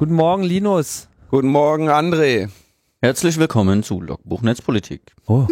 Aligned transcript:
Guten 0.00 0.14
Morgen, 0.14 0.44
Linus. 0.44 1.08
Guten 1.28 1.48
Morgen, 1.48 1.90
André. 1.90 2.48
Herzlich 3.02 3.38
willkommen 3.38 3.82
zu 3.82 4.00
Logbuch 4.00 4.40
Netzpolitik. 4.40 5.14
Oh. 5.26 5.46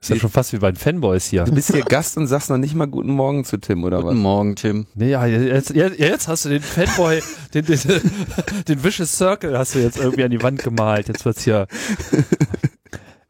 Ist 0.00 0.08
ja 0.08 0.16
schon 0.16 0.30
fast 0.30 0.54
wie 0.54 0.56
bei 0.56 0.72
den 0.72 0.78
Fanboys 0.78 1.26
hier. 1.26 1.44
Du 1.44 1.52
bist 1.52 1.70
hier 1.70 1.82
Gast 1.82 2.16
und 2.16 2.28
sagst 2.28 2.48
noch 2.48 2.56
nicht 2.56 2.74
mal 2.74 2.86
Guten 2.86 3.10
Morgen 3.10 3.44
zu 3.44 3.58
Tim, 3.58 3.84
oder 3.84 3.98
Guten 3.98 4.08
was? 4.08 4.22
Morgen, 4.22 4.56
Tim. 4.56 4.86
Nee, 4.94 5.10
ja, 5.10 5.26
jetzt, 5.26 5.68
jetzt, 5.68 5.98
jetzt 5.98 6.28
hast 6.28 6.46
du 6.46 6.48
den 6.48 6.62
Fanboy, 6.62 7.20
den, 7.52 7.66
den, 7.66 7.78
den 8.68 8.84
Vicious 8.84 9.12
Circle 9.18 9.58
hast 9.58 9.74
du 9.74 9.80
jetzt 9.80 9.98
irgendwie 9.98 10.24
an 10.24 10.30
die 10.30 10.42
Wand 10.42 10.62
gemalt. 10.62 11.08
Jetzt 11.08 11.26
wird's 11.26 11.44
hier. 11.44 11.66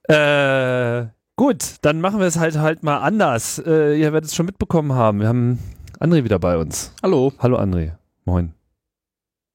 äh, 0.04 1.07
gut, 1.34 1.65
dann 1.82 2.01
machen 2.01 2.20
wir 2.20 2.29
es 2.29 2.38
halt 2.38 2.59
halt 2.59 2.84
mal 2.84 2.98
anders. 2.98 3.60
Äh, 3.66 4.01
ihr 4.01 4.12
werdet 4.12 4.30
es 4.30 4.37
schon 4.37 4.46
mitbekommen 4.46 4.93
haben. 4.93 5.18
Wir 5.18 5.27
haben 5.27 5.59
André 5.98 6.23
wieder 6.23 6.38
bei 6.38 6.59
uns. 6.59 6.93
Hallo. 7.02 7.32
Hallo 7.41 7.59
André. 7.59 7.95
Moin. 8.24 8.54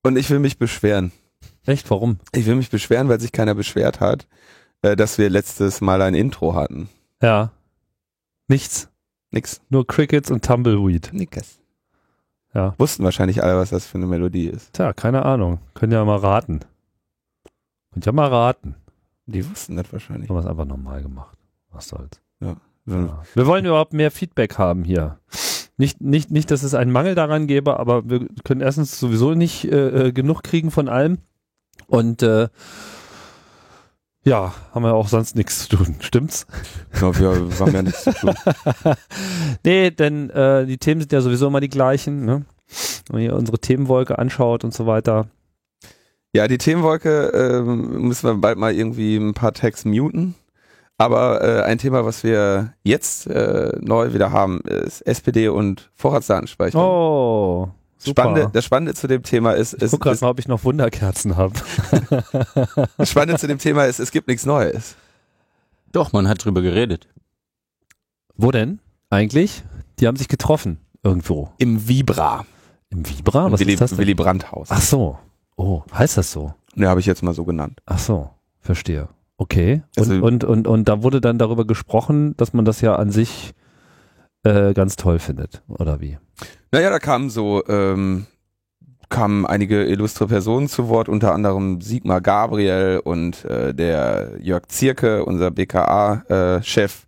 Und 0.08 0.16
ich 0.16 0.30
will 0.30 0.40
mich 0.40 0.58
beschweren. 0.58 1.12
Echt? 1.66 1.92
Warum? 1.92 2.20
Ich 2.32 2.46
will 2.46 2.56
mich 2.56 2.70
beschweren, 2.70 3.10
weil 3.10 3.20
sich 3.20 3.34
keiner 3.34 3.54
beschwert 3.54 4.00
hat, 4.00 4.26
äh, 4.82 4.96
dass 4.96 5.18
wir 5.18 5.30
letztes 5.30 5.82
Mal 5.82 6.02
ein 6.02 6.14
Intro 6.16 6.56
hatten. 6.56 6.88
Ja. 7.22 7.52
Nichts. 8.48 8.90
Nix. 9.32 9.60
Nur 9.68 9.86
Crickets 9.86 10.32
und 10.32 10.46
Tumbleweed. 10.46 11.10
Nix. 11.12 11.60
Ja. 12.54 12.74
Wussten 12.78 13.04
wahrscheinlich 13.04 13.44
alle, 13.44 13.58
was 13.58 13.72
das 13.72 13.86
für 13.86 13.98
eine 13.98 14.08
Melodie 14.08 14.48
ist. 14.48 14.72
Tja, 14.74 14.94
keine 14.94 15.26
Ahnung. 15.26 15.60
Könnt 15.74 15.92
ihr 15.92 16.00
ja 16.00 16.06
mal 16.06 16.20
raten. 16.20 16.62
Könnt 17.92 18.08
ihr 18.08 18.14
mal 18.14 18.30
raten. 18.30 18.76
Die 19.26 19.48
wussten 19.50 19.76
das 19.76 19.92
wahrscheinlich. 19.92 20.30
Haben 20.30 20.38
wir 20.38 20.42
es 20.42 20.46
einfach 20.48 20.64
normal 20.64 21.02
gemacht. 21.02 21.38
Was 21.72 21.90
soll's. 21.90 22.22
So. 22.40 22.56
Ja. 22.86 23.24
Wir 23.34 23.46
wollen 23.46 23.66
überhaupt 23.66 23.92
mehr 23.92 24.10
Feedback 24.12 24.58
haben 24.58 24.86
hier. 24.86 25.20
Nicht, 25.78 26.02
nicht, 26.02 26.32
nicht, 26.32 26.50
dass 26.50 26.64
es 26.64 26.74
einen 26.74 26.92
Mangel 26.92 27.14
daran 27.14 27.46
gäbe, 27.46 27.80
aber 27.80 28.10
wir 28.10 28.28
können 28.44 28.62
erstens 28.62 29.00
sowieso 29.00 29.36
nicht 29.36 29.66
äh, 29.66 30.08
äh, 30.08 30.12
genug 30.12 30.44
kriegen 30.44 30.72
von 30.72 30.90
allem. 30.90 31.20
Und 31.86 32.24
äh, 32.24 32.50
ja, 34.24 34.54
haben 34.74 34.84
wir 34.84 34.96
auch 34.96 35.08
sonst 35.08 35.36
nichts 35.36 35.70
zu 35.70 35.78
tun, 35.78 35.96
stimmt's? 36.00 36.48
Glaube, 36.92 37.20
wir 37.20 37.30
haben 37.60 37.74
ja 37.74 37.82
nichts 37.84 38.04
zu 38.04 38.12
tun. 38.12 38.34
nee, 39.64 39.92
denn 39.92 40.32
äh, 40.32 40.66
die 40.66 40.80
Themen 40.80 41.00
sind 41.00 41.14
ja 41.14 41.22
sowieso 41.22 41.48
immer 41.48 41.62
die 41.62 41.70
gleichen. 41.70 42.26
Ne? 42.26 42.46
Wenn 43.10 43.22
ihr 43.22 43.36
unsere 43.36 43.60
Themenwolke 43.60 44.18
anschaut 44.18 44.64
und 44.64 44.74
so 44.74 44.88
weiter. 44.88 45.28
Ja, 46.34 46.48
die 46.48 46.58
Themenwolke 46.58 47.28
ähm, 47.34 48.02
müssen 48.02 48.28
wir 48.28 48.34
bald 48.36 48.58
mal 48.58 48.74
irgendwie 48.74 49.16
ein 49.16 49.34
paar 49.34 49.54
Tags 49.54 49.86
muten. 49.86 50.36
Aber 50.98 51.44
äh, 51.44 51.62
ein 51.64 51.78
Thema, 51.78 52.06
was 52.06 52.24
wir 52.24 52.74
jetzt 52.84 53.28
äh, 53.28 53.72
neu 53.82 54.14
wieder 54.14 54.32
haben, 54.32 54.62
ist 54.62 55.02
SPD 55.02 55.48
und 55.48 55.92
Vorratsdatenspeicherung. 55.94 56.84
Oh, 56.84 57.70
super. 58.00 58.24
Spannende, 58.24 58.50
das 58.52 58.66
Spannende 58.66 58.94
zu 58.96 59.08
dem 59.08 59.22
Thema 59.22 59.52
ist, 59.52 59.76
ich 59.76 59.84
es, 59.84 59.92
guck 59.92 60.02
grad 60.02 60.16
es, 60.16 60.22
mal, 60.22 60.30
ob 60.30 60.40
ich 60.40 60.48
noch 60.48 60.64
Wunderkerzen 60.64 61.38
habe. 61.38 61.54
das 62.98 63.10
Spannende 63.10 63.40
zu 63.40 63.48
dem 63.48 63.60
Thema 63.60 63.86
ist, 63.86 64.00
es 64.00 64.10
gibt 64.10 64.28
nichts 64.28 64.46
Neues. 64.46 64.96
Doch, 65.92 66.14
man 66.14 66.28
hat 66.28 66.44
drüber 66.44 66.62
geredet. 66.62 67.08
Wo 68.36 68.52
denn? 68.52 68.80
Eigentlich? 69.10 69.64
Die 70.00 70.08
haben 70.08 70.18
sich 70.18 70.28
getroffen. 70.28 70.80
Irgendwo. 71.04 71.54
Im 71.60 71.88
Vibra. 71.88 72.46
Im 72.90 73.08
Vibra? 73.08 73.52
Was 73.52 73.60
Willy, 73.60 73.74
ist 73.74 73.82
das 73.82 73.92
denn? 73.92 74.00
Willy 74.00 74.16
Brandt 74.16 74.52
Haus. 74.52 74.70
Ach 74.72 74.82
so. 74.82 75.20
Oh, 75.58 75.84
heißt 75.94 76.18
das 76.18 76.32
so? 76.32 76.54
Ne, 76.76 76.88
habe 76.88 77.00
ich 77.00 77.06
jetzt 77.06 77.24
mal 77.24 77.34
so 77.34 77.46
genannt. 77.46 77.82
Ach 77.86 78.00
so. 78.00 78.30
Verstehe. 78.60 79.08
Okay. 79.38 79.84
Und, 79.98 80.10
Also- 80.10 80.24
und, 80.26 80.44
und, 80.44 80.68
und 80.68 80.90
da 80.90 81.04
wurde 81.04 81.22
dann 81.22 81.38
darüber 81.38 81.66
gesprochen, 81.66 82.36
dass 82.38 82.54
man 82.54 82.66
das 82.66 82.82
ja 82.82 82.96
an 82.96 83.12
sich 83.12 83.54
äh, 84.44 84.74
ganz 84.74 84.96
toll 84.96 85.20
findet, 85.20 85.62
oder 85.68 86.00
wie? 86.02 86.18
Naja, 86.72 86.90
da 86.90 87.00
kamen 87.00 87.30
so, 87.30 87.64
ähm, 87.68 88.26
kamen 89.10 89.46
einige 89.46 89.86
illustre 89.86 90.28
Personen 90.28 90.68
zu 90.68 90.90
Wort, 90.90 91.08
unter 91.10 91.34
anderem 91.34 91.82
Sigmar 91.82 92.22
Gabriel 92.22 93.00
und 93.04 93.46
äh, 93.46 93.74
der 93.74 94.34
Jörg 94.42 94.68
Zierke, 94.68 95.24
unser 95.26 95.52
BKA-Chef. 95.52 97.04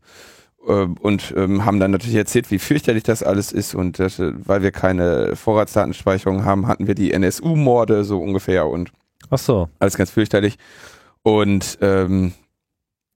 Äh, 0.67 0.71
und 1.01 1.33
ähm, 1.35 1.65
haben 1.65 1.79
dann 1.79 1.91
natürlich 1.91 2.15
erzählt, 2.15 2.51
wie 2.51 2.59
fürchterlich 2.59 3.03
das 3.03 3.23
alles 3.23 3.51
ist 3.51 3.73
und 3.75 3.97
dass, 3.99 4.19
äh, 4.19 4.33
weil 4.45 4.61
wir 4.61 4.71
keine 4.71 5.35
Vorratsdatenspeicherung 5.35 6.45
haben, 6.45 6.67
hatten 6.67 6.85
wir 6.87 6.95
die 6.95 7.11
NSU-Morde 7.13 8.03
so 8.03 8.19
ungefähr 8.21 8.67
und 8.67 8.91
Ach 9.29 9.37
so. 9.39 9.69
alles 9.79 9.97
ganz 9.97 10.11
fürchterlich. 10.11 10.57
Und 11.29 11.77
ähm, 11.81 12.33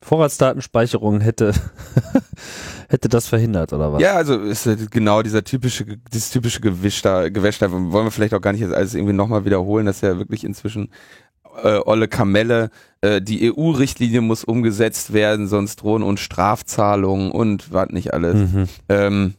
Vorratsdatenspeicherung 0.03 1.21
hätte, 1.21 1.53
hätte 2.89 3.09
das 3.09 3.27
verhindert, 3.27 3.73
oder 3.73 3.93
was? 3.93 4.01
Ja, 4.01 4.13
also 4.13 4.39
ist 4.39 4.67
äh, 4.67 4.77
genau 4.91 5.23
dieser 5.23 5.43
typische, 5.43 5.85
dieses 6.13 6.29
typische 6.29 6.59
Gewisch 6.61 7.01
da, 7.01 7.29
Gewäsch 7.29 7.57
da, 7.57 7.71
wollen 7.71 8.05
wir 8.05 8.11
vielleicht 8.11 8.33
auch 8.33 8.41
gar 8.41 8.51
nicht 8.51 8.61
jetzt 8.61 8.73
alles 8.73 8.93
irgendwie 8.93 9.13
nochmal 9.13 9.45
wiederholen, 9.45 9.87
das 9.87 9.97
ist 9.97 10.01
ja 10.03 10.17
wirklich 10.17 10.43
inzwischen 10.43 10.89
äh, 11.63 11.79
olle 11.85 12.07
Kamelle, 12.07 12.69
äh, 13.01 13.21
die 13.21 13.51
EU-Richtlinie 13.51 14.21
muss 14.21 14.43
umgesetzt 14.43 15.13
werden, 15.13 15.47
sonst 15.47 15.77
drohen 15.77 16.03
uns 16.03 16.19
Strafzahlungen 16.19 17.31
und 17.31 17.73
was 17.73 17.89
nicht 17.89 18.13
alles. 18.13 18.35
Mhm. 18.35 18.69
Ähm, 18.89 19.33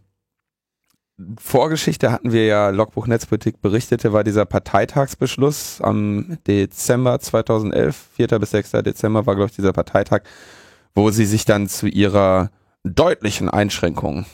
Vorgeschichte 1.39 2.11
hatten 2.11 2.33
wir 2.33 2.47
ja, 2.47 2.71
Logbuch 2.71 3.07
Netzpolitik 3.07 3.63
berichtete, 3.63 4.13
war 4.13 4.25
dieser 4.25 4.47
Parteitagsbeschluss 4.47 5.81
am 5.81 6.39
Dezember 6.49 7.21
2011, 7.21 7.97
4. 8.17 8.27
bis 8.41 8.51
6. 8.51 8.73
Dezember 8.83 9.25
war, 9.25 9.37
glaube 9.37 9.51
ich, 9.51 9.55
dieser 9.57 9.73
Parteitag, 9.73 10.23
wo 10.93 11.11
sie 11.11 11.27
sich 11.27 11.45
dann 11.45 11.69
zu 11.69 11.87
ihrer 11.87 12.51
deutlichen 12.83 13.49
Einschränkung 13.49 14.27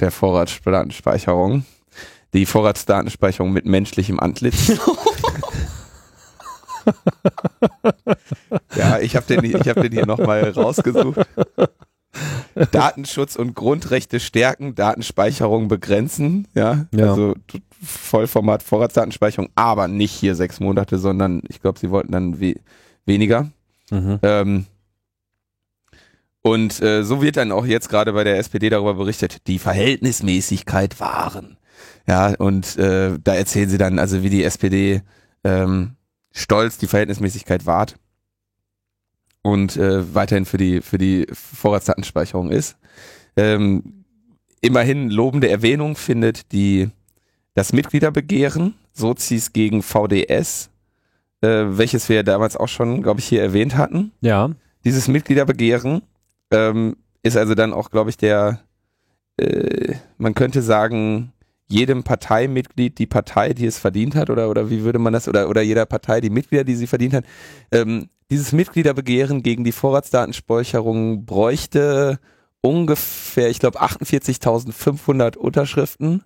der 0.00 0.10
Vorratsdatenspeicherung, 0.10 1.64
die 2.34 2.44
Vorratsdatenspeicherung 2.44 3.50
mit 3.50 3.64
menschlichem 3.64 4.20
Antlitz. 4.20 4.68
ja, 8.76 8.98
ich 8.98 9.16
habe 9.16 9.24
den, 9.26 9.44
ich 9.44 9.66
hab 9.66 9.80
den 9.80 9.92
hier 9.92 10.04
nochmal 10.04 10.50
rausgesucht. 10.50 11.26
Datenschutz 12.72 13.36
und 13.36 13.54
Grundrechte 13.54 14.20
stärken, 14.20 14.74
Datenspeicherung 14.74 15.68
begrenzen, 15.68 16.48
ja, 16.54 16.86
Ja. 16.92 17.10
also 17.10 17.34
Vollformat 17.80 18.62
Vorratsdatenspeicherung, 18.62 19.50
aber 19.54 19.86
nicht 19.88 20.12
hier 20.12 20.34
sechs 20.34 20.58
Monate, 20.58 20.98
sondern 20.98 21.42
ich 21.48 21.60
glaube, 21.60 21.78
sie 21.78 21.90
wollten 21.90 22.12
dann 22.12 22.40
we 22.40 22.54
weniger. 23.06 23.50
Mhm. 23.90 24.18
Ähm, 24.22 24.66
und 26.42 26.80
äh, 26.82 27.04
so 27.04 27.22
wird 27.22 27.36
dann 27.36 27.52
auch 27.52 27.66
jetzt 27.66 27.88
gerade 27.88 28.12
bei 28.12 28.24
der 28.24 28.38
SPD 28.38 28.70
darüber 28.70 28.94
berichtet, 28.94 29.46
die 29.46 29.58
Verhältnismäßigkeit 29.58 30.98
wahren. 31.00 31.56
Ja, 32.06 32.34
und 32.38 32.76
äh, 32.78 33.18
da 33.22 33.34
erzählen 33.34 33.68
sie 33.68 33.78
dann, 33.78 33.98
also 33.98 34.22
wie 34.22 34.30
die 34.30 34.42
SPD 34.44 35.02
ähm, 35.44 35.96
stolz 36.32 36.78
die 36.78 36.86
Verhältnismäßigkeit 36.86 37.66
wahrt 37.66 37.96
und 39.42 39.76
äh, 39.76 40.14
weiterhin 40.14 40.44
für 40.44 40.58
die 40.58 40.80
für 40.80 40.98
die 40.98 41.26
Vorratsdatenspeicherung 41.32 42.50
ist. 42.50 42.76
Ähm, 43.36 44.04
immerhin 44.60 45.10
lobende 45.10 45.48
Erwähnung 45.48 45.96
findet 45.96 46.52
die 46.52 46.90
das 47.54 47.72
Mitgliederbegehren 47.72 48.74
Sozis 48.92 49.52
gegen 49.52 49.82
VDS, 49.82 50.70
äh, 51.40 51.64
welches 51.68 52.08
wir 52.08 52.22
damals 52.22 52.56
auch 52.56 52.68
schon, 52.68 53.02
glaube 53.02 53.20
ich, 53.20 53.26
hier 53.26 53.42
erwähnt 53.42 53.76
hatten. 53.76 54.12
Ja. 54.20 54.50
Dieses 54.84 55.08
Mitgliederbegehren 55.08 56.02
ähm, 56.50 56.96
ist 57.22 57.36
also 57.36 57.54
dann 57.54 57.72
auch, 57.72 57.90
glaube 57.90 58.10
ich, 58.10 58.16
der, 58.16 58.60
äh, 59.38 59.94
man 60.18 60.34
könnte 60.34 60.62
sagen, 60.62 61.32
jedem 61.68 62.02
Parteimitglied 62.02 62.98
die 62.98 63.06
Partei, 63.06 63.52
die 63.52 63.66
es 63.66 63.78
verdient 63.78 64.14
hat, 64.14 64.30
oder, 64.30 64.48
oder 64.48 64.70
wie 64.70 64.82
würde 64.82 64.98
man 64.98 65.12
das, 65.12 65.28
oder, 65.28 65.48
oder 65.48 65.62
jeder 65.62 65.86
Partei 65.86 66.20
die 66.20 66.30
Mitglieder, 66.30 66.64
die 66.64 66.76
sie 66.76 66.86
verdient 66.86 67.14
hat. 67.14 67.24
Ähm, 67.70 68.08
dieses 68.30 68.52
Mitgliederbegehren 68.52 69.42
gegen 69.42 69.64
die 69.64 69.72
Vorratsdatenspeicherung 69.72 71.26
bräuchte 71.26 72.18
ungefähr, 72.60 73.50
ich 73.50 73.58
glaube, 73.58 73.80
48.500 73.80 75.36
Unterschriften 75.36 76.22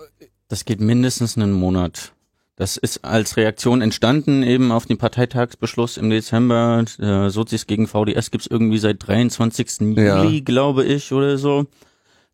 Das 0.49 0.64
geht 0.64 0.81
mindestens 0.81 1.37
einen 1.37 1.52
Monat. 1.52 2.12
Das 2.56 2.76
ist 2.76 3.05
als 3.05 3.37
Reaktion 3.37 3.82
entstanden 3.82 4.43
eben 4.43 4.73
auf 4.73 4.87
den 4.87 4.99
Parteitagsbeschluss 4.99 5.96
im 5.96 6.11
Dezember. 6.11 6.85
Äh, 6.99 7.31
Sozis 7.31 7.67
gegen 7.67 7.87
VDS 7.87 8.31
gibt's 8.31 8.46
irgendwie 8.49 8.79
seit 8.79 9.06
23. 9.06 9.96
Ja. 9.96 10.25
Juli, 10.25 10.43
glaube 10.43 10.85
ich, 10.85 11.12
oder 11.12 11.38
so. 11.38 11.67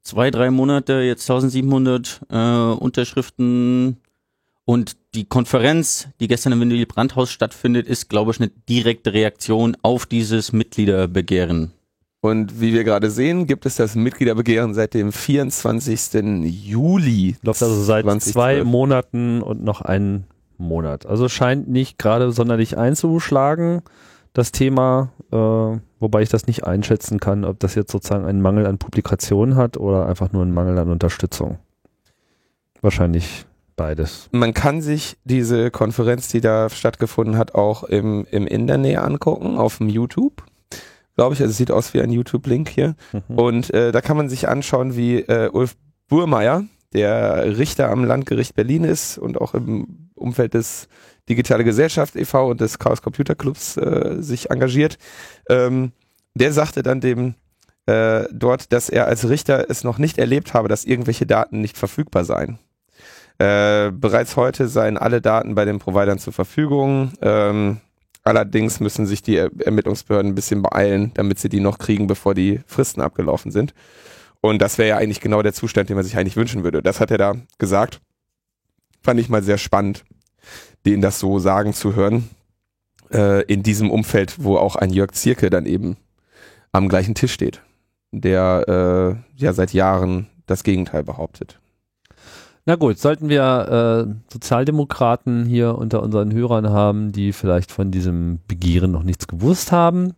Zwei, 0.03 0.31
drei 0.31 0.51
Monate, 0.51 0.95
jetzt 1.01 1.31
1700 1.31 2.21
äh, 2.31 2.37
Unterschriften. 2.73 3.99
Und 4.71 4.97
die 5.17 5.25
Konferenz, 5.25 6.07
die 6.21 6.29
gestern 6.29 6.53
im 6.53 6.61
Willy 6.61 6.87
Brandt-Haus 6.87 7.33
stattfindet, 7.33 7.89
ist, 7.89 8.09
glaube 8.09 8.31
ich, 8.31 8.39
eine 8.39 8.53
direkte 8.69 9.13
Reaktion 9.13 9.77
auf 9.83 10.07
dieses 10.07 10.53
Mitgliederbegehren. 10.53 11.73
und 12.21 12.61
wie 12.61 12.73
wir 12.73 12.85
gerade 12.85 13.11
sehen, 13.11 13.49
gibt 13.49 13.67
es 13.67 13.75
das 13.75 13.97
Mitgliederbegehren 13.97 14.73
seit 14.73 14.95
dem 14.95 15.11
24. 15.11 16.45
Juli. 16.45 17.35
Läuft 17.43 17.65
also 17.65 17.83
seit 17.83 18.05
2012. 18.05 18.33
zwei 18.33 18.63
Monaten 18.63 19.43
und 19.43 19.65
noch 19.65 19.81
einen 19.81 20.29
Monat. 20.57 21.05
Also 21.05 21.29
scheint 21.29 21.69
nicht 21.69 21.99
gerade 21.99 22.31
sonderlich 22.31 22.79
einzuschlagen, 22.79 23.83
das 24.35 24.53
Thema, 24.53 25.11
äh, 25.33 25.37
wobei 25.99 26.23
ich 26.23 26.29
das 26.29 26.47
nicht 26.47 26.65
einschätzen 26.65 27.19
kann, 27.19 27.45
ob 27.45 27.59
das 27.59 27.75
jetzt 27.75 27.91
sozusagen 27.91 28.25
einen 28.25 28.41
Mangel 28.41 28.67
an 28.67 28.79
Publikationen 28.79 29.57
hat 29.57 29.79
oder 29.79 30.07
einfach 30.07 30.31
nur 30.31 30.43
einen 30.43 30.55
Mangel 30.55 30.79
an 30.79 30.91
Unterstützung. 30.91 31.59
Wahrscheinlich 32.83 33.47
beides. 33.81 34.29
Man 34.31 34.53
kann 34.53 34.83
sich 34.83 35.17
diese 35.25 35.71
Konferenz, 35.71 36.29
die 36.29 36.43
da 36.43 36.69
stattgefunden 36.69 37.39
hat, 37.39 37.55
auch 37.55 37.83
im, 37.83 38.27
im 38.31 38.47
Internet 38.47 38.99
angucken, 38.99 39.57
auf 39.57 39.79
dem 39.79 39.89
YouTube. 39.89 40.45
Glaube 41.17 41.35
ich, 41.35 41.41
also 41.41 41.51
es 41.51 41.57
sieht 41.57 41.71
aus 41.71 41.95
wie 41.95 42.03
ein 42.03 42.11
YouTube-Link 42.11 42.69
hier. 42.69 42.95
Mhm. 43.13 43.39
Und 43.39 43.73
äh, 43.73 43.91
da 43.91 44.03
kann 44.03 44.19
man 44.19 44.29
sich 44.29 44.49
anschauen, 44.49 44.97
wie 44.97 45.21
äh, 45.21 45.49
Ulf 45.51 45.77
Burmeier, 46.09 46.65
der 46.93 47.57
Richter 47.57 47.91
am 47.91 48.05
Landgericht 48.05 48.55
Berlin 48.55 48.85
ist 48.85 49.17
und 49.17 49.41
auch 49.41 49.55
im 49.55 50.11
Umfeld 50.15 50.53
des 50.53 50.89
Digitale 51.31 51.65
Gesellschaft 51.65 52.17
e.V. 52.17 52.51
und 52.51 52.61
des 52.61 52.79
Chaos 52.79 53.01
Computer 53.01 53.35
Clubs 53.35 53.79
äh, 53.79 54.17
sich 54.19 54.51
engagiert. 54.51 54.99
Ähm, 55.49 55.93
der 56.35 56.53
sagte 56.53 56.83
dann 56.83 57.01
dem 57.01 57.35
äh, 57.87 58.25
dort, 58.31 58.75
dass 58.75 58.91
er 58.91 59.07
als 59.07 59.27
Richter 59.27 59.71
es 59.71 59.85
noch 59.85 59.97
nicht 59.97 60.19
erlebt 60.19 60.53
habe, 60.53 60.69
dass 60.69 60.85
irgendwelche 60.85 61.25
Daten 61.25 61.63
nicht 61.63 61.79
verfügbar 61.79 62.27
seien. 62.27 62.59
Äh, 63.41 63.91
bereits 63.93 64.37
heute 64.37 64.69
seien 64.69 64.99
alle 64.99 65.23
Daten 65.23 65.55
bei 65.55 65.65
den 65.65 65.79
Providern 65.79 66.19
zur 66.19 66.35
Verfügung. 66.35 67.13
Ähm, 67.23 67.81
allerdings 68.23 68.81
müssen 68.81 69.07
sich 69.07 69.23
die 69.23 69.37
er 69.37 69.51
Ermittlungsbehörden 69.65 70.33
ein 70.33 70.35
bisschen 70.35 70.61
beeilen, 70.61 71.13
damit 71.15 71.39
sie 71.39 71.49
die 71.49 71.61
noch 71.61 71.79
kriegen, 71.79 72.07
bevor 72.07 72.35
die 72.35 72.61
Fristen 72.67 73.01
abgelaufen 73.01 73.51
sind. 73.51 73.73
Und 74.43 74.61
das 74.61 74.77
wäre 74.77 74.91
ja 74.91 74.97
eigentlich 74.99 75.23
genau 75.23 75.41
der 75.41 75.55
Zustand, 75.55 75.89
den 75.89 75.97
man 75.97 76.05
sich 76.05 76.19
eigentlich 76.19 76.37
wünschen 76.37 76.65
würde. 76.65 76.83
Das 76.83 77.01
hat 77.01 77.11
er 77.11 77.17
da 77.17 77.35
gesagt. 77.57 78.03
Fand 79.03 79.19
ich 79.19 79.31
mal 79.31 79.43
sehr 79.43 79.57
spannend, 79.57 80.05
den 80.85 81.01
das 81.01 81.19
so 81.19 81.39
sagen 81.39 81.73
zu 81.73 81.95
hören. 81.95 82.29
Äh, 83.11 83.45
in 83.45 83.63
diesem 83.63 83.91
Umfeld, 83.91 84.35
wo 84.45 84.59
auch 84.59 84.77
ein 84.77 84.91
Jörg 84.91 85.13
Zierke 85.13 85.49
dann 85.49 85.65
eben 85.65 85.97
am 86.73 86.91
gleichen 86.91 87.15
Tisch 87.15 87.33
steht, 87.33 87.63
der 88.13 89.17
äh, 89.39 89.43
ja 89.43 89.55
seit 89.55 89.73
Jahren 89.73 90.27
das 90.45 90.63
Gegenteil 90.63 91.05
behauptet. 91.05 91.59
Na 92.67 92.77
gut, 92.77 92.99
sollten 92.99 93.29
wir 93.29 94.07
äh, 94.09 94.33
Sozialdemokraten 94.33 95.47
hier 95.47 95.77
unter 95.77 96.03
unseren 96.03 96.33
Hörern 96.33 96.69
haben, 96.71 97.13
die 97.13 97.33
vielleicht 97.33 97.73
von 97.73 97.91
diesem 97.91 98.41
Begehren 98.47 98.93
noch 98.93 99.03
nichts 99.03 99.27
gewusst 99.27 99.73
haben 99.73 100.15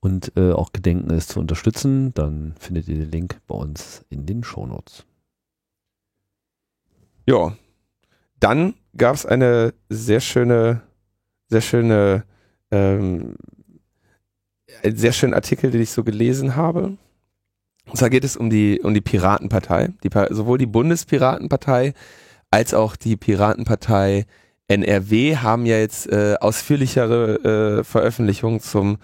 und 0.00 0.32
äh, 0.36 0.52
auch 0.52 0.72
gedenken 0.72 1.10
es 1.10 1.28
zu 1.28 1.40
unterstützen, 1.40 2.12
dann 2.12 2.54
findet 2.58 2.88
ihr 2.88 2.96
den 2.96 3.10
Link 3.10 3.40
bei 3.46 3.54
uns 3.54 4.04
in 4.10 4.26
den 4.26 4.44
Shownotes. 4.44 5.06
Ja, 7.26 7.56
dann 8.38 8.74
gab 8.96 9.14
es 9.14 9.24
eine 9.24 9.72
sehr 9.88 10.20
schöne, 10.20 10.82
sehr 11.48 11.62
schöne, 11.62 12.24
ähm, 12.70 13.36
einen 14.82 14.96
sehr 14.96 15.12
schönen 15.12 15.32
Artikel, 15.32 15.70
den 15.70 15.80
ich 15.80 15.90
so 15.90 16.04
gelesen 16.04 16.54
habe. 16.54 16.98
Und 17.86 17.98
zwar 17.98 18.10
geht 18.10 18.24
es 18.24 18.36
um 18.36 18.50
die, 18.50 18.80
um 18.82 18.94
die 18.94 19.00
Piratenpartei. 19.00 19.90
Die, 20.02 20.10
sowohl 20.30 20.58
die 20.58 20.66
Bundespiratenpartei 20.66 21.94
als 22.50 22.74
auch 22.74 22.96
die 22.96 23.16
Piratenpartei 23.16 24.26
NRW 24.68 25.36
haben 25.36 25.66
ja 25.66 25.78
jetzt 25.78 26.10
äh, 26.10 26.36
ausführlichere 26.40 27.80
äh, 27.80 27.84
Veröffentlichungen 27.84 28.60
zum 28.60 28.96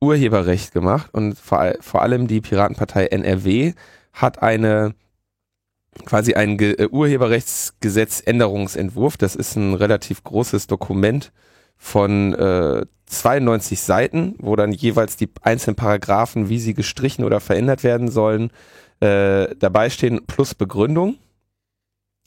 Urheberrecht 0.00 0.72
gemacht 0.72 1.12
und 1.12 1.36
vor, 1.38 1.74
vor 1.80 2.02
allem 2.02 2.28
die 2.28 2.40
Piratenpartei 2.40 3.06
NRW 3.06 3.72
hat 4.12 4.42
eine 4.42 4.94
quasi 6.04 6.34
einen 6.34 6.58
Ge 6.58 6.74
äh, 6.74 6.86
Urheberrechtsgesetzänderungsentwurf. 6.88 9.16
Das 9.16 9.34
ist 9.34 9.56
ein 9.56 9.74
relativ 9.74 10.22
großes 10.22 10.68
Dokument 10.68 11.32
von 11.76 12.34
äh, 12.34 12.86
92 13.08 13.80
Seiten, 13.80 14.34
wo 14.38 14.56
dann 14.56 14.72
jeweils 14.72 15.16
die 15.16 15.30
einzelnen 15.42 15.76
Paragraphen, 15.76 16.48
wie 16.48 16.58
sie 16.58 16.74
gestrichen 16.74 17.24
oder 17.24 17.40
verändert 17.40 17.84
werden 17.84 18.10
sollen, 18.10 18.50
äh, 19.00 19.54
dabei 19.56 19.90
stehen, 19.90 20.26
plus 20.26 20.54
Begründung. 20.54 21.16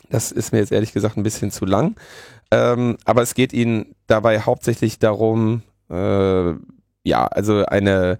Das 0.10 0.32
ist 0.32 0.52
mir 0.52 0.60
jetzt 0.60 0.72
ehrlich 0.72 0.94
gesagt 0.94 1.18
ein 1.18 1.24
bisschen 1.24 1.52
zu 1.52 1.66
lang. 1.66 1.96
Ähm, 2.52 2.98
aber 3.06 3.22
es 3.22 3.34
geht 3.34 3.54
ihnen 3.54 3.96
dabei 4.08 4.42
hauptsächlich 4.42 5.00
darum, 5.00 5.64
äh, 5.90 6.54
ja, 7.04 7.26
also 7.28 7.66
eine 7.66 8.20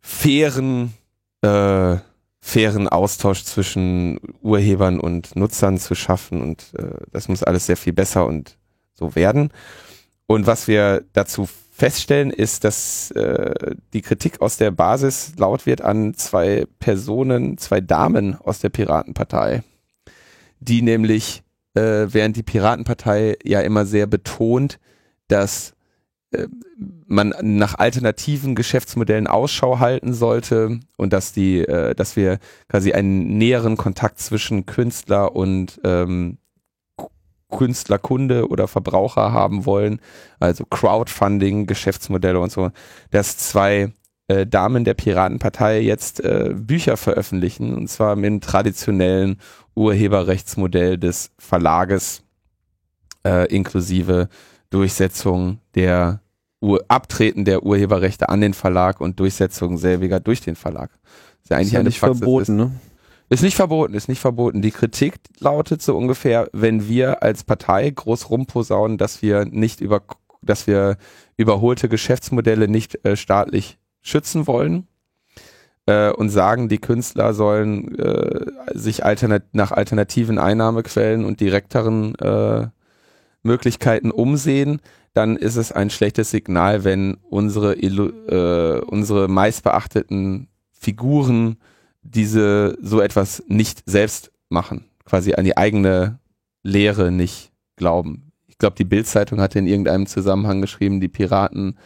fairen, 0.00 0.92
äh, 1.42 1.96
fairen 2.40 2.88
Austausch 2.88 3.44
zwischen 3.44 4.18
Urhebern 4.42 5.00
und 5.00 5.36
Nutzern 5.36 5.78
zu 5.78 5.94
schaffen 5.94 6.42
und 6.42 6.72
äh, 6.76 6.96
das 7.12 7.28
muss 7.28 7.42
alles 7.42 7.66
sehr 7.66 7.76
viel 7.76 7.92
besser 7.92 8.26
und 8.26 8.58
so 8.94 9.14
werden. 9.14 9.50
Und 10.32 10.46
was 10.46 10.66
wir 10.66 11.04
dazu 11.12 11.46
feststellen, 11.72 12.30
ist, 12.30 12.64
dass 12.64 13.10
äh, 13.10 13.74
die 13.92 14.00
Kritik 14.00 14.40
aus 14.40 14.56
der 14.56 14.70
Basis 14.70 15.34
laut 15.36 15.66
wird 15.66 15.82
an 15.82 16.14
zwei 16.14 16.64
Personen, 16.78 17.58
zwei 17.58 17.82
Damen 17.82 18.36
aus 18.36 18.58
der 18.60 18.70
Piratenpartei, 18.70 19.62
die 20.58 20.80
nämlich, 20.80 21.42
äh, 21.74 22.06
während 22.08 22.36
die 22.36 22.42
Piratenpartei 22.42 23.36
ja 23.44 23.60
immer 23.60 23.84
sehr 23.84 24.06
betont, 24.06 24.78
dass 25.28 25.74
äh, 26.30 26.46
man 27.06 27.34
nach 27.42 27.74
alternativen 27.74 28.54
Geschäftsmodellen 28.54 29.26
Ausschau 29.26 29.80
halten 29.80 30.14
sollte 30.14 30.80
und 30.96 31.12
dass 31.12 31.34
die, 31.34 31.58
äh, 31.58 31.94
dass 31.94 32.16
wir 32.16 32.38
quasi 32.70 32.94
einen 32.94 33.36
näheren 33.36 33.76
Kontakt 33.76 34.18
zwischen 34.18 34.64
Künstler 34.64 35.36
und 35.36 35.78
ähm, 35.84 36.38
Künstlerkunde 37.56 38.48
oder 38.48 38.66
Verbraucher 38.66 39.32
haben 39.32 39.64
wollen, 39.66 40.00
also 40.40 40.64
Crowdfunding, 40.64 41.66
Geschäftsmodelle 41.66 42.40
und 42.40 42.50
so, 42.50 42.70
dass 43.10 43.38
zwei 43.38 43.92
äh, 44.28 44.46
Damen 44.46 44.84
der 44.84 44.94
Piratenpartei 44.94 45.80
jetzt 45.80 46.20
äh, 46.20 46.54
Bücher 46.54 46.96
veröffentlichen 46.96 47.74
und 47.74 47.88
zwar 47.88 48.16
mit 48.16 48.26
dem 48.26 48.40
traditionellen 48.40 49.38
Urheberrechtsmodell 49.74 50.98
des 50.98 51.30
Verlages 51.38 52.22
äh, 53.24 53.46
inklusive 53.54 54.28
Durchsetzung 54.70 55.58
der 55.74 56.20
Ur 56.60 56.84
Abtreten 56.86 57.44
der 57.44 57.64
Urheberrechte 57.64 58.28
an 58.28 58.40
den 58.40 58.54
Verlag 58.54 59.00
und 59.00 59.18
Durchsetzung 59.18 59.78
selbiger 59.78 60.20
durch 60.20 60.40
den 60.40 60.54
Verlag. 60.54 60.90
Ist 61.42 61.50
ja 61.50 61.56
eigentlich 61.56 61.66
ist 61.66 61.72
ja 61.72 61.80
eine 61.80 61.88
nicht 61.88 62.00
Praxis, 62.00 62.18
verboten, 62.20 62.56
ne? 62.56 62.70
Ist 63.32 63.42
nicht 63.42 63.56
verboten, 63.56 63.94
ist 63.94 64.08
nicht 64.08 64.20
verboten. 64.20 64.60
Die 64.60 64.70
Kritik 64.70 65.14
lautet 65.38 65.80
so 65.80 65.96
ungefähr, 65.96 66.50
wenn 66.52 66.86
wir 66.86 67.22
als 67.22 67.44
Partei 67.44 67.88
groß 67.88 68.28
rumposaunen, 68.28 68.98
dass 68.98 69.22
wir 69.22 69.46
nicht 69.46 69.80
über, 69.80 70.02
dass 70.42 70.66
wir 70.66 70.98
überholte 71.38 71.88
Geschäftsmodelle 71.88 72.68
nicht 72.68 73.04
äh, 73.06 73.16
staatlich 73.16 73.78
schützen 74.02 74.46
wollen 74.46 74.86
äh, 75.86 76.10
und 76.10 76.28
sagen, 76.28 76.68
die 76.68 76.78
Künstler 76.78 77.32
sollen 77.32 77.98
äh, 77.98 78.44
sich 78.74 79.02
alternat 79.02 79.44
nach 79.52 79.72
alternativen 79.72 80.38
Einnahmequellen 80.38 81.24
und 81.24 81.40
direkteren 81.40 82.14
äh, 82.16 82.68
Möglichkeiten 83.42 84.10
umsehen, 84.10 84.80
dann 85.14 85.36
ist 85.36 85.56
es 85.56 85.72
ein 85.72 85.88
schlechtes 85.88 86.30
Signal, 86.30 86.84
wenn 86.84 87.14
unsere, 87.30 87.74
äh, 87.74 88.80
unsere 88.80 89.28
meistbeachteten 89.28 90.48
Figuren 90.70 91.56
diese 92.02 92.76
so 92.80 93.00
etwas 93.00 93.42
nicht 93.46 93.82
selbst 93.86 94.32
machen, 94.48 94.84
quasi 95.04 95.34
an 95.34 95.44
die 95.44 95.56
eigene 95.56 96.18
Lehre 96.62 97.10
nicht 97.10 97.52
glauben. 97.76 98.32
Ich 98.46 98.58
glaube, 98.58 98.76
die 98.76 98.84
Bildzeitung 98.84 99.40
hatte 99.40 99.58
in 99.58 99.66
irgendeinem 99.66 100.06
Zusammenhang 100.06 100.60
geschrieben, 100.60 101.00
die 101.00 101.08
Piraten 101.08 101.78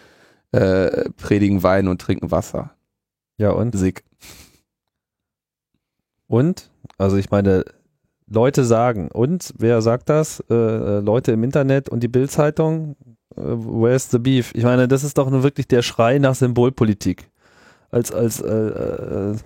äh, 0.53 1.11
predigen 1.17 1.63
Wein 1.63 1.89
und 1.89 2.01
trinken 2.01 2.31
Wasser. 2.31 2.73
Ja, 3.39 3.51
und? 3.51 3.77
Sick. 3.77 4.05
Und? 6.27 6.71
Also 6.99 7.17
ich 7.17 7.31
meine, 7.31 7.65
Leute 8.29 8.65
sagen. 8.65 9.09
Und 9.11 9.55
wer 9.59 9.81
sagt 9.83 10.09
das? 10.09 10.41
Äh, 10.51 10.55
äh 10.55 11.01
Leute 11.01 11.33
im 11.33 11.45
Internet 11.45 11.89
und 11.89 12.01
die 12.01 12.09
Bildzeitung. 12.09 12.97
Äh, 13.37 13.41
where's 13.43 14.11
the 14.11 14.19
beef? 14.19 14.53
Ich 14.55 14.65
meine, 14.65 14.89
das 14.89 15.05
ist 15.05 15.19
doch 15.19 15.31
nur 15.31 15.43
wirklich 15.43 15.69
der 15.69 15.83
Schrei 15.83 16.19
nach 16.19 16.35
Symbolpolitik 16.35 17.31
als 17.97 18.13
als 18.13 18.41
äh, 18.41 18.55
äh, 18.55 19.37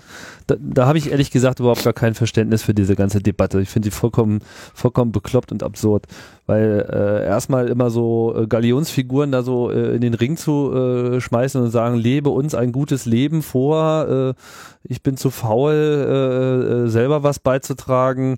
da, 0.48 0.56
da 0.58 0.86
habe 0.86 0.98
ich 0.98 1.10
ehrlich 1.10 1.30
gesagt 1.30 1.60
überhaupt 1.60 1.84
gar 1.84 1.92
kein 1.92 2.14
Verständnis 2.14 2.62
für 2.62 2.74
diese 2.74 2.96
ganze 2.96 3.20
Debatte. 3.20 3.60
Ich 3.60 3.68
finde 3.68 3.88
die 3.88 3.94
vollkommen 3.94 4.40
vollkommen 4.74 5.12
bekloppt 5.12 5.52
und 5.52 5.62
absurd, 5.62 6.06
weil 6.46 6.86
äh, 6.90 7.24
erstmal 7.24 7.68
immer 7.68 7.90
so 7.90 8.34
äh, 8.36 8.46
Galionsfiguren 8.48 9.30
da 9.30 9.42
so 9.42 9.70
äh, 9.70 9.94
in 9.94 10.00
den 10.00 10.14
Ring 10.14 10.36
zu 10.36 10.72
äh, 10.74 11.20
schmeißen 11.20 11.62
und 11.62 11.70
sagen, 11.70 11.96
lebe 11.96 12.30
uns 12.30 12.54
ein 12.54 12.72
gutes 12.72 13.06
Leben 13.06 13.42
vor, 13.42 14.08
äh, 14.08 14.34
ich 14.82 15.02
bin 15.02 15.16
zu 15.16 15.30
faul 15.30 15.72
äh, 15.72 16.84
äh, 16.84 16.88
selber 16.88 17.22
was 17.22 17.38
beizutragen 17.38 18.36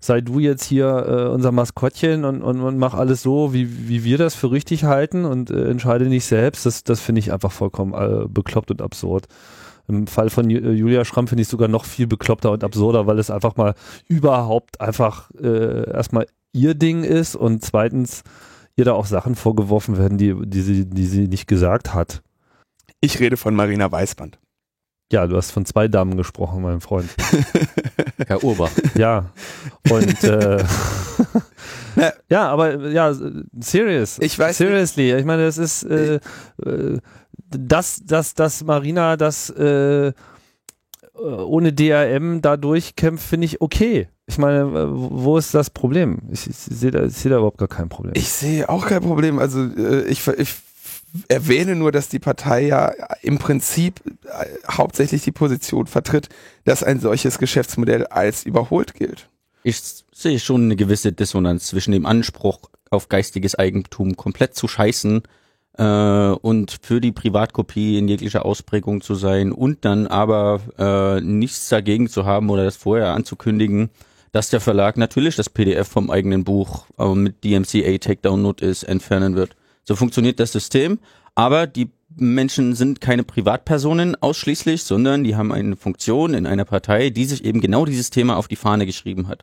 sei 0.00 0.22
du 0.22 0.38
jetzt 0.38 0.64
hier 0.64 0.86
äh, 0.86 1.28
unser 1.28 1.52
Maskottchen 1.52 2.24
und, 2.24 2.42
und, 2.42 2.60
und 2.60 2.78
mach 2.78 2.94
alles 2.94 3.22
so, 3.22 3.52
wie, 3.52 3.88
wie 3.88 4.02
wir 4.02 4.18
das 4.18 4.34
für 4.34 4.50
richtig 4.50 4.84
halten 4.84 5.24
und 5.24 5.50
äh, 5.50 5.68
entscheide 5.68 6.06
nicht 6.06 6.24
selbst. 6.24 6.64
Das, 6.66 6.82
das 6.82 7.00
finde 7.00 7.20
ich 7.20 7.32
einfach 7.32 7.52
vollkommen 7.52 7.92
äh, 7.92 8.26
bekloppt 8.26 8.70
und 8.70 8.82
absurd. 8.82 9.26
Im 9.88 10.06
Fall 10.06 10.30
von 10.30 10.48
äh, 10.48 10.72
Julia 10.72 11.04
Schramm 11.04 11.28
finde 11.28 11.42
ich 11.42 11.48
sogar 11.48 11.68
noch 11.68 11.84
viel 11.84 12.06
bekloppter 12.06 12.50
und 12.50 12.64
absurder, 12.64 13.06
weil 13.06 13.18
es 13.18 13.30
einfach 13.30 13.56
mal 13.56 13.74
überhaupt 14.08 14.80
einfach 14.80 15.30
äh, 15.32 15.90
erstmal 15.90 16.26
ihr 16.52 16.74
Ding 16.74 17.04
ist 17.04 17.36
und 17.36 17.62
zweitens 17.62 18.22
ihr 18.76 18.86
da 18.86 18.94
auch 18.94 19.06
Sachen 19.06 19.34
vorgeworfen 19.34 19.98
werden, 19.98 20.16
die, 20.16 20.34
die, 20.46 20.62
sie, 20.62 20.86
die 20.88 21.06
sie 21.06 21.28
nicht 21.28 21.46
gesagt 21.46 21.92
hat. 21.92 22.22
Ich 23.02 23.20
rede 23.20 23.36
von 23.36 23.54
Marina 23.54 23.90
Weißband. 23.90 24.38
Ja, 25.12 25.26
du 25.26 25.36
hast 25.36 25.50
von 25.50 25.64
zwei 25.66 25.88
Damen 25.88 26.16
gesprochen, 26.16 26.62
mein 26.62 26.80
Freund. 26.80 27.10
Herr 28.26 28.44
Urbach. 28.44 28.70
Ja. 28.94 29.30
Und 29.90 30.24
äh, 30.24 30.64
ja, 32.28 32.48
aber 32.48 32.88
ja, 32.88 33.14
serious. 33.58 34.18
Ich 34.20 34.38
weiß. 34.38 34.58
Seriously. 34.58 35.14
Ich 35.14 35.24
meine, 35.24 35.44
das 35.44 35.58
ist 35.58 35.84
äh, 35.84 36.20
äh, 36.64 36.98
das, 37.50 38.02
das, 38.04 38.34
das 38.34 38.64
Marina, 38.64 39.16
das 39.16 39.50
äh, 39.50 40.12
ohne 41.14 41.72
DRM 41.72 42.40
da 42.40 42.56
durchkämpft, 42.56 43.26
finde 43.26 43.44
ich 43.46 43.60
okay. 43.60 44.08
Ich 44.26 44.38
meine, 44.38 44.88
wo 44.92 45.36
ist 45.36 45.54
das 45.54 45.70
Problem? 45.70 46.20
Ich, 46.30 46.48
ich 46.48 46.56
sehe 46.56 46.90
da, 46.90 47.08
seh 47.08 47.28
da 47.28 47.36
überhaupt 47.36 47.58
gar 47.58 47.68
kein 47.68 47.88
Problem. 47.88 48.12
Ich 48.16 48.28
sehe 48.28 48.68
auch 48.68 48.86
kein 48.86 49.02
Problem. 49.02 49.38
Also 49.38 49.64
äh, 49.64 50.04
ich, 50.04 50.26
ich 50.28 50.54
erwähne 51.28 51.74
nur, 51.74 51.92
dass 51.92 52.08
die 52.08 52.20
Partei 52.20 52.62
ja 52.66 52.92
im 53.22 53.38
Prinzip 53.38 54.00
äh, 54.24 54.46
hauptsächlich 54.70 55.22
die 55.22 55.32
Position 55.32 55.86
vertritt, 55.86 56.28
dass 56.64 56.82
ein 56.82 57.00
solches 57.00 57.38
Geschäftsmodell 57.38 58.06
als 58.06 58.44
überholt 58.44 58.94
gilt. 58.94 59.28
Ich 59.62 59.80
sehe 60.12 60.38
schon 60.38 60.64
eine 60.64 60.76
gewisse 60.76 61.12
Dissonanz 61.12 61.66
zwischen 61.66 61.92
dem 61.92 62.06
Anspruch 62.06 62.70
auf 62.90 63.08
geistiges 63.08 63.54
Eigentum 63.54 64.16
komplett 64.16 64.54
zu 64.54 64.68
scheißen 64.68 65.22
äh, 65.76 65.82
und 65.82 66.78
für 66.82 67.00
die 67.00 67.12
Privatkopie 67.12 67.98
in 67.98 68.08
jeglicher 68.08 68.44
Ausprägung 68.44 69.00
zu 69.00 69.14
sein 69.14 69.52
und 69.52 69.84
dann 69.84 70.06
aber 70.06 70.60
äh, 70.78 71.20
nichts 71.20 71.68
dagegen 71.68 72.08
zu 72.08 72.24
haben 72.24 72.50
oder 72.50 72.64
das 72.64 72.76
vorher 72.76 73.14
anzukündigen, 73.14 73.90
dass 74.32 74.50
der 74.50 74.60
Verlag 74.60 74.96
natürlich 74.96 75.36
das 75.36 75.50
PDF 75.50 75.88
vom 75.88 76.10
eigenen 76.10 76.44
Buch 76.44 76.86
äh, 76.98 77.14
mit 77.14 77.44
DMCA 77.44 77.98
Takedown 77.98 78.42
Notice 78.42 78.82
entfernen 78.82 79.36
wird. 79.36 79.56
So 79.84 79.94
funktioniert 79.94 80.40
das 80.40 80.52
System. 80.52 80.98
Aber 81.34 81.66
die 81.66 81.90
Menschen 82.16 82.74
sind 82.74 83.00
keine 83.00 83.24
Privatpersonen 83.24 84.16
ausschließlich, 84.20 84.84
sondern 84.84 85.24
die 85.24 85.36
haben 85.36 85.52
eine 85.52 85.76
Funktion 85.76 86.34
in 86.34 86.46
einer 86.46 86.64
Partei, 86.64 87.10
die 87.10 87.24
sich 87.24 87.44
eben 87.44 87.60
genau 87.60 87.84
dieses 87.84 88.10
Thema 88.10 88.36
auf 88.36 88.48
die 88.48 88.56
Fahne 88.56 88.86
geschrieben 88.86 89.28
hat. 89.28 89.42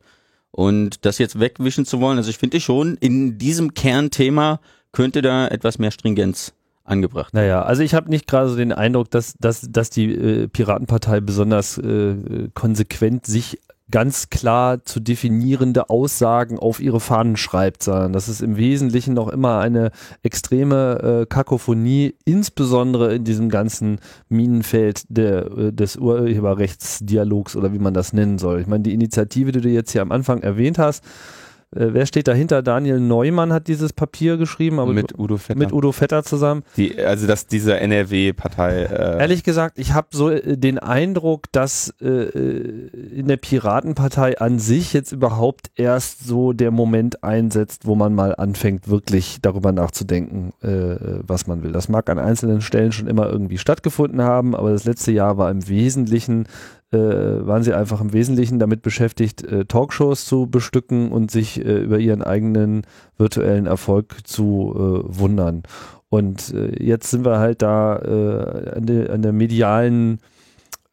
Und 0.51 1.05
das 1.05 1.17
jetzt 1.17 1.39
wegwischen 1.39 1.85
zu 1.85 1.99
wollen, 1.99 2.17
also 2.17 2.29
ich 2.29 2.37
finde 2.37 2.59
schon, 2.59 2.95
in 2.97 3.37
diesem 3.37 3.73
Kernthema 3.73 4.59
könnte 4.91 5.21
da 5.21 5.47
etwas 5.47 5.77
mehr 5.77 5.91
Stringenz 5.91 6.53
angebracht. 6.83 7.33
Naja, 7.33 7.61
also 7.63 7.83
ich 7.83 7.93
habe 7.93 8.09
nicht 8.09 8.27
gerade 8.27 8.49
so 8.49 8.55
den 8.55 8.71
Eindruck, 8.71 9.11
dass, 9.11 9.35
dass, 9.39 9.67
dass 9.69 9.89
die 9.89 10.11
äh, 10.11 10.47
Piratenpartei 10.47 11.19
besonders 11.19 11.77
äh, 11.77 12.49
konsequent 12.53 13.25
sich 13.25 13.59
ganz 13.89 14.29
klar 14.29 14.83
zu 14.83 14.99
definierende 14.99 15.89
Aussagen 15.89 16.59
auf 16.59 16.79
ihre 16.79 16.99
Fahnen 16.99 17.37
schreibt, 17.37 17.83
sondern 17.83 18.13
das 18.13 18.27
ist 18.27 18.41
im 18.41 18.57
Wesentlichen 18.57 19.13
noch 19.13 19.29
immer 19.29 19.59
eine 19.59 19.91
extreme 20.23 21.21
äh, 21.21 21.25
Kakophonie, 21.25 22.15
insbesondere 22.25 23.15
in 23.15 23.23
diesem 23.23 23.49
ganzen 23.49 23.99
Minenfeld 24.27 25.03
der, 25.09 25.45
äh, 25.51 25.71
des 25.71 25.95
Urheberrechtsdialogs 25.95 27.55
oder 27.55 27.71
wie 27.71 27.79
man 27.79 27.93
das 27.93 28.11
nennen 28.11 28.37
soll. 28.37 28.59
Ich 28.59 28.67
meine, 28.67 28.83
die 28.83 28.93
Initiative, 28.93 29.51
die 29.51 29.61
du 29.61 29.69
jetzt 29.69 29.91
hier 29.91 30.01
am 30.01 30.11
Anfang 30.11 30.41
erwähnt 30.41 30.79
hast, 30.79 31.03
äh, 31.75 31.87
wer 31.91 32.05
steht 32.05 32.29
dahinter? 32.29 32.61
Daniel 32.61 32.99
Neumann 32.99 33.51
hat 33.51 33.67
dieses 33.67 33.91
Papier 33.91 34.37
geschrieben, 34.37 34.79
aber 34.79 34.93
mit 34.93 35.19
Udo 35.19 35.35
Vetter, 35.35 35.59
mit 35.59 35.73
Udo 35.73 35.91
Vetter 35.91 36.23
zusammen. 36.23 36.63
Die, 36.77 36.97
also 36.97 37.27
dass 37.27 37.45
diese 37.45 37.77
NRW-Partei. 37.77 38.83
Äh 38.83 39.19
Ehrlich 39.19 39.43
gesagt, 39.43 39.77
ich 39.77 39.93
habe 39.93 40.07
so 40.11 40.29
äh, 40.29 40.57
den 40.57 40.79
Eindruck, 40.79 41.51
dass 41.51 41.93
äh, 42.01 42.07
äh, 42.07 42.89
in 43.13 43.27
der 43.27 43.35
Piratenpartei 43.35 44.39
an 44.39 44.59
sich 44.59 44.93
jetzt 44.93 45.11
überhaupt 45.11 45.67
erst 45.75 46.25
so 46.25 46.53
der 46.53 46.71
Moment 46.71 47.23
einsetzt, 47.25 47.85
wo 47.85 47.95
man 47.95 48.15
mal 48.15 48.33
anfängt, 48.33 48.87
wirklich 48.87 49.39
darüber 49.41 49.73
nachzudenken, 49.73 50.53
äh, 50.61 51.19
was 51.27 51.47
man 51.47 51.63
will. 51.63 51.73
Das 51.73 51.89
mag 51.89 52.09
an 52.09 52.17
einzelnen 52.17 52.61
Stellen 52.61 52.93
schon 52.93 53.07
immer 53.07 53.27
irgendwie 53.27 53.57
stattgefunden 53.57 54.21
haben, 54.21 54.55
aber 54.55 54.71
das 54.71 54.85
letzte 54.85 55.11
Jahr 55.11 55.37
war 55.37 55.51
im 55.51 55.67
Wesentlichen 55.67 56.47
äh, 56.91 56.97
waren 56.97 57.63
sie 57.63 57.73
einfach 57.73 58.01
im 58.01 58.13
Wesentlichen 58.13 58.59
damit 58.59 58.81
beschäftigt, 58.81 59.43
äh, 59.43 59.65
Talkshows 59.65 60.25
zu 60.25 60.47
bestücken 60.47 61.11
und 61.11 61.31
sich 61.31 61.63
äh, 61.63 61.79
über 61.79 61.99
ihren 61.99 62.23
eigenen 62.23 62.83
virtuellen 63.17 63.65
Erfolg 63.65 64.25
zu 64.25 64.73
äh, 64.73 65.19
wundern. 65.19 65.63
Und 66.09 66.53
äh, 66.53 66.81
jetzt 66.81 67.09
sind 67.11 67.25
wir 67.25 67.39
halt 67.39 67.61
da 67.61 67.97
äh, 67.97 68.75
an, 68.77 68.85
de, 68.85 69.09
an 69.09 69.21
der 69.21 69.33
medialen 69.33 70.19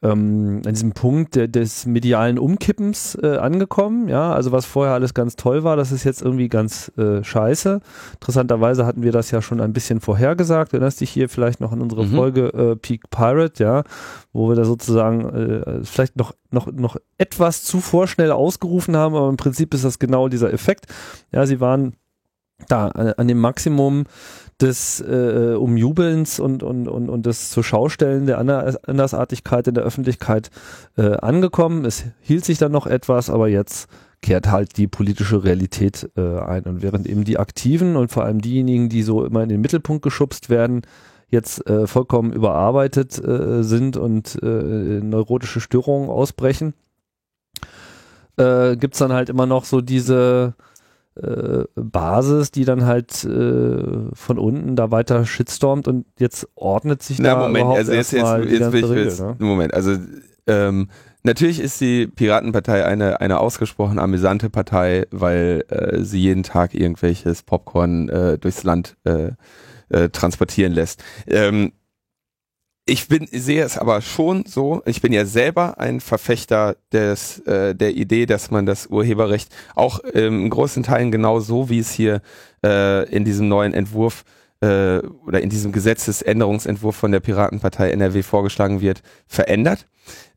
ähm, 0.04 0.62
an 0.64 0.72
diesem 0.74 0.92
Punkt 0.92 1.34
de, 1.34 1.48
des 1.48 1.86
medialen 1.86 2.38
Umkippens 2.38 3.18
äh, 3.20 3.38
angekommen. 3.38 4.08
Ja, 4.08 4.32
also 4.32 4.52
was 4.52 4.66
vorher 4.66 4.94
alles 4.94 5.14
ganz 5.14 5.34
toll 5.36 5.64
war, 5.64 5.76
das 5.76 5.90
ist 5.90 6.04
jetzt 6.04 6.22
irgendwie 6.22 6.48
ganz 6.48 6.92
äh, 6.98 7.24
scheiße. 7.24 7.80
Interessanterweise 8.12 8.86
hatten 8.86 9.02
wir 9.02 9.12
das 9.12 9.30
ja 9.30 9.40
schon 9.40 9.60
ein 9.60 9.72
bisschen 9.72 10.00
vorhergesagt. 10.00 10.72
Erinnerst 10.72 11.00
dich 11.00 11.10
hier 11.10 11.28
vielleicht 11.28 11.60
noch 11.60 11.72
an 11.72 11.80
unsere 11.80 12.04
mhm. 12.04 12.14
Folge 12.14 12.46
äh, 12.48 12.76
Peak 12.76 13.10
Pirate, 13.10 13.62
ja, 13.62 13.82
wo 14.32 14.48
wir 14.48 14.56
da 14.56 14.64
sozusagen 14.64 15.28
äh, 15.30 15.84
vielleicht 15.84 16.16
noch 16.16 16.34
noch 16.50 16.70
noch 16.70 16.96
etwas 17.18 17.64
zu 17.64 17.80
vorschnell 17.80 18.30
ausgerufen 18.30 18.96
haben, 18.96 19.14
aber 19.14 19.28
im 19.28 19.36
Prinzip 19.36 19.74
ist 19.74 19.84
das 19.84 19.98
genau 19.98 20.28
dieser 20.28 20.52
Effekt. 20.52 20.86
Ja, 21.32 21.46
sie 21.46 21.60
waren 21.60 21.94
da 22.68 22.90
äh, 22.90 23.14
an 23.16 23.28
dem 23.28 23.40
Maximum 23.40 24.04
des 24.60 25.00
äh, 25.00 25.54
Umjubelns 25.58 26.38
und, 26.38 26.62
und, 26.62 26.88
und, 26.88 27.08
und 27.08 27.26
des 27.26 27.50
zur 27.50 27.64
Schaustellen 27.64 28.26
der 28.26 28.38
Andersartigkeit 28.38 29.66
in 29.66 29.74
der 29.74 29.84
Öffentlichkeit 29.84 30.50
äh, 30.96 31.16
angekommen. 31.16 31.84
Es 31.84 32.04
hielt 32.20 32.44
sich 32.44 32.58
dann 32.58 32.72
noch 32.72 32.86
etwas, 32.86 33.30
aber 33.30 33.48
jetzt 33.48 33.88
kehrt 34.22 34.50
halt 34.50 34.76
die 34.78 34.86
politische 34.86 35.44
Realität 35.44 36.10
äh, 36.16 36.38
ein. 36.38 36.62
Und 36.64 36.82
während 36.82 37.06
eben 37.06 37.24
die 37.24 37.38
Aktiven 37.38 37.96
und 37.96 38.10
vor 38.10 38.24
allem 38.24 38.40
diejenigen, 38.40 38.88
die 38.88 39.02
so 39.02 39.24
immer 39.24 39.42
in 39.42 39.48
den 39.48 39.60
Mittelpunkt 39.60 40.02
geschubst 40.02 40.48
werden, 40.48 40.82
jetzt 41.28 41.66
äh, 41.68 41.86
vollkommen 41.86 42.32
überarbeitet 42.32 43.22
äh, 43.22 43.62
sind 43.62 43.96
und 43.96 44.38
äh, 44.42 44.46
neurotische 44.46 45.60
Störungen 45.60 46.08
ausbrechen, 46.08 46.74
äh, 48.36 48.76
gibt's 48.76 48.98
dann 48.98 49.12
halt 49.12 49.28
immer 49.28 49.46
noch 49.46 49.64
so 49.64 49.80
diese 49.80 50.54
äh, 51.16 51.64
Basis, 51.74 52.50
die 52.50 52.64
dann 52.64 52.84
halt 52.86 53.24
äh, 53.24 54.10
von 54.12 54.38
unten 54.38 54.76
da 54.76 54.90
weiter 54.90 55.24
shitstormt 55.24 55.88
und 55.88 56.06
jetzt 56.18 56.48
ordnet 56.54 57.02
sich 57.02 57.18
Na, 57.18 57.34
da 57.34 57.40
Moment, 57.40 57.58
überhaupt 57.58 57.78
also 57.78 57.92
jetzt, 57.92 58.12
jetzt, 58.12 58.26
jetzt 58.50 58.72
will 58.72 58.84
ich 58.84 58.90
Regel, 58.90 59.04
jetzt, 59.04 59.20
ne? 59.20 59.36
Moment, 59.38 59.74
also 59.74 59.96
ähm, 60.46 60.88
natürlich 61.22 61.60
ist 61.60 61.80
die 61.80 62.06
Piratenpartei 62.06 62.84
eine, 62.84 63.20
eine 63.20 63.38
ausgesprochen 63.38 63.98
amüsante 63.98 64.50
Partei, 64.50 65.06
weil 65.10 65.64
äh, 65.68 66.02
sie 66.02 66.20
jeden 66.20 66.42
Tag 66.42 66.74
irgendwelches 66.74 67.42
Popcorn 67.42 68.08
äh, 68.08 68.38
durchs 68.38 68.64
Land 68.64 68.96
äh, 69.04 69.32
transportieren 70.10 70.72
lässt. 70.72 71.04
Ähm, 71.26 71.72
ich 72.86 73.08
bin 73.08 73.26
sehe 73.30 73.62
es 73.62 73.78
aber 73.78 74.02
schon 74.02 74.44
so. 74.46 74.82
Ich 74.84 75.00
bin 75.00 75.12
ja 75.12 75.24
selber 75.24 75.78
ein 75.78 76.00
Verfechter 76.00 76.76
des 76.92 77.38
äh, 77.40 77.74
der 77.74 77.96
Idee, 77.96 78.26
dass 78.26 78.50
man 78.50 78.66
das 78.66 78.88
Urheberrecht 78.88 79.54
auch 79.74 80.00
ähm, 80.12 80.44
in 80.44 80.50
großen 80.50 80.82
Teilen 80.82 81.10
genau 81.10 81.40
so 81.40 81.70
wie 81.70 81.78
es 81.78 81.92
hier 81.92 82.20
äh, 82.64 83.08
in 83.10 83.24
diesem 83.24 83.48
neuen 83.48 83.72
Entwurf 83.72 84.24
äh, 84.60 84.98
oder 85.26 85.40
in 85.40 85.48
diesem 85.48 85.72
Gesetzesänderungsentwurf 85.72 86.94
von 86.94 87.12
der 87.12 87.20
Piratenpartei 87.20 87.90
NRW 87.90 88.22
vorgeschlagen 88.22 88.82
wird, 88.82 89.02
verändert. 89.26 89.86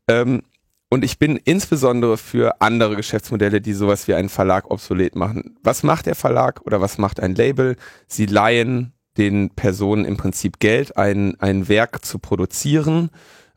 Ähm, 0.08 0.42
und 0.90 1.04
ich 1.04 1.18
bin 1.18 1.36
insbesondere 1.36 2.16
für 2.16 2.62
andere 2.62 2.96
Geschäftsmodelle, 2.96 3.60
die 3.60 3.74
sowas 3.74 4.08
wie 4.08 4.14
einen 4.14 4.30
Verlag 4.30 4.70
obsolet 4.70 5.16
machen. 5.16 5.58
Was 5.62 5.82
macht 5.82 6.06
der 6.06 6.14
Verlag 6.14 6.62
oder 6.64 6.80
was 6.80 6.96
macht 6.96 7.20
ein 7.20 7.34
Label? 7.34 7.76
Sie 8.06 8.24
leihen 8.24 8.94
den 9.18 9.50
Personen 9.50 10.04
im 10.04 10.16
Prinzip 10.16 10.60
Geld, 10.60 10.96
ein, 10.96 11.38
ein 11.40 11.68
Werk 11.68 12.04
zu 12.04 12.18
produzieren. 12.18 13.10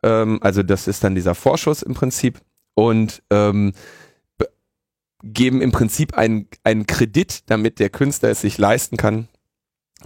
Ähm, 0.03 0.39
also 0.41 0.63
das 0.63 0.87
ist 0.87 1.03
dann 1.03 1.15
dieser 1.15 1.35
Vorschuss 1.35 1.83
im 1.83 1.93
Prinzip 1.93 2.39
und 2.73 3.21
ähm, 3.29 3.73
geben 5.23 5.61
im 5.61 5.71
Prinzip 5.71 6.17
einen, 6.17 6.47
einen 6.63 6.87
Kredit, 6.87 7.49
damit 7.49 7.79
der 7.79 7.89
Künstler 7.89 8.29
es 8.29 8.41
sich 8.41 8.57
leisten 8.57 8.97
kann, 8.97 9.27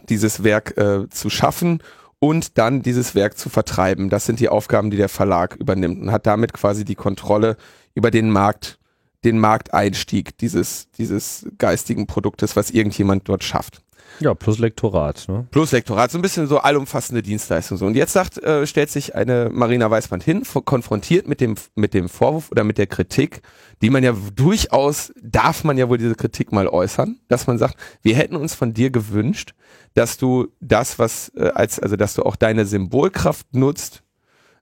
dieses 0.10 0.44
Werk 0.44 0.78
äh, 0.78 1.10
zu 1.10 1.30
schaffen 1.30 1.82
und 2.20 2.58
dann 2.58 2.82
dieses 2.82 3.16
Werk 3.16 3.38
zu 3.38 3.50
vertreiben. 3.50 4.10
Das 4.10 4.26
sind 4.26 4.40
die 4.40 4.50
Aufgaben, 4.50 4.92
die 4.92 4.98
der 4.98 5.10
Verlag 5.10 5.56
übernimmt 5.56 6.02
und 6.02 6.12
hat 6.12 6.26
damit 6.26 6.54
quasi 6.54 6.84
die 6.84 6.96
Kontrolle 6.96 7.56
über 7.94 8.12
den 8.12 8.30
Markt, 8.30 8.78
den 9.24 9.40
Markteinstieg 9.40 10.38
dieses, 10.38 10.90
dieses 10.92 11.48
geistigen 11.58 12.08
Produktes, 12.08 12.56
was 12.56 12.72
irgendjemand 12.72 13.30
dort 13.30 13.44
schafft. 13.44 13.82
Ja, 14.20 14.34
plus 14.34 14.60
Lektorat. 14.60 15.26
Ne? 15.28 15.48
Plus 15.52 15.72
Lektorat, 15.72 16.12
so 16.12 16.18
ein 16.18 16.22
bisschen 16.22 16.48
so 16.48 16.60
allumfassende 16.60 17.22
Dienstleistung. 17.22 17.78
So. 17.78 17.86
Und 17.86 17.96
jetzt 17.96 18.14
sagt, 18.14 18.38
äh, 18.38 18.66
stellt 18.66 18.90
sich 18.90 19.16
eine 19.16 19.50
Marina 19.52 19.90
Weißband 19.90 20.24
hin, 20.24 20.44
konfrontiert 20.66 21.28
mit 21.28 21.42
dem, 21.42 21.56
mit 21.76 21.94
dem 21.94 22.10
Vorwurf 22.10 22.52
oder 22.52 22.64
mit 22.64 22.78
der 22.78 22.88
Kritik, 22.88 23.42
die 23.82 23.90
man 23.90 24.04
ja 24.04 24.16
durchaus, 24.36 25.14
darf 25.22 25.64
man 25.64 25.78
ja 25.78 25.90
wohl 25.90 25.98
diese 25.98 26.16
Kritik 26.16 26.52
mal 26.52 26.68
äußern, 26.68 27.20
dass 27.28 27.48
man 27.48 27.58
sagt, 27.58 27.76
wir 28.02 28.16
hätten 28.16 28.36
uns 28.36 28.56
von 28.56 28.74
dir 28.74 28.90
gewünscht, 28.90 29.54
dass 29.94 30.18
du 30.18 30.48
das, 30.60 31.00
was 31.00 31.32
äh, 31.36 31.52
als, 31.54 31.80
also 31.80 31.96
dass 31.96 32.14
du 32.14 32.24
auch 32.24 32.36
deine 32.36 32.66
Symbolkraft 32.66 33.54
nutzt, 33.54 34.04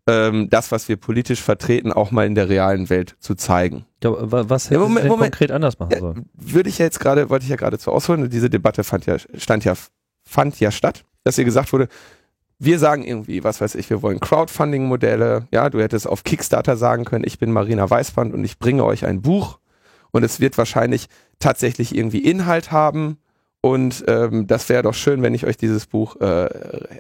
ähm, 0.08 0.50
das, 0.50 0.72
was 0.72 0.90
wir 0.90 0.98
politisch 0.98 1.42
vertreten, 1.42 1.92
auch 1.92 2.12
mal 2.12 2.26
in 2.26 2.36
der 2.36 2.50
realen 2.50 2.90
Welt 2.90 3.16
zu 3.20 3.36
zeigen. 3.36 3.86
Ja, 4.04 4.12
was 4.20 4.66
hätte 4.66 4.76
ja, 4.76 4.80
Moment, 4.82 5.08
Moment. 5.08 5.32
konkret 5.32 5.52
anders 5.52 5.80
machen 5.80 5.98
sollen? 6.00 6.30
Ja, 6.40 6.54
würde 6.54 6.70
ich 6.70 6.78
ja 6.78 6.86
jetzt 6.86 7.00
gerade, 7.00 7.30
wollte 7.30 7.44
ich 7.44 7.50
ja 7.50 7.56
gerade 7.56 7.80
zu 7.80 7.92
ausholen, 7.92 8.30
diese 8.30 8.50
Debatte 8.50 8.84
fand 8.84 9.06
ja, 9.06 9.18
stand 9.20 9.64
ja, 9.64 9.74
fand 10.24 10.60
ja 10.60 10.72
statt, 10.72 11.06
dass 11.24 11.38
ihr 11.38 11.46
gesagt 11.46 11.72
wurde, 11.72 11.88
wir 12.60 12.80
sagen 12.80 13.04
irgendwie, 13.04 13.44
was 13.44 13.62
weiß 13.62 13.76
ich, 13.76 13.90
wir 13.90 14.02
wollen 14.02 14.20
Crowdfunding-Modelle, 14.20 15.48
ja, 15.52 15.70
du 15.70 15.82
hättest 15.82 16.08
auf 16.08 16.24
Kickstarter 16.24 16.78
sagen 16.78 17.06
können, 17.06 17.24
ich 17.26 17.40
bin 17.40 17.52
Marina 17.52 17.90
Weißband 17.90 18.34
und 18.34 18.44
ich 18.44 18.60
bringe 18.60 18.84
euch 18.84 19.06
ein 19.06 19.22
Buch 19.22 19.60
und 20.12 20.24
es 20.24 20.40
wird 20.40 20.58
wahrscheinlich 20.58 21.08
tatsächlich 21.40 21.96
irgendwie 21.96 22.20
Inhalt 22.20 22.72
haben 22.72 23.18
und 23.62 24.04
ähm, 24.08 24.48
das 24.48 24.68
wäre 24.68 24.84
doch 24.84 24.94
schön, 24.94 25.22
wenn 25.22 25.34
ich 25.34 25.46
euch 25.46 25.56
dieses 25.58 25.88
Buch 25.88 26.18
äh, 26.18 26.50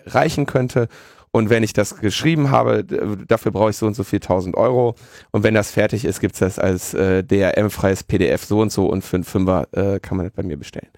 reichen 0.05 0.45
könnte 0.45 0.87
und 1.35 1.49
wenn 1.49 1.63
ich 1.63 1.73
das 1.73 1.97
geschrieben 1.97 2.51
habe, 2.51 2.83
dafür 3.27 3.51
brauche 3.51 3.71
ich 3.71 3.77
so 3.77 3.87
und 3.87 3.95
so 3.95 4.03
viel 4.03 4.19
tausend 4.19 4.55
Euro. 4.55 4.93
Und 5.31 5.41
wenn 5.41 5.55
das 5.55 5.71
fertig 5.71 6.05
ist, 6.05 6.19
gibt's 6.19 6.37
das 6.37 6.59
als 6.59 6.93
äh, 6.93 7.23
DRM-freies 7.23 8.03
PDF 8.03 8.45
so 8.45 8.61
und 8.61 8.71
so 8.71 8.85
und 8.85 9.03
für 9.03 9.17
einen 9.17 9.23
Fünfer 9.23 9.67
äh, 9.71 9.99
kann 9.99 10.17
man 10.17 10.27
das 10.27 10.35
bei 10.35 10.43
mir 10.43 10.57
bestellen. 10.57 10.89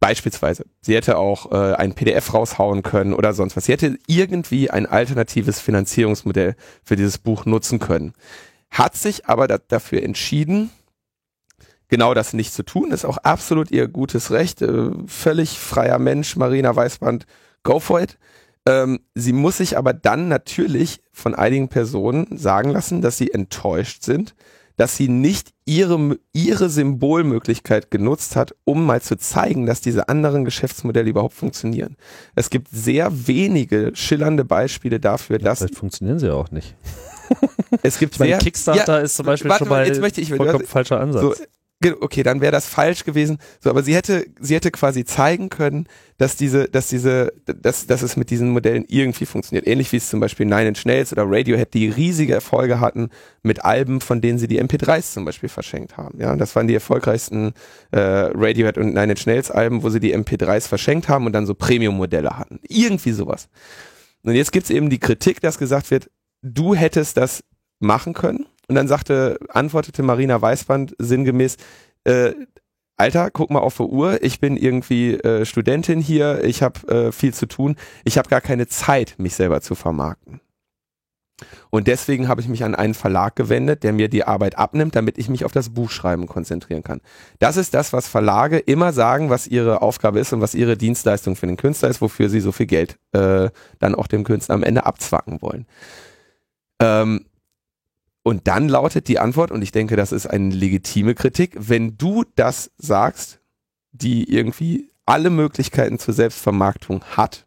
Beispielsweise. 0.00 0.64
Sie 0.80 0.96
hätte 0.96 1.16
auch 1.16 1.52
äh, 1.52 1.74
ein 1.74 1.94
PDF 1.94 2.34
raushauen 2.34 2.82
können 2.82 3.14
oder 3.14 3.32
sonst 3.34 3.56
was. 3.56 3.66
Sie 3.66 3.72
hätte 3.72 3.96
irgendwie 4.08 4.68
ein 4.68 4.84
alternatives 4.84 5.60
Finanzierungsmodell 5.60 6.56
für 6.82 6.96
dieses 6.96 7.18
Buch 7.18 7.46
nutzen 7.46 7.78
können. 7.78 8.14
Hat 8.70 8.96
sich 8.96 9.26
aber 9.26 9.46
da, 9.46 9.58
dafür 9.58 10.02
entschieden, 10.02 10.70
genau 11.86 12.14
das 12.14 12.32
nicht 12.32 12.52
zu 12.52 12.64
tun. 12.64 12.90
Ist 12.90 13.04
auch 13.04 13.18
absolut 13.18 13.70
ihr 13.70 13.86
gutes 13.86 14.32
Recht. 14.32 14.60
Äh, 14.60 14.90
völlig 15.06 15.56
freier 15.56 16.00
Mensch, 16.00 16.34
Marina 16.34 16.74
Weißband, 16.74 17.26
go 17.62 17.78
for 17.78 18.00
it. 18.00 18.18
Ähm, 18.66 19.00
sie 19.14 19.32
muss 19.32 19.58
sich 19.58 19.78
aber 19.78 19.92
dann 19.92 20.28
natürlich 20.28 21.00
von 21.12 21.34
einigen 21.34 21.68
Personen 21.68 22.36
sagen 22.36 22.70
lassen, 22.70 23.00
dass 23.00 23.16
sie 23.16 23.32
enttäuscht 23.32 24.02
sind, 24.02 24.34
dass 24.76 24.96
sie 24.96 25.08
nicht 25.08 25.54
ihre, 25.64 26.18
ihre 26.32 26.68
Symbolmöglichkeit 26.68 27.90
genutzt 27.90 28.36
hat, 28.36 28.54
um 28.64 28.84
mal 28.84 29.00
zu 29.00 29.16
zeigen, 29.16 29.66
dass 29.66 29.80
diese 29.80 30.08
anderen 30.08 30.44
Geschäftsmodelle 30.44 31.08
überhaupt 31.08 31.34
funktionieren. 31.34 31.96
Es 32.34 32.50
gibt 32.50 32.68
sehr 32.70 33.26
wenige 33.26 33.92
schillernde 33.94 34.44
Beispiele 34.44 35.00
dafür, 35.00 35.38
dass. 35.38 35.58
Vielleicht 35.58 35.76
funktionieren 35.76 36.18
sie 36.18 36.32
auch 36.32 36.50
nicht. 36.50 36.76
Es 37.82 37.98
gibt 37.98 38.14
sehr, 38.14 38.38
Kickstarter 38.38 38.98
ja, 38.98 39.04
ist 39.04 39.16
zum 39.16 39.26
Beispiel 39.26 39.50
schon 39.52 39.68
mal 39.68 39.86
jetzt 39.86 40.00
möchte 40.00 40.20
ich, 40.20 40.32
vollkommen 40.32 40.64
falscher 40.64 41.00
Ansatz. 41.00 41.38
So, 41.38 41.44
okay, 42.00 42.22
dann 42.22 42.40
wäre 42.40 42.52
das 42.52 42.66
falsch 42.66 43.04
gewesen. 43.04 43.38
So, 43.60 43.70
aber 43.70 43.82
sie 43.82 43.94
hätte, 43.94 44.26
sie 44.40 44.54
hätte 44.54 44.70
quasi 44.70 45.04
zeigen 45.04 45.48
können, 45.48 45.86
dass 46.18 46.36
diese, 46.36 46.68
dass 46.68 46.88
diese, 46.88 47.32
dass, 47.44 47.86
dass 47.86 48.02
es 48.02 48.16
mit 48.16 48.30
diesen 48.30 48.50
Modellen 48.50 48.84
irgendwie 48.88 49.26
funktioniert. 49.26 49.66
Ähnlich 49.66 49.92
wie 49.92 49.96
es 49.96 50.08
zum 50.08 50.20
Beispiel 50.20 50.46
Nine 50.46 50.68
Inch 50.68 50.84
Nails 50.84 51.12
oder 51.12 51.24
Radiohead, 51.26 51.74
die 51.74 51.88
riesige 51.88 52.34
Erfolge 52.34 52.80
hatten 52.80 53.10
mit 53.42 53.64
Alben, 53.64 54.00
von 54.00 54.20
denen 54.20 54.38
sie 54.38 54.48
die 54.48 54.62
MP3s 54.62 55.12
zum 55.12 55.24
Beispiel 55.24 55.48
verschenkt 55.48 55.96
haben. 55.96 56.20
Ja, 56.20 56.34
das 56.36 56.56
waren 56.56 56.66
die 56.66 56.74
erfolgreichsten 56.74 57.52
äh, 57.92 57.98
Radiohead 58.00 58.78
und 58.78 58.94
Nine 58.94 59.12
Inch 59.12 59.26
Nails 59.26 59.50
Alben, 59.50 59.82
wo 59.82 59.90
sie 59.90 60.00
die 60.00 60.16
MP3s 60.16 60.68
verschenkt 60.68 61.08
haben 61.08 61.26
und 61.26 61.32
dann 61.32 61.46
so 61.46 61.54
Premium-Modelle 61.54 62.38
hatten. 62.38 62.60
Irgendwie 62.68 63.12
sowas. 63.12 63.48
Und 64.22 64.34
jetzt 64.34 64.52
gibt's 64.52 64.70
eben 64.70 64.90
die 64.90 64.98
Kritik, 64.98 65.40
dass 65.40 65.58
gesagt 65.58 65.90
wird, 65.90 66.10
du 66.42 66.74
hättest 66.74 67.16
das 67.16 67.44
machen 67.78 68.14
können 68.14 68.46
und 68.68 68.74
dann 68.74 68.88
sagte, 68.88 69.38
antwortete 69.48 70.02
Marina 70.02 70.40
Weißband 70.40 70.94
sinngemäß, 70.98 71.56
äh, 72.04 72.32
Alter, 72.98 73.30
guck 73.30 73.50
mal 73.50 73.60
auf 73.60 73.76
die 73.76 73.82
Uhr, 73.82 74.22
ich 74.22 74.40
bin 74.40 74.56
irgendwie 74.56 75.14
äh, 75.14 75.44
Studentin 75.44 76.00
hier, 76.00 76.42
ich 76.44 76.62
habe 76.62 76.88
äh, 76.88 77.12
viel 77.12 77.34
zu 77.34 77.46
tun, 77.46 77.76
ich 78.04 78.16
habe 78.16 78.30
gar 78.30 78.40
keine 78.40 78.68
Zeit, 78.68 79.16
mich 79.18 79.34
selber 79.34 79.60
zu 79.60 79.74
vermarkten. 79.74 80.40
Und 81.68 81.86
deswegen 81.86 82.28
habe 82.28 82.40
ich 82.40 82.48
mich 82.48 82.64
an 82.64 82.74
einen 82.74 82.94
Verlag 82.94 83.36
gewendet, 83.36 83.82
der 83.82 83.92
mir 83.92 84.08
die 84.08 84.24
Arbeit 84.24 84.56
abnimmt, 84.56 84.96
damit 84.96 85.18
ich 85.18 85.28
mich 85.28 85.44
auf 85.44 85.52
das 85.52 85.74
Buchschreiben 85.74 86.26
konzentrieren 86.26 86.82
kann. 86.82 87.02
Das 87.38 87.58
ist 87.58 87.74
das, 87.74 87.92
was 87.92 88.08
Verlage 88.08 88.58
immer 88.58 88.94
sagen, 88.94 89.28
was 89.28 89.46
ihre 89.46 89.82
Aufgabe 89.82 90.18
ist 90.18 90.32
und 90.32 90.40
was 90.40 90.54
ihre 90.54 90.78
Dienstleistung 90.78 91.36
für 91.36 91.46
den 91.46 91.58
Künstler 91.58 91.90
ist, 91.90 92.00
wofür 92.00 92.30
sie 92.30 92.40
so 92.40 92.52
viel 92.52 92.64
Geld 92.64 92.98
äh, 93.12 93.50
dann 93.78 93.94
auch 93.94 94.06
dem 94.06 94.24
Künstler 94.24 94.54
am 94.54 94.62
Ende 94.62 94.86
abzwacken 94.86 95.42
wollen. 95.42 95.66
Ähm, 96.80 97.26
und 98.26 98.48
dann 98.48 98.68
lautet 98.68 99.06
die 99.06 99.20
Antwort, 99.20 99.52
und 99.52 99.62
ich 99.62 99.70
denke, 99.70 99.94
das 99.94 100.10
ist 100.10 100.26
eine 100.26 100.52
legitime 100.52 101.14
Kritik, 101.14 101.52
wenn 101.56 101.96
du 101.96 102.24
das 102.34 102.72
sagst, 102.76 103.38
die 103.92 104.28
irgendwie 104.34 104.90
alle 105.04 105.30
Möglichkeiten 105.30 106.00
zur 106.00 106.12
Selbstvermarktung 106.12 107.04
hat, 107.04 107.46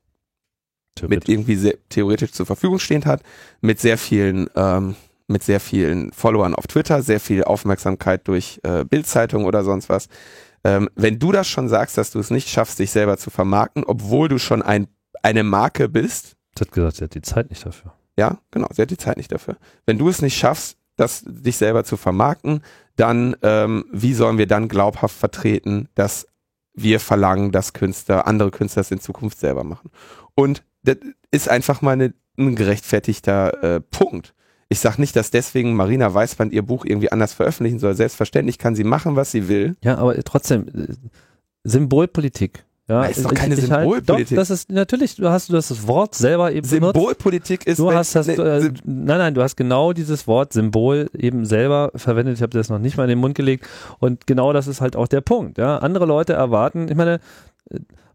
mit 1.05 1.27
irgendwie 1.27 1.57
sehr, 1.57 1.75
theoretisch 1.89 2.31
zur 2.31 2.45
Verfügung 2.45 2.79
stehend 2.79 3.05
hat, 3.05 3.23
mit 3.59 3.81
sehr 3.81 3.97
vielen, 3.97 4.49
ähm, 4.55 4.95
mit 5.27 5.43
sehr 5.43 5.59
vielen 5.59 6.13
Followern 6.13 6.55
auf 6.55 6.65
Twitter, 6.67 7.01
sehr 7.01 7.19
viel 7.19 7.43
Aufmerksamkeit 7.43 8.25
durch 8.29 8.61
äh, 8.63 8.85
Bildzeitungen 8.85 9.45
oder 9.45 9.65
sonst 9.65 9.89
was. 9.89 10.07
Ähm, 10.63 10.89
wenn 10.95 11.19
du 11.19 11.33
das 11.33 11.49
schon 11.49 11.67
sagst, 11.67 11.97
dass 11.97 12.11
du 12.11 12.19
es 12.19 12.29
nicht 12.29 12.47
schaffst, 12.47 12.79
dich 12.79 12.91
selber 12.91 13.17
zu 13.17 13.29
vermarkten, 13.31 13.83
obwohl 13.83 14.29
du 14.29 14.37
schon 14.37 14.61
ein, 14.61 14.87
eine 15.23 15.43
Marke 15.43 15.89
bist. 15.89 16.37
Sie 16.57 16.61
hat 16.61 16.71
gesagt, 16.71 16.95
sie 16.95 17.03
hat 17.03 17.15
die 17.15 17.21
Zeit 17.21 17.49
nicht 17.49 17.65
dafür. 17.65 17.98
Ja, 18.19 18.37
genau, 18.51 18.67
sie 18.73 18.81
hat 18.81 18.91
die 18.91 18.97
Zeit 18.97 19.15
nicht 19.15 19.31
dafür. 19.31 19.55
Wenn 19.85 19.97
du 19.97 20.09
es 20.09 20.21
nicht 20.21 20.37
schaffst, 20.37 20.77
das 20.97 21.23
dich 21.25 21.55
selber 21.55 21.85
zu 21.85 21.95
vermarkten, 21.95 22.61
dann 22.97 23.33
ähm, 23.43 23.85
wie 23.93 24.13
sollen 24.13 24.37
wir 24.37 24.45
dann 24.45 24.67
glaubhaft 24.67 25.15
vertreten, 25.15 25.87
dass 25.95 26.27
wir 26.73 26.99
verlangen, 26.99 27.53
dass 27.53 27.71
Künstler, 27.71 28.27
andere 28.27 28.51
Künstler 28.51 28.81
es 28.81 28.91
in 28.91 28.99
Zukunft 28.99 29.39
selber 29.39 29.63
machen. 29.63 29.89
Und 30.35 30.63
das 30.83 30.97
ist 31.31 31.47
einfach 31.47 31.81
mal 31.81 31.91
eine, 31.91 32.13
ein 32.37 32.57
gerechtfertigter 32.57 33.63
äh, 33.63 33.79
Punkt. 33.79 34.33
Ich 34.67 34.81
sage 34.81 34.99
nicht, 34.99 35.15
dass 35.15 35.31
deswegen 35.31 35.77
Marina 35.77 36.13
Weißband 36.13 36.51
ihr 36.51 36.61
Buch 36.61 36.83
irgendwie 36.83 37.11
anders 37.11 37.31
veröffentlichen 37.31 37.79
soll. 37.79 37.95
Selbstverständlich 37.95 38.57
kann 38.57 38.75
sie 38.75 38.83
machen, 38.83 39.15
was 39.15 39.31
sie 39.31 39.47
will. 39.47 39.77
Ja, 39.81 39.97
aber 39.97 40.21
trotzdem, 40.23 40.67
äh, 40.67 40.93
Symbolpolitik. 41.63 42.65
Ja, 42.89 43.07
das 43.07 43.17
ist 43.17 43.25
doch 43.25 43.33
keine 43.35 43.53
ich, 43.53 43.59
ich 43.61 43.67
Symbolpolitik. 43.67 44.17
Halt, 44.17 44.31
doch, 44.31 44.35
das 44.35 44.49
ist 44.49 44.71
natürlich, 44.71 45.15
du 45.15 45.29
hast 45.29 45.49
du 45.49 45.55
hast 45.55 45.69
das 45.69 45.87
Wort 45.87 46.15
selber 46.15 46.51
eben 46.51 46.67
Symbolpolitik 46.67 47.67
ist 47.67 47.77
du 47.77 47.93
hast 47.93 48.15
das 48.15 48.25
ne, 48.25 48.33
äh, 48.33 48.71
nein 48.83 49.19
nein, 49.19 49.33
du 49.35 49.43
hast 49.43 49.55
genau 49.55 49.93
dieses 49.93 50.25
Wort 50.25 50.53
Symbol 50.53 51.07
eben 51.15 51.45
selber 51.45 51.91
verwendet. 51.93 52.37
Ich 52.37 52.41
habe 52.41 52.57
das 52.57 52.69
noch 52.69 52.79
nicht 52.79 52.97
mal 52.97 53.03
in 53.03 53.09
den 53.09 53.19
Mund 53.19 53.35
gelegt 53.35 53.67
und 53.99 54.25
genau 54.25 54.53
das 54.53 54.65
ist 54.67 54.81
halt 54.81 54.95
auch 54.95 55.07
der 55.07 55.21
Punkt, 55.21 55.59
ja? 55.59 55.77
Andere 55.77 56.07
Leute 56.07 56.33
erwarten, 56.33 56.87
ich 56.89 56.95
meine, 56.95 57.19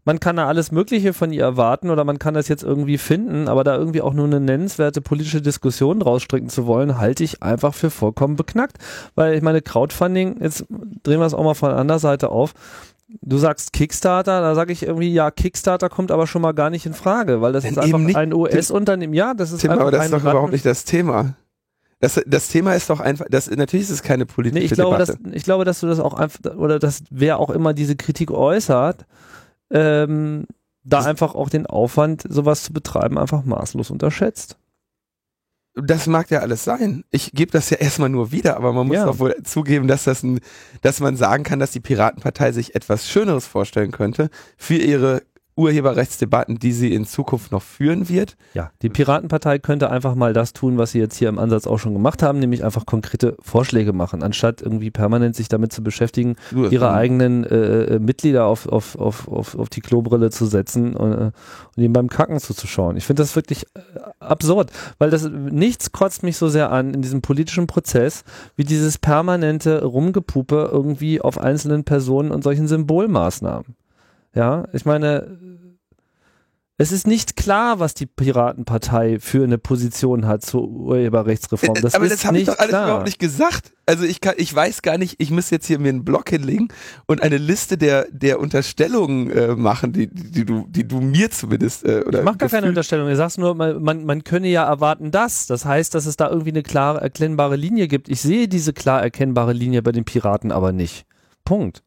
man 0.03 0.19
kann 0.19 0.35
da 0.35 0.47
alles 0.47 0.71
Mögliche 0.71 1.13
von 1.13 1.31
ihr 1.31 1.41
erwarten 1.41 1.89
oder 1.89 2.03
man 2.03 2.19
kann 2.19 2.33
das 2.33 2.49
jetzt 2.49 2.63
irgendwie 2.63 2.97
finden, 2.97 3.47
aber 3.47 3.63
da 3.63 3.75
irgendwie 3.75 4.01
auch 4.01 4.13
nur 4.13 4.25
eine 4.25 4.39
nennenswerte 4.39 5.01
politische 5.01 5.41
Diskussion 5.41 5.99
draus 5.99 6.21
stricken 6.21 6.49
zu 6.49 6.67
wollen, 6.67 6.99
halte 6.99 7.23
ich 7.23 7.41
einfach 7.41 7.73
für 7.73 7.89
vollkommen 7.89 8.35
beknackt. 8.35 8.77
Weil 9.15 9.33
ich 9.33 9.41
meine, 9.41 9.61
Crowdfunding, 9.61 10.41
jetzt 10.41 10.65
drehen 11.03 11.19
wir 11.19 11.25
es 11.25 11.33
auch 11.33 11.43
mal 11.43 11.55
von 11.55 11.69
der 11.69 11.79
anderen 11.79 11.99
Seite 11.99 12.29
auf, 12.29 12.53
du 13.21 13.37
sagst 13.37 13.73
Kickstarter, 13.73 14.41
da 14.41 14.55
sage 14.55 14.73
ich 14.73 14.83
irgendwie, 14.83 15.13
ja, 15.13 15.31
Kickstarter 15.31 15.89
kommt 15.89 16.11
aber 16.11 16.27
schon 16.27 16.41
mal 16.41 16.53
gar 16.53 16.69
nicht 16.69 16.85
in 16.85 16.93
Frage, 16.93 17.41
weil 17.41 17.53
das 17.53 17.63
Denn 17.63 17.73
ist 17.73 17.77
einfach 17.79 18.15
ein 18.15 18.33
US-Unternehmen. 18.33 19.13
Ja, 19.13 19.33
das 19.33 19.51
ist 19.51 19.61
Tim, 19.61 19.71
einfach 19.71 19.83
aber 19.83 19.91
das 19.91 20.05
ist 20.05 20.11
doch 20.11 20.17
Ratten- 20.19 20.29
überhaupt 20.31 20.51
nicht 20.53 20.65
das 20.65 20.83
Thema. 20.85 21.35
Das, 21.99 22.21
das 22.27 22.49
Thema 22.49 22.73
ist 22.73 22.89
doch 22.89 22.99
einfach, 22.99 23.25
das, 23.29 23.49
natürlich 23.49 23.85
ist 23.85 23.89
es 23.91 24.03
keine 24.03 24.25
politische 24.25 24.59
Nee, 24.59 24.65
ich 24.65 24.71
glaube, 24.73 24.97
dass, 24.97 25.09
Debatte. 25.09 25.35
ich 25.35 25.43
glaube, 25.43 25.65
dass 25.65 25.79
du 25.79 25.87
das 25.87 25.99
auch 25.99 26.13
einfach, 26.13 26.55
oder 26.57 26.77
dass 26.77 27.03
wer 27.09 27.39
auch 27.39 27.49
immer 27.49 27.73
diese 27.73 27.95
Kritik 27.95 28.31
äußert, 28.31 29.05
ähm, 29.71 30.45
da 30.83 30.97
Das- 30.97 31.05
einfach 31.07 31.33
auch 31.35 31.49
den 31.49 31.65
Aufwand, 31.65 32.23
sowas 32.29 32.63
zu 32.63 32.73
betreiben, 32.73 33.17
einfach 33.17 33.43
maßlos 33.45 33.89
unterschätzt. 33.91 34.57
Das 35.75 36.07
mag 36.07 36.31
ja 36.31 36.39
alles 36.39 36.63
sein. 36.63 37.03
Ich 37.11 37.31
gebe 37.33 37.51
das 37.51 37.69
ja 37.69 37.77
erstmal 37.77 38.09
nur 38.09 38.31
wieder, 38.31 38.55
aber 38.57 38.71
man 38.73 38.87
muss 38.87 38.95
Ja. 38.95 39.05
doch 39.05 39.19
wohl 39.19 39.35
zugeben, 39.43 39.87
dass 39.87 40.05
das 40.05 40.23
ein, 40.23 40.39
dass 40.81 40.99
man 41.01 41.17
sagen 41.17 41.43
kann, 41.43 41.59
dass 41.59 41.71
die 41.71 41.79
Piratenpartei 41.81 42.51
sich 42.53 42.75
etwas 42.75 43.09
Schöneres 43.09 43.45
vorstellen 43.45 43.91
könnte 43.91 44.29
für 44.57 44.75
ihre 44.75 45.21
Urheberrechtsdebatten, 45.57 46.59
die 46.59 46.73
sie 46.73 46.93
in 46.93 47.05
Zukunft 47.05 47.51
noch 47.51 47.61
führen 47.61 48.09
wird. 48.09 48.35
Ja, 48.53 48.71
die 48.81 48.89
Piratenpartei 48.89 49.59
könnte 49.59 49.89
einfach 49.89 50.13
mal 50.15 50.33
das 50.33 50.51
tun, 50.51 50.77
was 50.77 50.91
sie 50.91 50.99
jetzt 50.99 51.15
hier 51.15 51.29
im 51.29 51.39
Ansatz 51.39 51.65
auch 51.65 51.77
schon 51.77 51.93
gemacht 51.93 52.21
haben, 52.21 52.39
nämlich 52.39 52.65
einfach 52.65 52.85
konkrete 52.85 53.37
Vorschläge 53.41 53.93
machen, 53.93 54.21
anstatt 54.21 54.61
irgendwie 54.61 54.91
permanent 54.91 55.35
sich 55.35 55.47
damit 55.47 55.71
zu 55.71 55.81
beschäftigen, 55.81 56.35
Du, 56.51 56.67
ihre 56.67 56.91
eigenen 56.91 57.45
äh, 57.45 57.95
äh, 57.95 57.99
Mitglieder 57.99 58.45
auf, 58.45 58.67
auf, 58.67 58.97
auf, 58.97 59.29
auf, 59.29 59.57
auf 59.57 59.69
die 59.69 59.81
Klobrille 59.81 60.29
zu 60.29 60.45
setzen 60.45 60.95
und, 60.95 61.13
äh, 61.13 61.31
und 61.75 61.83
ihnen 61.83 61.93
beim 61.93 62.09
Kacken 62.09 62.39
zuzuschauen. 62.39 62.97
Ich 62.97 63.05
finde 63.05 63.23
das 63.23 63.35
wirklich 63.37 63.65
äh, 63.75 63.79
absurd, 64.19 64.71
weil 64.97 65.09
das 65.09 65.29
nichts 65.29 65.93
kotzt 65.93 66.23
mich 66.23 66.35
so 66.35 66.49
sehr 66.49 66.71
an 66.71 66.93
in 66.93 67.01
diesem 67.01 67.21
politischen 67.21 67.67
Prozess, 67.67 68.25
wie 68.57 68.65
dieses 68.65 68.97
permanente 68.97 69.85
Rumgepupe 69.85 70.69
irgendwie 70.71 71.21
auf 71.21 71.37
einzelnen 71.37 71.85
Personen 71.85 72.31
und 72.31 72.43
solchen 72.43 72.67
Symbolmaßnahmen. 72.67 73.75
Ja, 74.35 74.67
ich 74.73 74.85
meine, 74.85 75.39
es 76.77 76.91
ist 76.91 77.07
nicht 77.07 77.37
klar, 77.37 77.79
was 77.79 77.93
die 77.93 78.05
Piratenpartei 78.05 79.19
für 79.21 79.45
eine 79.45 79.57
Position 79.57 80.27
hat 80.27 80.43
zur 80.43 80.67
Urheberrechtsreform. 80.67 81.75
Das 81.81 81.95
aber 81.95 82.03
ist 82.03 82.11
das 82.11 82.25
habe 82.25 82.37
ich 82.37 82.41
nicht 82.41 82.49
doch 82.49 82.59
alles 82.59 82.69
klar. 82.69 82.83
überhaupt 82.83 83.05
nicht 83.05 83.19
gesagt. 83.19 83.71
Also 83.85 84.03
ich 84.03 84.19
kann, 84.19 84.33
ich 84.37 84.53
weiß 84.53 84.81
gar 84.81 84.97
nicht, 84.97 85.15
ich 85.19 85.31
muss 85.31 85.51
jetzt 85.51 85.67
hier 85.67 85.79
mir 85.79 85.87
einen 85.87 86.03
Block 86.03 86.29
hinlegen 86.29 86.67
und 87.05 87.21
eine 87.23 87.37
Liste 87.37 87.77
der, 87.77 88.07
der 88.11 88.41
Unterstellungen 88.41 89.29
äh, 89.31 89.55
machen, 89.55 89.93
die, 89.93 90.07
die, 90.07 90.43
du, 90.43 90.65
die 90.67 90.85
du 90.85 90.99
mir 90.99 91.31
zumindest 91.31 91.85
äh, 91.85 92.03
oder 92.05 92.19
Ich 92.19 92.25
mach 92.25 92.37
gar 92.37 92.49
keine 92.49 92.67
Unterstellung. 92.67 93.09
Ich 93.09 93.15
sag's 93.15 93.37
nur, 93.37 93.55
man, 93.55 93.81
man, 93.81 94.03
man 94.03 94.25
könne 94.25 94.49
ja 94.49 94.65
erwarten, 94.65 95.11
dass. 95.11 95.47
Das 95.47 95.63
heißt, 95.63 95.95
dass 95.95 96.05
es 96.05 96.17
da 96.17 96.29
irgendwie 96.29 96.51
eine 96.51 96.63
klar 96.63 97.01
erkennbare 97.01 97.55
Linie 97.55 97.87
gibt. 97.87 98.09
Ich 98.09 98.19
sehe 98.19 98.49
diese 98.49 98.73
klar 98.73 99.01
erkennbare 99.01 99.53
Linie 99.53 99.81
bei 99.81 99.93
den 99.93 100.03
Piraten 100.03 100.51
aber 100.51 100.73
nicht. 100.73 101.05
Punkt. 101.45 101.83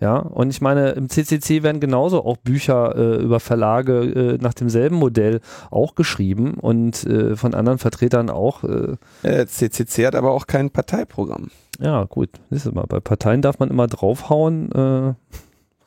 Ja, 0.00 0.16
und 0.18 0.50
ich 0.50 0.60
meine, 0.60 0.90
im 0.90 1.08
CCC 1.08 1.62
werden 1.62 1.80
genauso 1.80 2.24
auch 2.24 2.36
Bücher 2.36 2.94
äh, 2.96 3.22
über 3.22 3.40
Verlage 3.40 4.00
äh, 4.34 4.38
nach 4.42 4.52
demselben 4.52 4.96
Modell 4.96 5.40
auch 5.70 5.94
geschrieben 5.94 6.54
und 6.54 7.04
äh, 7.06 7.36
von 7.36 7.54
anderen 7.54 7.78
Vertretern 7.78 8.28
auch. 8.28 8.64
Äh, 8.64 8.96
Äh, 9.22 9.46
CCC 9.46 10.06
hat 10.06 10.14
aber 10.16 10.32
auch 10.32 10.46
kein 10.46 10.70
Parteiprogramm. 10.70 11.50
ja, 11.80 12.04
gut, 12.04 12.28
siehst 12.50 12.66
du 12.66 12.72
mal, 12.72 12.86
bei 12.88 13.00
Parteien 13.00 13.40
darf 13.40 13.58
man 13.60 13.70
immer 13.70 13.86
draufhauen, 13.86 14.70
äh, 14.72 15.14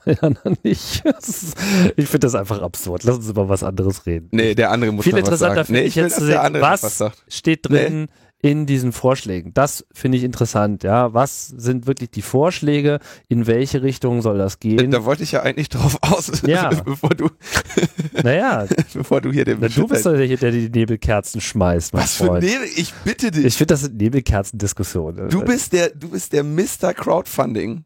ja, 0.10 0.16
dann 0.22 0.38
nicht. 0.64 1.04
Ist, 1.20 1.56
ich 1.98 2.08
finde 2.08 2.26
das 2.28 2.36
einfach 2.36 2.62
absurd. 2.62 3.04
Lass 3.04 3.18
uns 3.18 3.30
über 3.30 3.50
was 3.50 3.62
anderes 3.62 4.06
reden. 4.06 4.30
Nee, 4.32 4.56
der 4.56 4.72
andere 4.72 4.94
muss 4.94 5.04
Viel 5.04 5.18
interessanter 5.18 5.66
finde 5.66 5.82
Nee, 5.82 5.88
ich 5.88 5.98
will, 5.98 6.04
jetzt 6.04 6.16
zu 6.16 6.26
sehen, 6.26 6.38
was- 6.60 7.00
was 7.02 7.12
steht 7.28 7.68
drin 7.70 8.08
in 8.40 8.68
diesen 8.68 8.92
Vorschlägen. 8.92 9.54
Das 9.56 9.86
finde 9.92 10.18
ich 10.20 10.24
interessant, 10.24 10.84
ja. 10.84 11.14
Was 11.14 11.48
sind 11.48 11.88
wirklich 11.88 12.12
die 12.12 12.22
Vorschläge? 12.22 13.00
In 13.28 13.48
welche 13.48 13.82
Richtung 13.82 14.22
soll 14.22 14.38
das 14.38 14.60
gehen? 14.60 14.92
Da 14.92 15.06
wollte 15.06 15.24
ich 15.24 15.32
ja 15.32 15.42
eigentlich 15.42 15.70
drauf 15.70 15.98
aus, 16.02 16.32
Ja. 16.46 16.70
bevor 16.70 17.10
du, 17.10 17.30
naja, 18.24 18.68
bevor 18.94 19.22
du 19.22 19.32
hier 19.32 19.44
den 19.44 19.58
na, 19.60 19.68
du 19.70 19.88
bist 19.88 20.06
doch 20.06 20.14
der, 20.14 20.28
der 20.38 20.52
die 20.52 20.70
Nebelkerzen 20.70 21.42
schmeißt, 21.42 21.94
mein 21.94 22.04
Was 22.04 22.14
für 22.16 22.26
Freund. 22.28 22.44
Nebel? 22.44 22.68
Ich 22.76 22.94
bitte 23.04 23.32
dich. 23.32 23.46
ich 23.46 23.56
finde, 23.58 23.74
das 23.74 23.82
sind 23.82 23.98
Nebelkerzendiskussionen. 23.98 25.30
Du 25.30 25.44
bist 25.44 25.74
der, 25.74 25.90
du 25.90 26.10
bist 26.10 26.32
der 26.34 26.44
Mr. 26.44 26.94
Crowdfunding. 26.94 27.86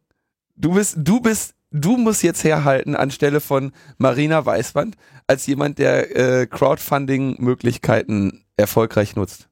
Du 0.57 0.73
bist, 0.73 0.95
du 0.97 1.21
bist, 1.21 1.55
du 1.71 1.95
musst 1.95 2.23
jetzt 2.23 2.43
herhalten 2.43 2.95
anstelle 2.97 3.39
von 3.39 3.71
Marina 3.97 4.45
Weißband 4.45 4.95
als 5.27 5.47
jemand, 5.47 5.79
der 5.79 6.41
äh, 6.41 6.45
Crowdfunding-Möglichkeiten 6.45 8.43
erfolgreich 8.57 9.15
nutzt. 9.15 9.47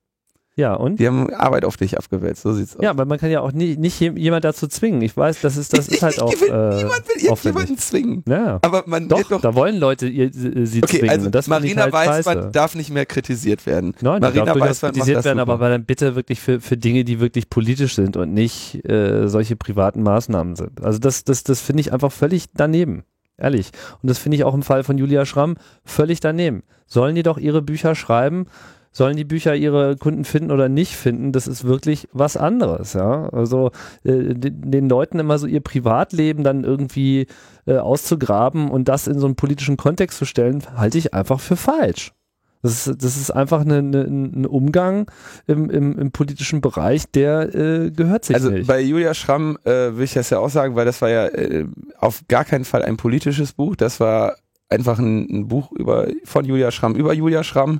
Ja, 0.59 0.73
und? 0.75 0.99
Die 0.99 1.07
haben 1.07 1.33
Arbeit 1.33 1.65
auf 1.65 1.77
dich 1.77 1.97
abgewälzt, 1.97 2.41
so 2.43 2.53
sieht's 2.53 2.75
aus. 2.75 2.83
Ja, 2.83 2.95
weil 2.97 3.05
man 3.05 3.17
kann 3.17 3.31
ja 3.31 3.41
auch 3.41 3.51
nicht 3.51 3.99
jem- 3.99 4.17
jemand 4.17 4.43
dazu 4.45 4.67
zwingen. 4.67 5.01
Ich 5.01 5.15
weiß, 5.15 5.41
das 5.41 5.57
ist, 5.57 5.75
das 5.77 5.87
ist 5.87 6.03
halt 6.03 6.21
auch 6.21 6.31
ich 6.33 6.41
will, 6.41 6.49
äh, 6.49 6.75
niemand 6.75 7.07
will 7.07 7.23
irgendjemanden 7.23 7.77
zwingen. 7.77 8.23
Ja, 8.27 8.59
Aber 8.61 8.83
man 8.85 9.07
doch, 9.07 9.23
doch. 9.23 9.41
da 9.41 9.55
wollen 9.55 9.77
Leute 9.77 10.07
ihr, 10.07 10.29
sie 10.31 10.83
Okay, 10.83 10.99
zwingen. 10.99 11.09
also 11.09 11.29
das 11.29 11.47
Marina 11.47 11.83
halt 11.83 11.93
scheiße. 11.93 12.49
darf 12.51 12.75
nicht 12.75 12.91
mehr 12.91 13.05
kritisiert 13.05 13.65
werden. 13.65 13.95
Nein, 14.01 14.21
Marina 14.21 14.45
darf 14.45 14.57
macht 14.57 14.79
kritisiert 14.81 15.23
werden, 15.25 15.39
super. 15.39 15.53
aber 15.53 15.69
dann 15.69 15.85
bitte 15.85 16.15
wirklich 16.15 16.39
für, 16.41 16.59
für 16.59 16.77
Dinge, 16.77 17.03
die 17.03 17.19
wirklich 17.19 17.49
politisch 17.49 17.95
sind 17.95 18.17
und 18.17 18.33
nicht 18.33 18.83
äh, 18.87 19.27
solche 19.27 19.55
privaten 19.55 20.03
Maßnahmen 20.03 20.55
sind. 20.55 20.83
Also 20.83 20.99
das, 20.99 21.23
das, 21.23 21.43
das 21.43 21.61
finde 21.61 21.81
ich 21.81 21.93
einfach 21.93 22.11
völlig 22.11 22.45
daneben. 22.53 23.03
Ehrlich. 23.37 23.71
Und 24.03 24.09
das 24.09 24.17
finde 24.17 24.35
ich 24.35 24.43
auch 24.43 24.53
im 24.53 24.63
Fall 24.63 24.83
von 24.83 24.97
Julia 24.97 25.25
Schramm 25.25 25.55
völlig 25.85 26.19
daneben. 26.19 26.63
Sollen 26.87 27.15
die 27.15 27.23
doch 27.23 27.37
ihre 27.37 27.61
Bücher 27.61 27.95
schreiben? 27.95 28.47
Sollen 28.91 29.17
die 29.17 29.23
Bücher 29.25 29.55
ihre 29.55 29.95
Kunden 29.97 30.25
finden 30.25 30.51
oder 30.51 30.67
nicht 30.67 30.95
finden? 30.95 31.31
Das 31.31 31.47
ist 31.47 31.63
wirklich 31.63 32.07
was 32.11 32.37
anderes, 32.37 32.93
ja. 32.93 33.29
Also 33.29 33.71
äh, 34.03 34.33
den, 34.33 34.71
den 34.71 34.89
Leuten 34.89 35.19
immer 35.19 35.37
so 35.37 35.45
ihr 35.47 35.61
Privatleben 35.61 36.43
dann 36.43 36.63
irgendwie 36.63 37.27
äh, 37.67 37.77
auszugraben 37.77 38.69
und 38.71 38.87
das 38.89 39.07
in 39.07 39.19
so 39.19 39.27
einen 39.27 39.35
politischen 39.35 39.77
Kontext 39.77 40.17
zu 40.17 40.25
stellen, 40.25 40.63
halte 40.75 40.97
ich 40.97 41.13
einfach 41.13 41.39
für 41.39 41.55
falsch. 41.55 42.13
Das 42.61 42.87
ist, 42.87 43.01
das 43.03 43.15
ist 43.15 43.31
einfach 43.31 43.61
eine, 43.61 43.77
eine, 43.77 44.01
ein 44.01 44.45
Umgang 44.45 45.09
im, 45.47 45.69
im, 45.69 45.97
im 45.97 46.11
politischen 46.11 46.59
Bereich, 46.59 47.09
der 47.09 47.55
äh, 47.55 47.91
gehört 47.91 48.25
sich 48.25 48.35
Also 48.35 48.49
nicht. 48.49 48.67
bei 48.67 48.81
Julia 48.81 49.13
Schramm 49.13 49.57
äh, 49.63 49.95
will 49.95 50.03
ich 50.03 50.13
das 50.13 50.29
ja 50.29 50.39
auch 50.39 50.49
sagen, 50.49 50.75
weil 50.75 50.83
das 50.85 51.01
war 51.01 51.09
ja 51.09 51.27
äh, 51.27 51.67
auf 51.99 52.21
gar 52.27 52.43
keinen 52.43 52.65
Fall 52.65 52.83
ein 52.83 52.97
politisches 52.97 53.53
Buch. 53.53 53.77
Das 53.77 54.01
war 54.01 54.35
einfach 54.67 54.99
ein, 54.99 55.25
ein 55.29 55.47
Buch 55.47 55.71
über 55.71 56.07
von 56.25 56.43
Julia 56.43 56.71
Schramm 56.71 56.95
über 56.95 57.13
Julia 57.13 57.43
Schramm 57.45 57.79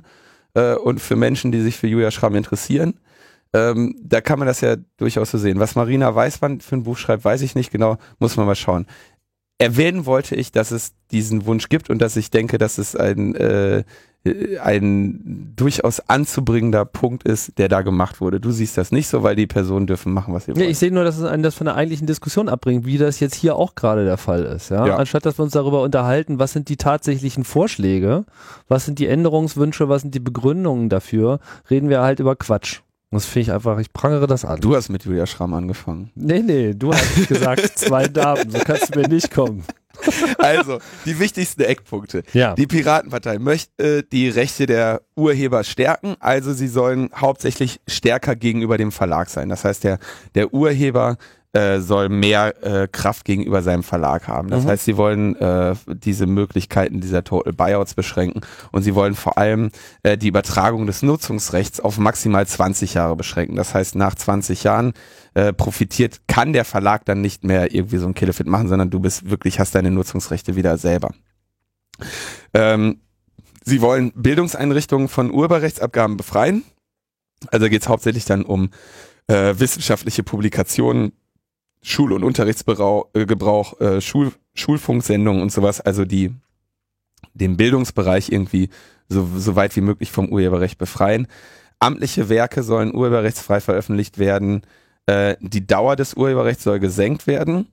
äh, 0.54 0.74
und 0.74 1.00
für 1.00 1.16
Menschen, 1.16 1.52
die 1.52 1.60
sich 1.60 1.76
für 1.76 1.86
Julia 1.86 2.10
Schramm 2.10 2.34
interessieren. 2.34 2.94
Ähm, 3.52 3.96
da 4.02 4.20
kann 4.20 4.38
man 4.38 4.46
das 4.46 4.60
ja 4.60 4.76
durchaus 4.96 5.30
so 5.30 5.38
sehen. 5.38 5.58
Was 5.58 5.74
Marina 5.74 6.14
Weißband 6.14 6.62
für 6.62 6.76
ein 6.76 6.84
Buch 6.84 6.96
schreibt, 6.96 7.24
weiß 7.24 7.42
ich 7.42 7.54
nicht 7.54 7.72
genau, 7.72 7.98
muss 8.18 8.36
man 8.36 8.46
mal 8.46 8.54
schauen. 8.54 8.86
Erwähnen 9.58 10.06
wollte 10.06 10.36
ich, 10.36 10.52
dass 10.52 10.70
es 10.70 10.92
diesen 11.10 11.44
Wunsch 11.46 11.68
gibt 11.68 11.90
und 11.90 12.00
dass 12.00 12.16
ich 12.16 12.30
denke, 12.30 12.58
dass 12.58 12.78
es 12.78 12.96
ein, 12.96 13.34
äh, 13.34 13.84
ein 14.62 15.52
durchaus 15.56 16.00
anzubringender 16.08 16.84
Punkt 16.84 17.22
ist, 17.22 17.56
der 17.58 17.68
da 17.68 17.80
gemacht 17.82 18.20
wurde. 18.20 18.38
Du 18.40 18.50
siehst 18.50 18.76
das 18.76 18.92
nicht 18.92 19.08
so, 19.08 19.22
weil 19.22 19.34
die 19.36 19.46
Personen 19.46 19.86
dürfen 19.86 20.12
machen, 20.12 20.34
was 20.34 20.44
sie 20.44 20.52
Ja, 20.52 20.58
wollen. 20.58 20.68
ich 20.70 20.78
sehe 20.78 20.92
nur, 20.92 21.04
dass 21.04 21.16
es 21.18 21.24
einen 21.24 21.42
das 21.42 21.54
von 21.54 21.64
der 21.64 21.74
eigentlichen 21.76 22.06
Diskussion 22.06 22.48
abbringt, 22.48 22.84
wie 22.84 22.98
das 22.98 23.20
jetzt 23.20 23.34
hier 23.34 23.56
auch 23.56 23.74
gerade 23.74 24.04
der 24.04 24.18
Fall 24.18 24.42
ist. 24.44 24.70
Ja? 24.70 24.86
Ja. 24.86 24.96
Anstatt 24.96 25.24
dass 25.24 25.38
wir 25.38 25.42
uns 25.44 25.52
darüber 25.52 25.82
unterhalten, 25.82 26.38
was 26.38 26.52
sind 26.52 26.68
die 26.68 26.76
tatsächlichen 26.76 27.44
Vorschläge, 27.44 28.24
was 28.68 28.84
sind 28.84 28.98
die 28.98 29.06
Änderungswünsche, 29.06 29.88
was 29.88 30.02
sind 30.02 30.14
die 30.14 30.20
Begründungen 30.20 30.88
dafür, 30.90 31.40
reden 31.70 31.88
wir 31.88 32.00
halt 32.02 32.20
über 32.20 32.36
Quatsch. 32.36 32.80
Das 33.12 33.24
finde 33.24 33.40
ich 33.42 33.52
einfach, 33.52 33.78
ich 33.80 33.92
prangere 33.92 34.28
das 34.28 34.44
an. 34.44 34.60
Du 34.60 34.76
hast 34.76 34.88
mit 34.88 35.04
Julia 35.04 35.26
Schramm 35.26 35.52
angefangen. 35.54 36.10
nee, 36.14 36.42
nee, 36.44 36.74
du 36.74 36.92
hast 36.92 37.26
gesagt, 37.26 37.66
zwei 37.76 38.06
Damen, 38.06 38.50
so 38.50 38.58
kannst 38.58 38.94
du 38.94 39.00
mir 39.00 39.08
nicht 39.08 39.32
kommen. 39.32 39.64
Also, 40.38 40.78
die 41.04 41.18
wichtigsten 41.18 41.62
Eckpunkte. 41.62 42.22
Ja. 42.32 42.54
Die 42.54 42.66
Piratenpartei 42.66 43.38
möchte 43.38 43.98
äh, 43.98 44.02
die 44.10 44.28
Rechte 44.28 44.66
der 44.66 45.02
Urheber 45.16 45.64
stärken, 45.64 46.16
also 46.20 46.52
sie 46.52 46.68
sollen 46.68 47.10
hauptsächlich 47.14 47.80
stärker 47.86 48.36
gegenüber 48.36 48.78
dem 48.78 48.92
Verlag 48.92 49.28
sein. 49.28 49.48
Das 49.48 49.64
heißt, 49.64 49.84
der, 49.84 49.98
der 50.34 50.52
Urheber 50.54 51.18
äh, 51.52 51.80
soll 51.80 52.08
mehr 52.08 52.62
äh, 52.62 52.86
Kraft 52.86 53.24
gegenüber 53.24 53.60
seinem 53.62 53.82
Verlag 53.82 54.28
haben. 54.28 54.50
Das 54.50 54.64
Mhm. 54.64 54.68
heißt, 54.68 54.84
sie 54.84 54.96
wollen 54.96 55.34
äh, 55.36 55.74
diese 55.88 56.26
Möglichkeiten 56.26 57.00
dieser 57.00 57.24
Total 57.24 57.52
Buyouts 57.52 57.94
beschränken 57.94 58.42
und 58.70 58.82
sie 58.82 58.94
wollen 58.94 59.14
vor 59.16 59.36
allem 59.36 59.70
äh, 60.04 60.16
die 60.16 60.28
Übertragung 60.28 60.86
des 60.86 61.02
Nutzungsrechts 61.02 61.80
auf 61.80 61.98
maximal 61.98 62.46
20 62.46 62.94
Jahre 62.94 63.16
beschränken. 63.16 63.56
Das 63.56 63.74
heißt, 63.74 63.96
nach 63.96 64.14
20 64.14 64.62
Jahren 64.62 64.92
äh, 65.34 65.52
profitiert, 65.52 66.20
kann 66.28 66.52
der 66.52 66.64
Verlag 66.64 67.04
dann 67.04 67.20
nicht 67.20 67.42
mehr 67.42 67.74
irgendwie 67.74 67.96
so 67.98 68.06
ein 68.06 68.14
Killefit 68.14 68.46
machen, 68.46 68.68
sondern 68.68 68.90
du 68.90 69.00
bist 69.00 69.28
wirklich, 69.28 69.58
hast 69.58 69.74
deine 69.74 69.90
Nutzungsrechte 69.90 70.54
wieder 70.54 70.78
selber. 70.78 71.10
Ähm, 72.54 73.00
sie 73.64 73.80
wollen 73.80 74.12
Bildungseinrichtungen 74.14 75.08
von 75.08 75.30
Urheberrechtsabgaben 75.32 76.16
befreien. 76.16 76.62
Also 77.48 77.68
geht 77.68 77.82
es 77.82 77.88
hauptsächlich 77.88 78.24
dann 78.24 78.42
um 78.42 78.70
äh, 79.28 79.54
wissenschaftliche 79.58 80.22
Publikationen, 80.22 81.12
Schul- 81.82 82.12
und 82.12 82.24
Unterrichtsgebrauch, 82.24 83.80
äh, 83.80 83.96
äh, 83.96 84.00
Schul 84.00 84.32
Schulfunksendungen 84.52 85.40
und 85.40 85.52
sowas, 85.52 85.80
also 85.80 86.04
die 86.04 86.34
den 87.34 87.56
Bildungsbereich 87.56 88.30
irgendwie 88.30 88.68
so, 89.08 89.26
so 89.36 89.56
weit 89.56 89.74
wie 89.76 89.80
möglich 89.80 90.10
vom 90.10 90.28
Urheberrecht 90.28 90.78
befreien. 90.78 91.26
Amtliche 91.78 92.28
Werke 92.28 92.62
sollen 92.62 92.94
urheberrechtsfrei 92.94 93.60
veröffentlicht 93.60 94.18
werden. 94.18 94.62
Äh, 95.06 95.36
die 95.40 95.66
Dauer 95.66 95.96
des 95.96 96.14
Urheberrechts 96.14 96.64
soll 96.64 96.80
gesenkt 96.80 97.26
werden. 97.26 97.68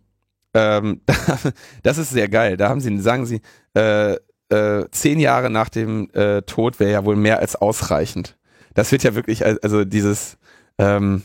ähm, 0.53 1.01
das 1.83 1.97
ist 1.97 2.11
sehr 2.11 2.29
geil. 2.29 2.57
Da 2.57 2.69
haben 2.69 2.79
sie, 2.79 2.97
sagen 2.99 3.25
sie, 3.25 3.41
äh, 3.75 4.17
äh, 4.49 4.85
zehn 4.91 5.19
Jahre 5.19 5.49
nach 5.49 5.69
dem 5.69 6.09
äh, 6.13 6.41
Tod 6.43 6.79
wäre 6.79 6.91
ja 6.91 7.05
wohl 7.05 7.17
mehr 7.17 7.39
als 7.39 7.55
ausreichend. 7.55 8.37
Das 8.73 8.91
wird 8.91 9.03
ja 9.03 9.15
wirklich, 9.15 9.45
also 9.45 9.83
dieses, 9.83 10.37
ähm, 10.77 11.23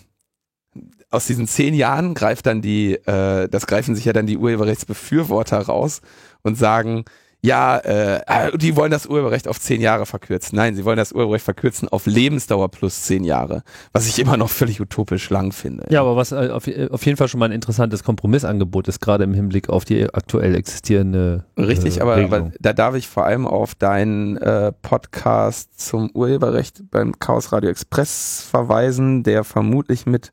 aus 1.13 1.27
diesen 1.27 1.47
zehn 1.47 1.75
Jahren 1.75 2.15
greift 2.15 2.47
dann 2.47 2.63
die, 2.63 2.95
äh, 2.95 3.49
das 3.49 3.67
greifen 3.67 3.95
sich 3.95 4.05
ja 4.05 4.13
dann 4.13 4.27
die 4.27 4.39
Urheberrechtsbefürworter 4.39 5.61
raus 5.61 6.01
und 6.43 6.57
sagen, 6.57 7.05
ja, 7.45 7.77
äh, 7.79 8.21
äh, 8.27 8.57
die 8.57 8.77
wollen 8.77 8.93
das 8.93 9.07
Urheberrecht 9.07 9.49
auf 9.49 9.59
zehn 9.59 9.81
Jahre 9.81 10.07
verkürzen. 10.07 10.55
Nein, 10.55 10.77
sie 10.77 10.85
wollen 10.85 10.97
das 10.97 11.13
Urheberrecht 11.13 11.45
verkürzen 11.45 11.89
auf 11.89 12.07
Lebensdauer 12.07 12.71
plus 12.71 13.03
zehn 13.03 13.25
Jahre, 13.25 13.65
was 13.93 14.07
ich 14.07 14.21
immer 14.21 14.37
noch 14.37 14.49
völlig 14.49 14.81
utopisch 14.81 15.29
lang 15.29 15.51
finde. 15.51 15.87
Ja, 15.91 16.03
aber 16.03 16.15
was 16.15 16.31
äh, 16.31 16.51
auf, 16.53 16.69
äh, 16.69 16.89
auf, 16.89 17.05
jeden 17.05 17.17
Fall 17.17 17.27
schon 17.27 17.41
mal 17.41 17.47
ein 17.47 17.53
interessantes 17.53 18.05
Kompromissangebot 18.05 18.87
ist, 18.87 19.01
gerade 19.01 19.25
im 19.25 19.35
Hinblick 19.35 19.71
auf 19.71 19.85
die 19.85 20.05
aktuell 20.15 20.55
existierende. 20.55 21.45
Richtig, 21.59 21.99
äh, 21.99 22.03
aber, 22.03 22.17
aber, 22.17 22.53
da 22.61 22.73
darf 22.73 22.95
ich 22.95 23.09
vor 23.09 23.27
allem 23.27 23.49
auf 23.49 23.75
deinen 23.75 24.37
äh, 24.37 24.71
Podcast 24.81 25.81
zum 25.81 26.11
Urheberrecht 26.15 26.85
beim 26.93 27.19
Chaos 27.19 27.51
Radio 27.51 27.71
Express 27.71 28.47
verweisen, 28.49 29.25
der 29.25 29.43
vermutlich 29.43 30.07
mit 30.07 30.33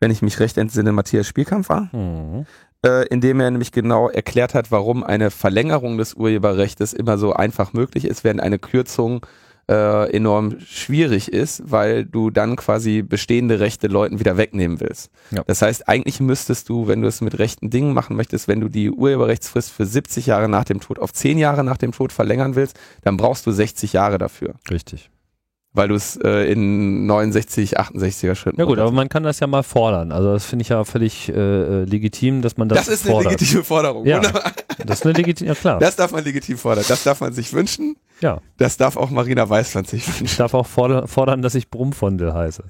wenn 0.00 0.10
ich 0.10 0.22
mich 0.22 0.40
recht 0.40 0.58
entsinne, 0.58 0.92
Matthias 0.92 1.26
Spielkampf 1.26 1.68
war. 1.68 1.88
Mhm 1.92 2.46
äh, 2.84 3.06
indem 3.08 3.40
er 3.40 3.50
nämlich 3.50 3.72
genau 3.72 4.08
erklärt 4.08 4.54
hat, 4.54 4.70
warum 4.70 5.02
eine 5.02 5.30
Verlängerung 5.30 5.96
des 5.98 6.14
Urheberrechts 6.14 6.92
immer 6.92 7.18
so 7.18 7.32
einfach 7.32 7.72
möglich 7.72 8.04
ist, 8.04 8.24
während 8.24 8.40
eine 8.40 8.58
Kürzung 8.58 9.24
äh, 9.66 10.14
enorm 10.14 10.60
schwierig 10.60 11.32
ist, 11.32 11.62
weil 11.64 12.04
du 12.04 12.28
dann 12.28 12.56
quasi 12.56 13.00
bestehende 13.00 13.60
Rechte 13.60 13.86
Leuten 13.86 14.20
wieder 14.20 14.36
wegnehmen 14.36 14.80
willst. 14.80 15.10
Ja. 15.30 15.42
Das 15.46 15.62
heißt, 15.62 15.88
eigentlich 15.88 16.20
müsstest 16.20 16.68
du, 16.68 16.86
wenn 16.86 17.00
du 17.00 17.08
es 17.08 17.22
mit 17.22 17.38
rechten 17.38 17.70
Dingen 17.70 17.94
machen 17.94 18.14
möchtest, 18.14 18.46
wenn 18.46 18.60
du 18.60 18.68
die 18.68 18.90
Urheberrechtsfrist 18.90 19.70
für 19.70 19.86
70 19.86 20.26
Jahre 20.26 20.50
nach 20.50 20.64
dem 20.64 20.80
Tod 20.80 20.98
auf 20.98 21.14
10 21.14 21.38
Jahre 21.38 21.64
nach 21.64 21.78
dem 21.78 21.92
Tod 21.92 22.12
verlängern 22.12 22.54
willst, 22.56 22.78
dann 23.00 23.16
brauchst 23.16 23.46
du 23.46 23.52
60 23.52 23.94
Jahre 23.94 24.18
dafür. 24.18 24.56
Richtig 24.70 25.10
weil 25.74 25.88
du 25.88 25.96
es 25.96 26.16
äh, 26.16 26.50
in 26.52 27.04
69, 27.06 27.78
68er 27.78 28.34
Schritten. 28.36 28.58
Ja 28.60 28.64
gut, 28.64 28.78
aber 28.78 28.92
man 28.92 29.08
kann 29.08 29.24
das 29.24 29.40
ja 29.40 29.46
mal 29.46 29.64
fordern. 29.64 30.12
Also 30.12 30.32
das 30.32 30.44
finde 30.44 30.62
ich 30.62 30.68
ja 30.70 30.84
völlig 30.84 31.28
äh, 31.28 31.32
äh, 31.32 31.84
legitim, 31.84 32.42
dass 32.42 32.56
man 32.56 32.68
das 32.68 32.78
Das 32.86 32.88
ist 32.88 33.06
fordert. 33.06 33.26
eine 33.26 33.30
legitime 33.36 33.64
Forderung. 33.64 34.06
Ja, 34.06 34.20
das 34.86 35.00
ist 35.00 35.04
eine 35.06 35.14
legitime, 35.14 35.48
ja 35.48 35.54
klar. 35.54 35.80
Das 35.80 35.96
darf 35.96 36.12
man 36.12 36.24
legitim 36.24 36.56
fordern. 36.56 36.84
Das 36.88 37.02
darf 37.02 37.20
man 37.20 37.32
sich 37.32 37.52
wünschen. 37.52 37.96
Ja. 38.20 38.40
Das 38.56 38.76
darf 38.76 38.96
auch 38.96 39.10
Marina 39.10 39.48
Weißland 39.48 39.88
sich 39.88 40.06
wünschen. 40.06 40.26
Ich 40.26 40.36
darf 40.36 40.54
auch 40.54 40.66
fordern, 40.66 41.42
dass 41.42 41.54
ich 41.56 41.68
Brummfondel 41.68 42.32
heiße. 42.32 42.62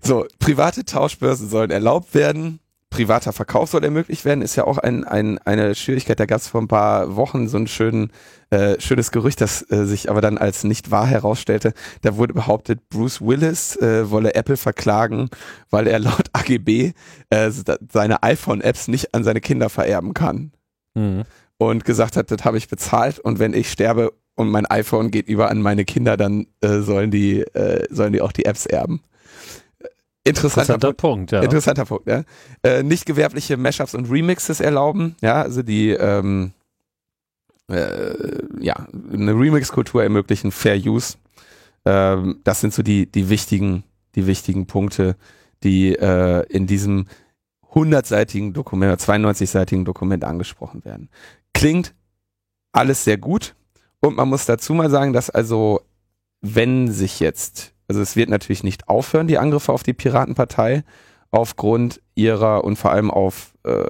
So, 0.00 0.26
private 0.40 0.84
Tauschbörsen 0.84 1.48
sollen 1.48 1.70
erlaubt 1.70 2.12
werden 2.14 2.58
privater 2.92 3.32
Verkauf 3.32 3.70
soll 3.70 3.82
ermöglicht 3.82 4.24
werden, 4.24 4.42
ist 4.42 4.54
ja 4.54 4.64
auch 4.64 4.78
ein, 4.78 5.04
ein, 5.04 5.38
eine 5.38 5.74
Schwierigkeit. 5.74 6.20
Da 6.20 6.26
gab 6.26 6.40
es 6.40 6.48
vor 6.48 6.60
ein 6.60 6.68
paar 6.68 7.16
Wochen 7.16 7.48
so 7.48 7.56
ein 7.56 7.66
schön, 7.66 8.10
äh, 8.50 8.78
schönes 8.78 9.10
Gerücht, 9.10 9.40
das 9.40 9.68
äh, 9.70 9.84
sich 9.84 10.10
aber 10.10 10.20
dann 10.20 10.38
als 10.38 10.62
nicht 10.62 10.90
wahr 10.90 11.06
herausstellte. 11.06 11.72
Da 12.02 12.16
wurde 12.16 12.34
behauptet, 12.34 12.88
Bruce 12.90 13.20
Willis 13.22 13.76
äh, 13.76 14.10
wolle 14.10 14.34
Apple 14.34 14.56
verklagen, 14.56 15.30
weil 15.70 15.86
er 15.88 15.98
laut 15.98 16.28
AGB 16.32 16.92
äh, 17.30 17.50
seine 17.90 18.22
iPhone-Apps 18.22 18.88
nicht 18.88 19.14
an 19.14 19.24
seine 19.24 19.40
Kinder 19.40 19.70
vererben 19.70 20.14
kann. 20.14 20.52
Mhm. 20.94 21.24
Und 21.58 21.84
gesagt 21.84 22.16
hat, 22.16 22.30
das 22.30 22.44
habe 22.44 22.58
ich 22.58 22.68
bezahlt 22.68 23.18
und 23.18 23.38
wenn 23.38 23.54
ich 23.54 23.70
sterbe 23.70 24.12
und 24.34 24.50
mein 24.50 24.66
iPhone 24.66 25.10
geht 25.10 25.28
über 25.28 25.50
an 25.50 25.62
meine 25.62 25.84
Kinder, 25.84 26.16
dann 26.16 26.46
äh, 26.60 26.80
sollen 26.80 27.10
die 27.10 27.40
äh, 27.40 27.86
sollen 27.90 28.12
die 28.12 28.20
auch 28.20 28.32
die 28.32 28.44
Apps 28.44 28.66
erben. 28.66 29.00
Interessanter, 30.24 30.74
interessanter 30.74 30.92
Punkt, 30.92 31.32
ja. 31.32 31.42
Interessanter 31.42 31.84
Punkt, 31.84 32.06
ja. 32.06 32.22
Äh, 32.62 32.82
nicht 32.82 33.06
gewerbliche 33.06 33.56
Mashups 33.56 33.94
und 33.94 34.10
Remixes 34.10 34.60
erlauben, 34.60 35.16
ja, 35.20 35.42
also 35.42 35.62
die 35.62 35.90
ähm, 35.90 36.52
äh, 37.68 38.14
ja, 38.60 38.86
eine 39.12 39.32
Remix-Kultur 39.32 40.02
ermöglichen, 40.02 40.52
Fair 40.52 40.76
Use. 40.76 41.16
Ähm, 41.84 42.40
das 42.44 42.60
sind 42.60 42.72
so 42.72 42.82
die, 42.82 43.10
die 43.10 43.28
wichtigen, 43.28 43.84
die 44.14 44.26
wichtigen 44.26 44.66
Punkte, 44.66 45.16
die 45.64 45.94
äh, 45.94 46.44
in 46.48 46.66
diesem 46.66 47.06
100-seitigen 47.72 48.52
Dokument, 48.52 49.00
92-seitigen 49.00 49.84
Dokument 49.84 50.24
angesprochen 50.24 50.84
werden. 50.84 51.08
Klingt 51.54 51.94
alles 52.72 53.04
sehr 53.04 53.18
gut 53.18 53.54
und 54.00 54.16
man 54.16 54.28
muss 54.28 54.46
dazu 54.46 54.74
mal 54.74 54.90
sagen, 54.90 55.12
dass 55.12 55.30
also, 55.30 55.80
wenn 56.40 56.90
sich 56.90 57.20
jetzt 57.20 57.72
also 57.92 58.00
es 58.00 58.16
wird 58.16 58.30
natürlich 58.30 58.64
nicht 58.64 58.88
aufhören, 58.88 59.26
die 59.26 59.36
Angriffe 59.36 59.70
auf 59.70 59.82
die 59.82 59.92
Piratenpartei, 59.92 60.82
aufgrund 61.30 62.00
ihrer 62.14 62.64
und 62.64 62.76
vor 62.76 62.90
allem 62.90 63.10
auf 63.10 63.52
äh, 63.64 63.84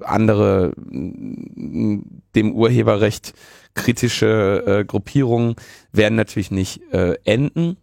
andere 0.00 0.72
dem 0.74 2.52
Urheberrecht 2.54 3.34
kritische 3.74 4.64
äh, 4.66 4.84
Gruppierungen 4.86 5.56
werden 5.92 6.14
natürlich 6.14 6.50
nicht 6.50 6.80
äh, 6.94 7.18
enden. 7.24 7.76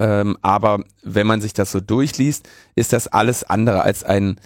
Ähm, 0.00 0.36
aber 0.42 0.82
wenn 1.04 1.28
man 1.28 1.40
sich 1.40 1.52
das 1.52 1.70
so 1.70 1.78
durchliest, 1.80 2.48
ist 2.74 2.92
das 2.92 3.06
alles 3.06 3.44
andere 3.44 3.82
als 3.82 4.02
ein 4.02 4.40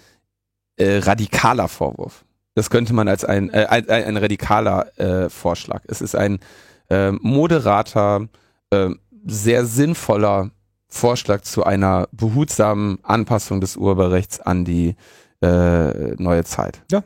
äh, 0.77 0.97
radikaler 0.97 1.67
Vorwurf. 1.67 2.25
Das 2.53 2.69
könnte 2.69 2.93
man 2.93 3.07
als 3.07 3.25
ein, 3.25 3.49
äh, 3.49 3.65
ein, 3.69 3.89
ein 3.89 4.17
radikaler 4.17 4.99
äh, 4.99 5.29
Vorschlag. 5.31 5.81
Es 5.87 5.99
ist 6.01 6.15
ein 6.15 6.39
äh, 6.91 7.11
moderater, 7.11 8.27
äh, 8.69 8.89
sehr 9.25 9.65
sinnvoller 9.65 10.51
Vorschlag 10.87 11.41
zu 11.41 11.63
einer 11.63 12.07
behutsamen 12.11 12.99
Anpassung 13.03 13.61
des 13.61 13.77
Urheberrechts 13.77 14.41
an 14.41 14.65
die 14.65 14.95
äh, 15.41 16.15
neue 16.21 16.43
Zeit. 16.43 16.83
Ja. 16.91 17.03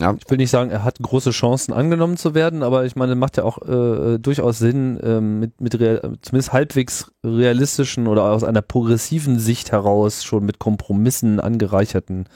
ja. 0.00 0.14
Ich 0.14 0.28
will 0.28 0.38
nicht 0.38 0.50
sagen, 0.50 0.70
er 0.70 0.82
hat 0.82 0.98
große 0.98 1.30
Chancen 1.30 1.72
angenommen 1.72 2.16
zu 2.16 2.34
werden, 2.34 2.62
aber 2.64 2.84
ich 2.84 2.96
meine, 2.96 3.14
macht 3.14 3.36
ja 3.36 3.44
auch 3.44 3.62
äh, 3.66 4.18
durchaus 4.18 4.58
Sinn, 4.58 4.98
äh, 4.98 5.20
mit, 5.20 5.60
mit 5.60 5.72
zumindest 5.74 6.52
halbwegs 6.52 7.12
realistischen 7.24 8.08
oder 8.08 8.24
aus 8.24 8.42
einer 8.42 8.62
progressiven 8.62 9.38
Sicht 9.38 9.70
heraus 9.70 10.24
schon 10.24 10.44
mit 10.44 10.58
Kompromissen 10.58 11.38
angereicherten 11.38 12.28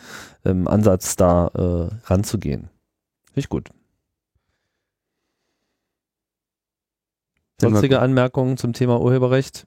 ähm, 0.45 0.69
Ansatz 0.69 1.17
da 1.17 1.49
äh, 1.49 1.95
ranzugehen. 2.07 2.69
Finde 3.27 3.41
ich 3.41 3.49
gut. 3.49 3.69
Sonstige 7.63 8.01
Anmerkungen 8.01 8.57
zum 8.57 8.73
Thema 8.73 9.01
Urheberrecht? 9.01 9.67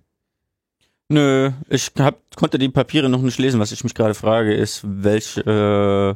Nö, 1.07 1.51
ich 1.69 1.91
hab, 1.99 2.19
konnte 2.35 2.57
die 2.57 2.69
Papiere 2.69 3.09
noch 3.09 3.21
nicht 3.21 3.37
lesen. 3.37 3.59
Was 3.59 3.71
ich 3.71 3.83
mich 3.83 3.93
gerade 3.93 4.15
frage, 4.15 4.53
ist, 4.53 4.81
welch, 4.85 5.37
äh, 5.37 6.15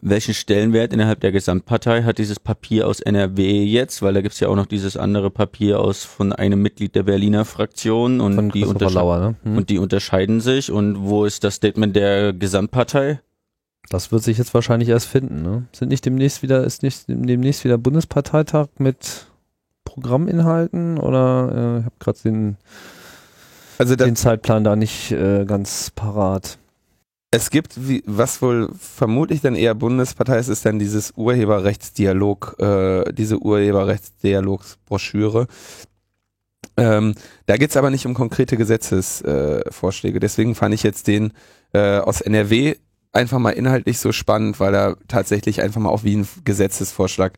welchen 0.00 0.34
Stellenwert 0.34 0.94
innerhalb 0.94 1.20
der 1.20 1.32
Gesamtpartei 1.32 2.02
hat 2.04 2.16
dieses 2.16 2.40
Papier 2.40 2.88
aus 2.88 3.00
NRW 3.00 3.62
jetzt? 3.62 4.00
Weil 4.00 4.14
da 4.14 4.22
gibt's 4.22 4.40
ja 4.40 4.48
auch 4.48 4.56
noch 4.56 4.66
dieses 4.66 4.96
andere 4.96 5.30
Papier 5.30 5.80
aus 5.80 6.04
von 6.04 6.32
einem 6.32 6.62
Mitglied 6.62 6.94
der 6.94 7.02
Berliner 7.02 7.44
Fraktion 7.44 8.22
und, 8.22 8.54
die, 8.54 8.62
Lauer, 8.62 9.18
ne? 9.18 9.36
hm. 9.42 9.58
und 9.58 9.68
die 9.68 9.78
unterscheiden 9.78 10.40
sich. 10.40 10.72
Und 10.72 11.04
wo 11.04 11.26
ist 11.26 11.44
das 11.44 11.56
Statement 11.56 11.94
der 11.94 12.32
Gesamtpartei? 12.32 13.20
Das 13.90 14.12
wird 14.12 14.22
sich 14.22 14.38
jetzt 14.38 14.54
wahrscheinlich 14.54 14.88
erst 14.88 15.08
finden. 15.08 15.42
Ne? 15.42 15.66
Sind 15.72 15.88
nicht 15.88 16.06
demnächst 16.06 16.42
wieder 16.42 16.64
ist 16.64 16.82
nicht 16.82 17.04
demnächst 17.08 17.64
wieder 17.64 17.76
Bundesparteitag 17.76 18.68
mit 18.78 19.26
Programminhalten 19.84 20.98
oder 20.98 21.52
äh, 21.52 21.78
ich 21.80 21.84
habe 21.84 21.94
gerade 21.98 22.18
den, 22.24 22.56
also 23.78 23.96
den 23.96 24.16
Zeitplan 24.16 24.64
da 24.64 24.76
nicht 24.76 25.12
äh, 25.12 25.44
ganz 25.44 25.90
parat. 25.90 26.58
Es 27.32 27.50
gibt, 27.50 27.88
wie, 27.88 28.02
was 28.06 28.42
wohl 28.42 28.70
vermutlich 28.76 29.40
dann 29.40 29.54
eher 29.54 29.76
Bundespartei 29.76 30.38
ist, 30.38 30.48
ist 30.48 30.66
dann 30.66 30.80
dieses 30.80 31.12
Urheberrechtsdialog, 31.16 32.56
äh, 32.58 33.12
diese 33.12 33.38
Urheberrechtsdialogsbroschüre. 33.38 35.46
Ähm, 36.76 37.14
da 37.46 37.56
geht's 37.56 37.76
aber 37.76 37.90
nicht 37.90 38.06
um 38.06 38.14
konkrete 38.14 38.56
Gesetzesvorschläge. 38.56 40.16
Äh, 40.16 40.20
Deswegen 40.20 40.54
fand 40.54 40.74
ich 40.74 40.82
jetzt 40.82 41.06
den 41.06 41.32
äh, 41.72 41.98
aus 41.98 42.20
NRW 42.20 42.76
einfach 43.12 43.38
mal 43.38 43.50
inhaltlich 43.50 43.98
so 43.98 44.12
spannend, 44.12 44.60
weil 44.60 44.74
er 44.74 44.96
tatsächlich 45.08 45.62
einfach 45.62 45.80
mal 45.80 45.90
auch 45.90 46.04
wie 46.04 46.16
ein 46.16 46.28
Gesetzesvorschlag 46.44 47.34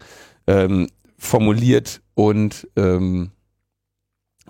ähm, 0.46 0.88
formuliert 1.18 2.01
und 2.14 2.68
ähm, 2.76 3.30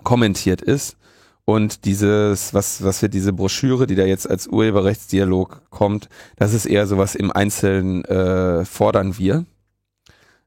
kommentiert 0.03 0.61
ist. 0.61 0.97
Und 1.45 1.83
dieses, 1.85 2.53
was, 2.53 2.83
was 2.83 3.01
wird 3.01 3.13
diese 3.13 3.33
Broschüre, 3.33 3.85
die 3.85 3.95
da 3.95 4.05
jetzt 4.05 4.29
als 4.29 4.47
Urheberrechtsdialog 4.47 5.69
kommt, 5.69 6.07
das 6.37 6.53
ist 6.53 6.65
eher 6.65 6.87
sowas 6.87 7.15
im 7.15 7.31
Einzelnen 7.31 8.05
äh, 8.05 8.63
fordern 8.63 9.17
wir 9.17 9.45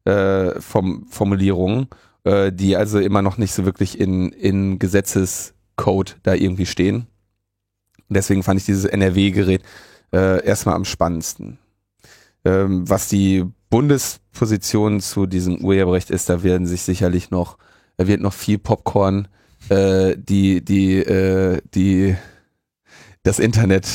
äh, 0.06 0.58
vom 0.60 1.06
Formulierungen, 1.10 1.88
äh, 2.24 2.50
die 2.50 2.76
also 2.76 2.98
immer 2.98 3.20
noch 3.20 3.36
nicht 3.36 3.52
so 3.52 3.66
wirklich 3.66 4.00
in, 4.00 4.30
in 4.30 4.78
Gesetzescode 4.78 6.16
da 6.22 6.32
irgendwie 6.34 6.66
stehen. 6.66 7.06
deswegen 8.08 8.42
fand 8.42 8.60
ich 8.60 8.66
dieses 8.66 8.86
NRW-Gerät 8.86 9.62
äh, 10.12 10.42
erstmal 10.46 10.76
am 10.76 10.84
spannendsten. 10.86 11.58
Ähm, 12.44 12.88
was 12.88 13.08
die 13.08 13.44
Bundesposition 13.70 15.00
zu 15.00 15.26
diesem 15.26 15.64
Urheberrecht 15.64 16.10
ist, 16.10 16.28
da 16.28 16.42
werden 16.42 16.66
sich 16.66 16.82
sicherlich 16.82 17.30
noch, 17.30 17.58
da 17.96 18.06
wird 18.06 18.20
noch 18.20 18.32
viel 18.32 18.58
Popcorn, 18.58 19.28
äh, 19.68 20.16
die, 20.16 20.64
die, 20.64 20.98
äh, 20.98 21.60
die, 21.74 22.16
das 23.22 23.38
Internet 23.38 23.88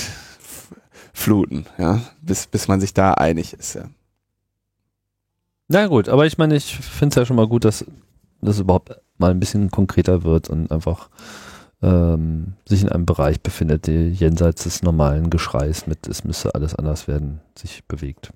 fluten, 1.14 1.66
ja, 1.78 2.02
bis, 2.22 2.48
bis 2.48 2.68
man 2.68 2.82
sich 2.82 2.94
da 2.94 3.14
einig 3.14 3.54
ist, 3.54 3.76
ja. 3.76 3.86
Na 5.68 5.88
gut, 5.88 6.10
aber 6.10 6.26
ich 6.26 6.38
meine, 6.38 6.56
ich 6.56 6.76
finde 6.76 7.14
es 7.14 7.16
ja 7.16 7.26
schon 7.26 7.38
mal 7.38 7.48
gut, 7.48 7.64
dass 7.64 7.86
das 8.42 8.60
überhaupt 8.60 9.00
mal 9.18 9.32
ein 9.32 9.40
bisschen 9.40 9.72
konkreter 9.72 10.24
wird 10.24 10.50
und 10.50 10.70
einfach 10.70 11.10
ähm, 11.82 12.54
sich 12.68 12.82
in 12.82 12.90
einem 12.90 13.06
Bereich 13.06 13.42
befindet, 13.42 13.88
der 13.88 14.10
jenseits 14.10 14.64
des 14.64 14.84
normalen 14.84 15.30
Geschreis 15.30 15.88
mit, 15.88 16.08
es 16.08 16.26
müsse 16.26 16.54
alles 16.56 16.76
anders 16.76 17.08
werden, 17.08 17.40
sich 17.58 17.86
bewegt. 17.86 18.34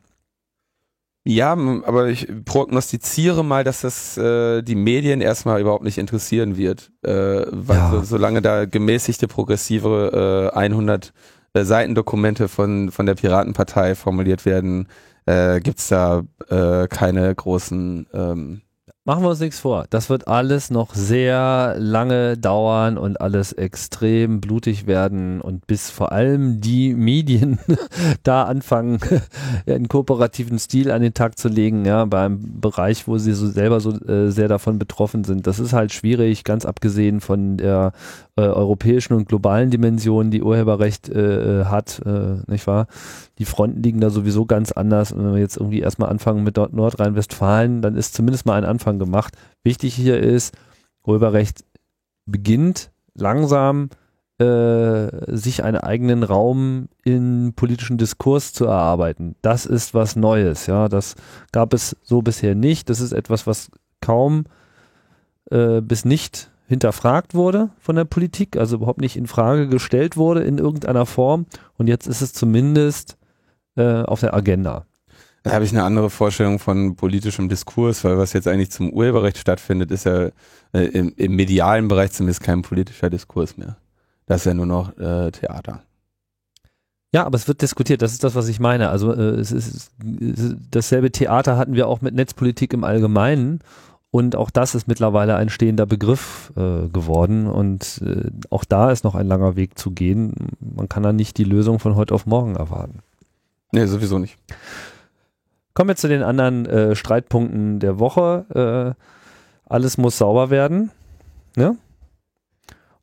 Ja, 1.28 1.54
aber 1.54 2.08
ich 2.10 2.28
prognostiziere 2.46 3.44
mal, 3.44 3.64
dass 3.64 3.82
das 3.82 4.16
äh, 4.16 4.62
die 4.62 4.76
Medien 4.76 5.22
erstmal 5.22 5.60
überhaupt 5.60 5.84
nicht 5.84 5.98
interessieren 5.98 6.56
wird, 6.56 6.92
äh, 7.04 7.12
weil 7.50 7.78
Ja. 7.78 7.90
so, 7.92 8.04
solange 8.04 8.44
da 8.44 8.66
gemäßigte, 8.66 9.28
progressive 9.28 10.52
äh, 10.54 10.56
100 10.58 11.14
äh, 11.54 11.64
Seitendokumente 11.64 12.48
von, 12.48 12.92
von 12.92 13.08
der 13.08 13.16
Piratenpartei 13.16 13.96
formuliert 13.96 14.46
werden, 14.46 14.88
äh, 15.26 15.60
gibt's 15.62 15.88
da 15.88 16.24
äh, 16.50 16.88
keine 16.88 17.34
großen 17.34 18.06
ähm, 18.14 18.62
Machen 19.08 19.22
wir 19.24 19.30
uns 19.30 19.40
nichts 19.40 19.60
vor. 19.60 19.86
Das 19.92 20.10
wird 20.10 20.28
alles 20.28 20.72
noch 20.72 20.96
sehr 20.96 21.76
lange 21.78 22.38
dauern 22.40 22.98
und 22.98 23.22
alles 23.22 23.54
extrem 23.54 24.42
blutig 24.42 24.88
werden 24.88 25.42
und 25.42 25.68
bis 25.68 25.92
vor 25.92 26.12
allem 26.12 26.60
die 26.60 26.96
Medien 26.96 27.60
da 28.24 28.46
anfangen, 28.46 28.98
einen 29.68 29.90
kooperativen 29.90 30.58
Stil 30.58 30.90
an 30.90 31.04
den 31.04 31.14
Tag 31.14 31.38
zu 31.38 31.50
legen, 31.50 31.86
ja, 31.86 32.06
beim 32.06 32.60
Bereich, 32.60 33.08
wo 33.08 33.20
sie 33.20 33.34
so 33.34 33.46
selber 33.46 33.80
so 33.80 33.92
äh, 33.92 34.32
sehr 34.32 34.48
davon 34.48 34.80
betroffen 34.80 35.24
sind. 35.24 35.46
Das 35.46 35.60
ist 35.60 35.74
halt 35.74 35.94
schwierig, 35.94 36.44
ganz 36.44 36.66
abgesehen 36.66 37.22
von 37.22 37.58
der 37.58 37.92
äh, 38.38 38.42
europäischen 38.42 39.14
und 39.14 39.30
globalen 39.30 39.70
Dimension, 39.70 40.32
die 40.32 40.42
Urheberrecht 40.42 41.10
äh, 41.10 41.62
äh, 41.62 41.66
hat, 41.66 42.02
äh, 42.06 42.38
nicht 42.48 42.66
wahr? 42.66 42.88
Die 43.38 43.46
Fronten 43.46 43.84
liegen 43.84 44.02
da 44.02 44.10
sowieso 44.10 44.46
ganz 44.46 44.72
anders. 44.72 45.12
Und 45.12 45.24
wenn 45.24 45.34
wir 45.34 45.42
jetzt 45.42 45.58
irgendwie 45.58 45.80
erstmal 45.80 46.10
anfangen 46.10 46.44
mit 46.44 46.58
Nord- 46.58 46.74
Nordrhein-Westfalen, 46.74 47.82
dann 47.82 47.96
ist 47.96 48.14
zumindest 48.14 48.46
mal 48.46 48.56
ein 48.56 48.66
Anfang 48.66 48.95
gemacht. 49.00 49.36
Wichtig 49.64 49.94
hier 49.96 50.20
ist, 50.20 50.56
Urheberrecht 51.06 51.64
beginnt 52.26 52.92
langsam 53.14 53.90
äh, 54.38 55.34
sich 55.34 55.64
einen 55.64 55.78
eigenen 55.78 56.24
Raum 56.24 56.90
in 57.04 57.54
politischen 57.56 57.98
Diskurs 57.98 58.52
zu 58.52 58.66
erarbeiten. 58.66 59.36
Das 59.42 59.66
ist 59.66 59.94
was 59.94 60.16
Neues, 60.16 60.68
ja. 60.68 60.90
Das 60.90 61.16
gab 61.52 61.74
es 61.74 61.96
so 62.02 62.22
bisher 62.22 62.56
nicht. 62.56 62.90
Das 62.90 63.00
ist 63.00 63.14
etwas, 63.14 63.48
was 63.48 63.72
kaum 64.02 64.44
äh, 65.52 65.82
bis 65.82 66.04
nicht 66.04 66.52
hinterfragt 66.68 67.34
wurde 67.34 67.70
von 67.80 67.96
der 67.96 68.06
Politik, 68.06 68.58
also 68.58 68.78
überhaupt 68.78 69.00
nicht 69.00 69.16
in 69.16 69.28
Frage 69.28 69.70
gestellt 69.70 70.18
wurde 70.18 70.44
in 70.44 70.58
irgendeiner 70.58 71.06
Form. 71.06 71.46
Und 71.78 71.88
jetzt 71.88 72.08
ist 72.08 72.22
es 72.22 72.34
zumindest 72.34 73.18
äh, 73.78 74.02
auf 74.02 74.20
der 74.20 74.34
Agenda. 74.34 74.86
Da 75.46 75.52
habe 75.52 75.64
ich 75.64 75.72
eine 75.72 75.84
andere 75.84 76.10
Vorstellung 76.10 76.58
von 76.58 76.96
politischem 76.96 77.50
Diskurs, 77.50 78.04
weil 78.04 78.18
was 78.18 78.34
jetzt 78.34 78.48
eigentlich 78.48 78.72
zum 78.72 78.90
Urheberrecht 78.90 79.38
stattfindet, 79.38 79.92
ist 79.92 80.06
ja 80.06 80.30
äh, 80.74 80.86
im, 80.86 81.14
im 81.18 81.36
medialen 81.36 81.88
Bereich 81.88 82.14
zumindest 82.14 82.42
kein 82.42 82.64
politischer 82.64 83.12
Diskurs 83.12 83.56
mehr. 83.56 83.78
Das 84.26 84.38
ist 84.38 84.46
ja 84.46 84.56
nur 84.56 84.66
noch 84.66 84.98
äh, 84.98 85.30
Theater. 85.30 85.84
Ja, 87.14 87.28
aber 87.28 87.36
es 87.36 87.48
wird 87.48 87.62
diskutiert, 87.62 88.02
das 88.02 88.12
ist 88.12 88.24
das, 88.24 88.34
was 88.34 88.48
ich 88.48 88.60
meine. 88.60 88.90
Also 88.90 89.14
äh, 89.14 89.36
es 89.36 89.52
ist, 89.52 89.92
es 90.20 90.40
ist 90.40 90.56
dasselbe 90.72 91.12
Theater 91.12 91.58
hatten 91.58 91.76
wir 91.76 91.88
auch 91.90 92.02
mit 92.02 92.16
Netzpolitik 92.16 92.74
im 92.74 92.84
Allgemeinen 92.84 93.60
und 94.10 94.36
auch 94.36 94.50
das 94.50 94.74
ist 94.74 94.88
mittlerweile 94.88 95.36
ein 95.36 95.50
stehender 95.50 95.86
Begriff 95.86 96.54
äh, 96.58 96.88
geworden 96.88 97.46
und 97.46 98.02
äh, 98.04 98.32
auch 98.50 98.64
da 98.64 98.90
ist 98.90 99.04
noch 99.04 99.14
ein 99.14 99.28
langer 99.28 99.56
Weg 99.56 99.78
zu 99.78 99.92
gehen. 99.92 100.34
Man 100.60 100.90
kann 100.90 101.04
da 101.04 101.14
nicht 101.14 101.38
die 101.38 101.44
Lösung 101.44 101.78
von 101.78 101.96
heute 101.96 102.16
auf 102.16 102.26
morgen 102.26 102.56
erwarten. 102.56 103.04
Nee, 103.72 103.86
sowieso 103.86 104.18
nicht. 104.18 104.40
Kommen 105.76 105.90
wir 105.90 105.96
zu 105.98 106.08
den 106.08 106.24
anderen 106.24 106.66
äh, 106.66 106.96
Streitpunkten 106.96 107.80
der 107.80 108.00
Woche. 108.00 108.96
Äh, 108.98 109.02
alles 109.66 109.98
muss 109.98 110.18
sauber 110.18 110.50
werden. 110.50 110.90
Ne? 111.58 111.78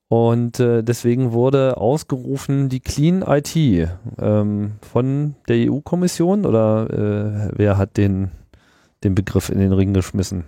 Und 0.08 0.58
äh, 0.58 0.82
deswegen 0.82 1.32
wurde 1.32 1.76
ausgerufen 1.76 2.70
die 2.70 2.80
Clean 2.80 3.22
IT 3.26 3.54
ähm, 4.18 4.72
von 4.80 5.34
der 5.48 5.70
EU-Kommission 5.70 6.46
oder 6.46 6.88
äh, 6.90 7.52
wer 7.56 7.76
hat 7.76 7.98
den, 7.98 8.30
den 9.04 9.14
Begriff 9.14 9.50
in 9.50 9.58
den 9.58 9.72
Ring 9.72 9.92
geschmissen? 9.92 10.44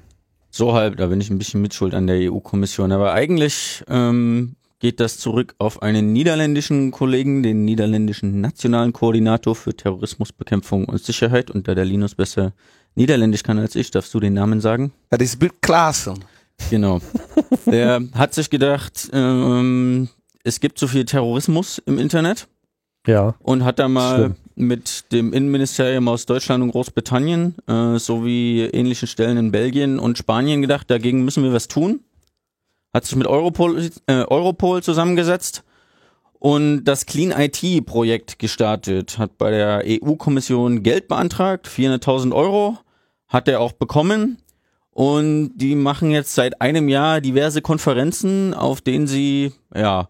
So 0.51 0.73
halb, 0.73 0.97
da 0.97 1.09
bin 1.09 1.21
ich 1.21 1.29
ein 1.29 1.39
bisschen 1.39 1.61
mitschuld 1.61 1.95
an 1.95 2.07
der 2.07 2.31
EU-Kommission. 2.31 2.91
Aber 2.91 3.13
eigentlich 3.13 3.85
ähm, 3.89 4.57
geht 4.85 5.01
das 5.01 5.17
zurück 5.17 5.55
auf 5.57 5.81
einen 5.81 6.13
niederländischen 6.13 6.91
Kollegen, 6.91 7.43
den 7.43 7.65
niederländischen 7.65 8.43
nationalen 8.43 8.93
Koordinator 8.93 9.57
für 9.57 9.75
Terrorismusbekämpfung 9.75 10.85
und 10.85 11.03
Sicherheit. 11.03 11.51
Und 11.51 11.67
da 11.69 11.75
der 11.75 11.87
Linus 11.87 12.15
besser 12.15 12.53
Niederländisch 12.95 13.43
kann 13.43 13.59
als 13.59 13.77
ich, 13.77 13.91
darfst 13.91 14.13
du 14.13 14.21
den 14.21 14.35
Namen 14.35 14.61
sagen? 14.61 14.93
Das 15.09 15.23
ist 15.23 15.39
Bill 15.39 15.51
Klaassen. 15.63 16.23
Genau. 16.69 17.01
Der 17.67 18.03
hat 18.13 18.35
sich 18.35 18.51
gedacht, 18.51 19.09
ähm, 19.15 20.11
es 20.43 20.61
gibt 20.61 20.79
so 20.79 20.87
viel 20.87 21.07
Terrorismus 21.07 21.79
im 21.87 21.99
Internet 21.99 22.47
Ja. 23.07 23.37
und 23.39 23.65
hat 23.65 23.79
da 23.79 23.89
mal 23.89 24.17
Schlimm. 24.19 24.35
mit 24.55 25.11
dem 25.13 25.33
Innenministerium 25.33 26.09
aus 26.09 26.27
Deutschland 26.27 26.63
und 26.63 26.73
Großbritannien 26.73 27.55
äh, 27.67 27.99
sowie 27.99 28.65
ähnlichen 28.65 29.09
Stellen 29.09 29.39
in 29.39 29.51
Belgien 29.51 29.99
und 29.99 30.19
Spanien 30.19 30.61
gedacht, 30.61 30.91
dagegen 30.91 31.25
müssen 31.25 31.43
wir 31.43 31.55
was 31.55 31.69
tun. 31.69 32.01
Hat 32.95 33.05
sich 33.05 33.17
mit 33.17 33.27
Europol, 33.27 33.91
äh, 34.07 34.23
Europol 34.23 34.83
zusammengesetzt 34.83 35.65
und 36.45 36.85
das 36.85 37.07
Clean 37.07 37.33
IT 37.33 37.87
Projekt 37.87 38.39
gestartet, 38.39 39.19
hat 39.19 39.39
bei 39.39 39.51
der 39.51 39.83
EU-Kommission 39.87 40.83
Geld 40.83 41.09
beantragt, 41.09 41.67
400.000 41.67 42.35
Euro, 42.35 42.77
hat 43.29 43.49
er 43.49 43.61
auch 43.61 43.73
bekommen. 43.73 44.37
Und 44.91 45.53
die 45.57 45.75
machen 45.75 46.11
jetzt 46.11 46.35
seit 46.35 46.61
einem 46.61 46.91
Jahr 46.91 47.23
diverse 47.23 47.63
Konferenzen, 47.63 48.53
auf 48.53 48.83
denen 48.83 49.07
sie, 49.07 49.53
ja, 49.75 50.09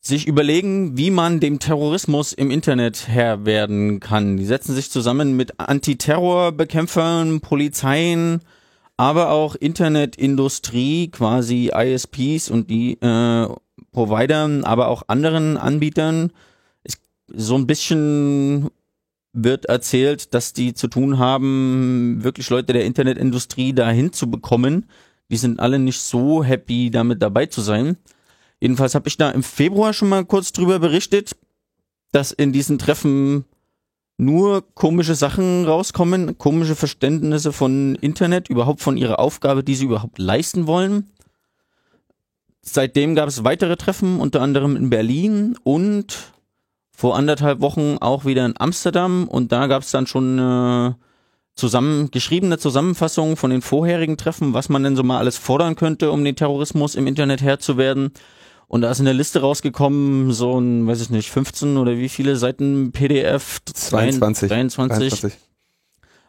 sich 0.00 0.26
überlegen, 0.26 0.96
wie 0.96 1.10
man 1.10 1.40
dem 1.40 1.58
Terrorismus 1.58 2.32
im 2.32 2.50
Internet 2.50 3.06
Herr 3.06 3.44
werden 3.44 4.00
kann. 4.00 4.38
Die 4.38 4.46
setzen 4.46 4.74
sich 4.74 4.90
zusammen 4.90 5.36
mit 5.36 5.60
Antiterrorbekämpfern, 5.60 7.40
Polizeien, 7.40 8.40
aber 8.98 9.30
auch 9.30 9.54
Internetindustrie, 9.54 11.08
quasi 11.08 11.70
ISPs 11.72 12.50
und 12.50 12.68
die 12.68 13.00
äh, 13.00 13.48
Providern, 13.92 14.64
aber 14.64 14.88
auch 14.88 15.04
anderen 15.06 15.56
Anbietern. 15.56 16.32
Ist 16.82 17.00
so 17.28 17.54
ein 17.54 17.66
bisschen 17.66 18.70
wird 19.32 19.66
erzählt, 19.66 20.34
dass 20.34 20.52
die 20.52 20.74
zu 20.74 20.88
tun 20.88 21.18
haben, 21.18 22.18
wirklich 22.22 22.50
Leute 22.50 22.72
der 22.72 22.84
Internetindustrie 22.84 23.72
dahin 23.72 24.12
zu 24.12 24.30
bekommen. 24.30 24.86
Die 25.30 25.36
sind 25.36 25.60
alle 25.60 25.78
nicht 25.78 26.00
so 26.00 26.42
happy, 26.42 26.90
damit 26.90 27.22
dabei 27.22 27.46
zu 27.46 27.60
sein. 27.60 27.98
Jedenfalls 28.60 28.96
habe 28.96 29.08
ich 29.08 29.16
da 29.16 29.30
im 29.30 29.44
Februar 29.44 29.92
schon 29.92 30.08
mal 30.08 30.24
kurz 30.24 30.52
drüber 30.52 30.80
berichtet, 30.80 31.36
dass 32.10 32.32
in 32.32 32.52
diesen 32.52 32.78
Treffen 32.78 33.44
nur 34.18 34.64
komische 34.74 35.14
Sachen 35.14 35.64
rauskommen, 35.64 36.36
komische 36.36 36.74
Verständnisse 36.74 37.52
von 37.52 37.94
Internet, 37.94 38.50
überhaupt 38.50 38.80
von 38.82 38.96
ihrer 38.96 39.20
Aufgabe, 39.20 39.64
die 39.64 39.76
sie 39.76 39.84
überhaupt 39.84 40.18
leisten 40.18 40.66
wollen. 40.66 41.08
Seitdem 42.60 43.14
gab 43.14 43.28
es 43.28 43.44
weitere 43.44 43.76
Treffen, 43.76 44.20
unter 44.20 44.42
anderem 44.42 44.76
in 44.76 44.90
Berlin 44.90 45.56
und 45.62 46.32
vor 46.90 47.16
anderthalb 47.16 47.60
Wochen 47.60 47.96
auch 48.00 48.24
wieder 48.24 48.44
in 48.44 48.54
Amsterdam 48.58 49.28
und 49.28 49.52
da 49.52 49.68
gab 49.68 49.82
es 49.82 49.92
dann 49.92 50.08
schon 50.08 50.38
eine 50.38 50.96
zusammen 51.54 52.10
geschriebene 52.10 52.58
Zusammenfassung 52.58 53.36
von 53.36 53.50
den 53.50 53.62
vorherigen 53.62 54.16
Treffen, 54.16 54.52
was 54.52 54.68
man 54.68 54.82
denn 54.82 54.96
so 54.96 55.04
mal 55.04 55.18
alles 55.18 55.38
fordern 55.38 55.76
könnte, 55.76 56.10
um 56.10 56.24
den 56.24 56.36
Terrorismus 56.36 56.96
im 56.96 57.06
Internet 57.06 57.40
Herr 57.40 57.60
zu 57.60 57.76
werden. 57.76 58.12
Und 58.68 58.82
da 58.82 58.90
ist 58.90 58.98
in 58.98 59.06
der 59.06 59.14
Liste 59.14 59.40
rausgekommen, 59.40 60.30
so 60.32 60.60
ein, 60.60 60.86
weiß 60.86 61.00
ich 61.00 61.10
nicht, 61.10 61.30
15 61.30 61.78
oder 61.78 61.96
wie 61.96 62.10
viele 62.10 62.36
Seiten 62.36 62.92
PDF? 62.92 63.60
22. 63.64 64.48
23. 64.48 65.08
23. 65.10 65.38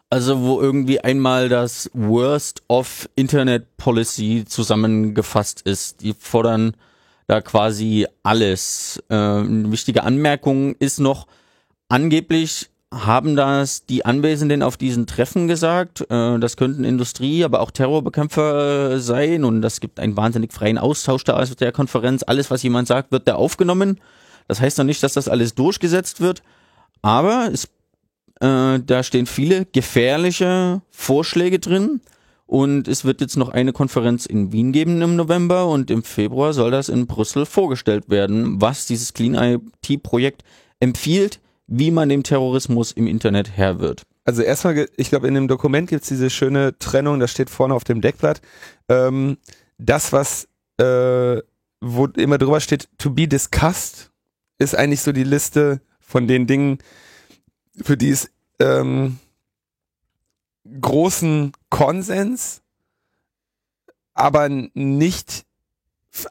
Also 0.09 0.41
wo 0.41 0.59
irgendwie 0.59 1.01
einmal 1.01 1.49
das 1.49 1.91
Worst 1.93 2.63
of 2.67 3.09
Internet 3.15 3.77
Policy 3.77 4.45
zusammengefasst 4.47 5.61
ist. 5.61 6.01
Die 6.01 6.15
fordern 6.17 6.75
da 7.27 7.41
quasi 7.41 8.07
alles. 8.23 9.03
Äh, 9.09 9.15
eine 9.15 9.71
wichtige 9.71 10.03
Anmerkung 10.03 10.75
ist 10.79 10.99
noch, 10.99 11.27
angeblich 11.89 12.69
haben 12.93 13.35
das 13.35 13.85
die 13.85 14.05
Anwesenden 14.05 14.63
auf 14.63 14.75
diesen 14.75 15.05
Treffen 15.05 15.47
gesagt. 15.47 16.01
Äh, 16.09 16.39
das 16.39 16.57
könnten 16.57 16.83
Industrie, 16.83 17.43
aber 17.43 17.61
auch 17.61 17.71
Terrorbekämpfer 17.71 18.93
äh, 18.93 18.99
sein 18.99 19.43
und 19.43 19.61
das 19.61 19.79
gibt 19.79 19.99
einen 19.99 20.17
wahnsinnig 20.17 20.53
freien 20.53 20.77
Austausch 20.77 21.23
da 21.23 21.37
aus 21.37 21.55
der 21.55 21.71
Konferenz. 21.71 22.23
Alles, 22.23 22.49
was 22.49 22.63
jemand 22.63 22.87
sagt, 22.87 23.11
wird 23.11 23.27
da 23.27 23.35
aufgenommen. 23.35 23.99
Das 24.47 24.59
heißt 24.59 24.79
noch 24.79 24.85
nicht, 24.85 25.03
dass 25.03 25.13
das 25.13 25.27
alles 25.27 25.53
durchgesetzt 25.53 26.21
wird, 26.21 26.41
aber 27.03 27.49
es, 27.53 27.65
äh, 28.41 28.79
da 28.79 29.03
stehen 29.03 29.27
viele 29.27 29.65
gefährliche 29.65 30.81
Vorschläge 30.89 31.59
drin. 31.59 32.01
Und 32.47 32.87
es 32.87 33.05
wird 33.05 33.21
jetzt 33.21 33.37
noch 33.37 33.49
eine 33.49 33.73
Konferenz 33.73 34.25
in 34.25 34.51
Wien 34.51 34.71
geben 34.71 35.03
im 35.03 35.15
November 35.15 35.67
und 35.67 35.91
im 35.91 36.01
Februar 36.01 36.51
soll 36.53 36.71
das 36.71 36.89
in 36.89 37.05
Brüssel 37.05 37.45
vorgestellt 37.45 38.09
werden, 38.09 38.59
was 38.59 38.87
dieses 38.87 39.13
Clean 39.13 39.35
IT-Projekt 39.35 40.43
empfiehlt, 40.79 41.39
wie 41.69 41.91
man 41.91 42.09
dem 42.09 42.23
Terrorismus 42.23 42.91
im 42.91 43.05
Internet 43.05 43.51
Herr 43.55 43.79
wird. 43.79 44.03
Also 44.25 44.41
erstmal, 44.41 44.87
ich 44.97 45.09
glaube, 45.09 45.27
in 45.27 45.35
dem 45.35 45.47
Dokument 45.47 45.89
gibt's 45.89 46.07
diese 46.07 46.29
schöne 46.29 46.77
Trennung, 46.79 47.19
das 47.19 47.31
steht 47.31 47.49
vorne 47.49 47.75
auf 47.75 47.83
dem 47.83 48.01
Deckblatt. 48.01 48.41
Ähm, 48.89 49.37
das, 49.77 50.11
was 50.11 50.47
äh, 50.77 51.41
wo 51.81 52.05
immer 52.07 52.37
drüber 52.37 52.59
steht, 52.59 52.89
to 52.97 53.11
be 53.11 53.27
discussed, 53.27 54.11
ist 54.57 54.75
eigentlich 54.75 55.01
so 55.01 55.11
die 55.11 55.23
Liste 55.23 55.81
von 55.99 56.27
den 56.27 56.47
Dingen, 56.47 56.79
für 57.81 57.95
die 57.95 58.09
es 58.09 58.31
ähm, 58.59 59.19
großen 60.81 61.53
Konsens, 61.69 62.61
aber 64.13 64.49
nicht 64.49 65.45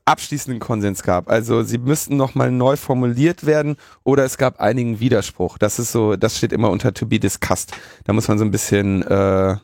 abschließenden 0.05 0.61
Konsens 0.61 1.03
gab. 1.03 1.31
Also 1.31 1.63
sie 1.63 1.79
müssten 1.79 2.17
nochmal 2.17 2.51
neu 2.51 2.77
formuliert 2.77 3.47
werden 3.47 3.77
oder 4.05 4.25
es 4.25 4.39
gab 4.39 4.61
einigen 4.61 5.01
Widerspruch. 5.01 5.59
Das 5.59 5.79
ist 5.79 5.93
so, 5.93 6.17
das 6.17 6.37
steht 6.37 6.53
immer 6.53 6.71
unter 6.71 6.95
to 6.95 7.07
be 7.07 7.19
discussed. 7.19 7.73
Da 8.05 8.13
muss 8.13 8.29
man 8.29 8.39
so 8.39 8.45
ein 8.45 8.51
bisschen 8.51 9.03
äh, 9.03 9.57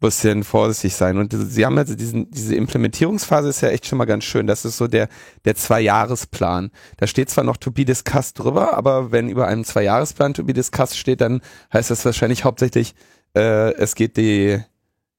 bisschen 0.00 0.44
vorsichtig 0.44 0.94
sein. 0.94 1.16
Und 1.16 1.32
sie 1.32 1.64
haben 1.64 1.78
also 1.78 1.94
diesen, 1.94 2.30
diese 2.30 2.54
Implementierungsphase 2.54 3.48
ist 3.48 3.62
ja 3.62 3.70
echt 3.70 3.86
schon 3.86 3.98
mal 3.98 4.04
ganz 4.04 4.24
schön. 4.24 4.46
Das 4.46 4.64
ist 4.64 4.76
so 4.76 4.86
der, 4.86 5.08
der 5.44 5.54
Zwei-Jahres-Plan. 5.54 6.70
Da 6.98 7.06
steht 7.06 7.30
zwar 7.30 7.44
noch 7.44 7.56
to 7.56 7.70
be 7.70 7.84
discussed 7.84 8.38
drüber, 8.38 8.76
aber 8.76 9.10
wenn 9.10 9.28
über 9.28 9.46
einem 9.46 9.64
Zwei-Jahres-Plan 9.64 10.34
to 10.34 10.44
be 10.44 10.52
discussed 10.52 10.96
steht, 10.98 11.20
dann 11.20 11.40
heißt 11.72 11.90
das 11.90 12.04
wahrscheinlich 12.04 12.44
hauptsächlich, 12.44 12.94
äh, 13.34 13.72
es 13.74 13.94
geht 13.94 14.16
die, 14.16 14.60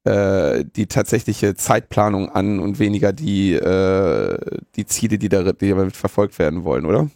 äh, 0.03 0.63
die 0.75 0.87
tatsächliche 0.87 1.55
Zeitplanung 1.55 2.29
an 2.29 2.59
und 2.59 2.79
weniger 2.79 3.13
die, 3.13 3.53
äh, 3.53 4.37
die 4.75 4.85
Ziele, 4.85 5.17
die, 5.17 5.29
da, 5.29 5.51
die 5.51 5.69
damit 5.69 5.95
verfolgt 5.95 6.39
werden 6.39 6.63
wollen, 6.63 6.85
oder? 6.85 7.09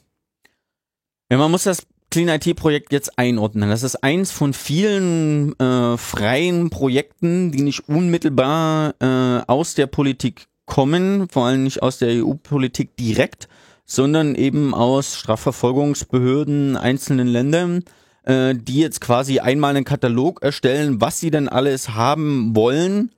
Ja, 1.30 1.38
man 1.38 1.52
muss 1.52 1.64
das 1.64 1.88
Clean 2.12 2.28
IT 2.28 2.58
Projekt 2.58 2.92
jetzt 2.92 3.18
einordnen. 3.18 3.70
Das 3.70 3.84
ist 3.84 4.04
eins 4.04 4.32
von 4.32 4.52
vielen 4.52 5.58
äh, 5.60 5.98
freien 5.98 6.70
Projekten, 6.70 7.54
die 7.54 7.62
nicht 7.62 7.88
unmittelbar 7.88 8.96
äh, 9.00 9.42
aus 9.50 9.74
der 9.76 9.88
Politik 9.88 10.48
kommen, 10.66 11.30
vor 11.30 11.46
allem 11.46 11.64
nicht 11.64 11.82
aus 11.82 12.00
der 12.00 12.10
EU-Politik 12.10 12.98
direkt, 12.98 13.48
sondern 13.86 14.36
eben 14.36 14.74
aus 14.74 15.18
Strafverfolgungsbehörden 15.18 16.76
einzelnen 16.76 17.28
Ländern, 17.28 17.84
äh, 18.24 18.56
die 18.56 18.80
jetzt 18.80 19.02
quasi 19.02 19.40
einmal 19.40 19.76
einen 19.76 19.86
Katalog 19.86 20.42
erstellen, 20.42 21.02
was 21.02 21.20
sie 21.20 21.32
denn 21.32 21.50
alles 21.50 21.90
haben 21.90 22.56
wollen, 22.56 23.12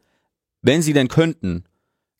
wenn 0.62 0.82
sie 0.82 0.94
denn 0.94 1.08
könnten. 1.08 1.66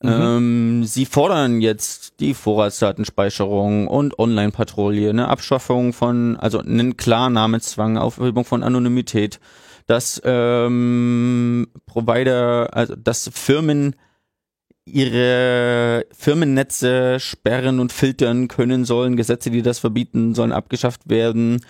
Mhm. 0.02 0.10
Ähm, 0.10 0.84
sie 0.84 1.06
fordern 1.06 1.60
jetzt 1.60 2.20
die 2.20 2.34
Vorratsdatenspeicherung 2.34 3.88
und 3.88 4.18
Online-Patrouille, 4.18 5.08
eine 5.08 5.28
Abschaffung 5.28 5.92
von, 5.92 6.36
also 6.36 6.58
einen 6.58 6.96
Klarnamezwang, 6.96 7.96
Aufhebung 7.96 8.44
von 8.44 8.62
Anonymität, 8.62 9.40
dass 9.86 10.20
ähm, 10.24 11.68
Provider, 11.86 12.68
also 12.72 12.96
dass 12.96 13.30
Firmen 13.32 13.96
ihre 14.84 16.04
Firmennetze 16.12 17.18
sperren 17.18 17.80
und 17.80 17.92
filtern 17.92 18.48
können 18.48 18.84
sollen, 18.84 19.16
Gesetze, 19.16 19.50
die 19.50 19.62
das 19.62 19.78
verbieten, 19.78 20.34
sollen 20.34 20.52
abgeschafft 20.52 21.08
werden. 21.08 21.64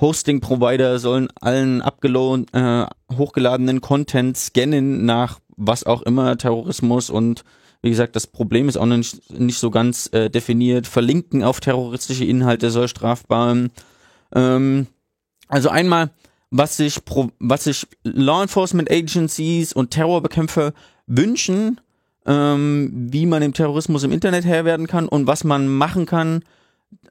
Hosting-Provider 0.00 0.98
sollen 0.98 1.28
allen 1.40 1.82
abgelohnt, 1.82 2.48
äh, 2.52 2.86
hochgeladenen 3.16 3.80
Content 3.80 4.36
scannen 4.36 5.04
nach 5.04 5.40
was 5.56 5.84
auch 5.84 6.02
immer, 6.02 6.38
Terrorismus 6.38 7.10
und 7.10 7.44
wie 7.82 7.90
gesagt, 7.90 8.16
das 8.16 8.26
Problem 8.26 8.68
ist 8.68 8.76
auch 8.76 8.86
nicht, 8.86 9.32
nicht 9.32 9.58
so 9.58 9.70
ganz 9.70 10.08
äh, 10.12 10.30
definiert. 10.30 10.86
Verlinken 10.86 11.44
auf 11.44 11.60
terroristische 11.60 12.24
Inhalte 12.24 12.70
soll 12.70 12.88
strafbar. 12.88 13.68
Ähm, 14.34 14.86
also 15.46 15.68
einmal, 15.68 16.10
was 16.50 16.76
sich, 16.76 17.04
pro, 17.04 17.30
was 17.38 17.64
sich 17.64 17.86
Law 18.02 18.42
Enforcement 18.42 18.90
Agencies 18.90 19.72
und 19.72 19.92
Terrorbekämpfer 19.92 20.72
wünschen, 21.06 21.80
ähm, 22.26 22.90
wie 23.12 23.26
man 23.26 23.42
dem 23.42 23.54
Terrorismus 23.54 24.02
im 24.02 24.12
Internet 24.12 24.44
Herr 24.44 24.64
werden 24.64 24.88
kann 24.88 25.08
und 25.08 25.26
was 25.26 25.44
man 25.44 25.68
machen 25.68 26.04
kann, 26.04 26.42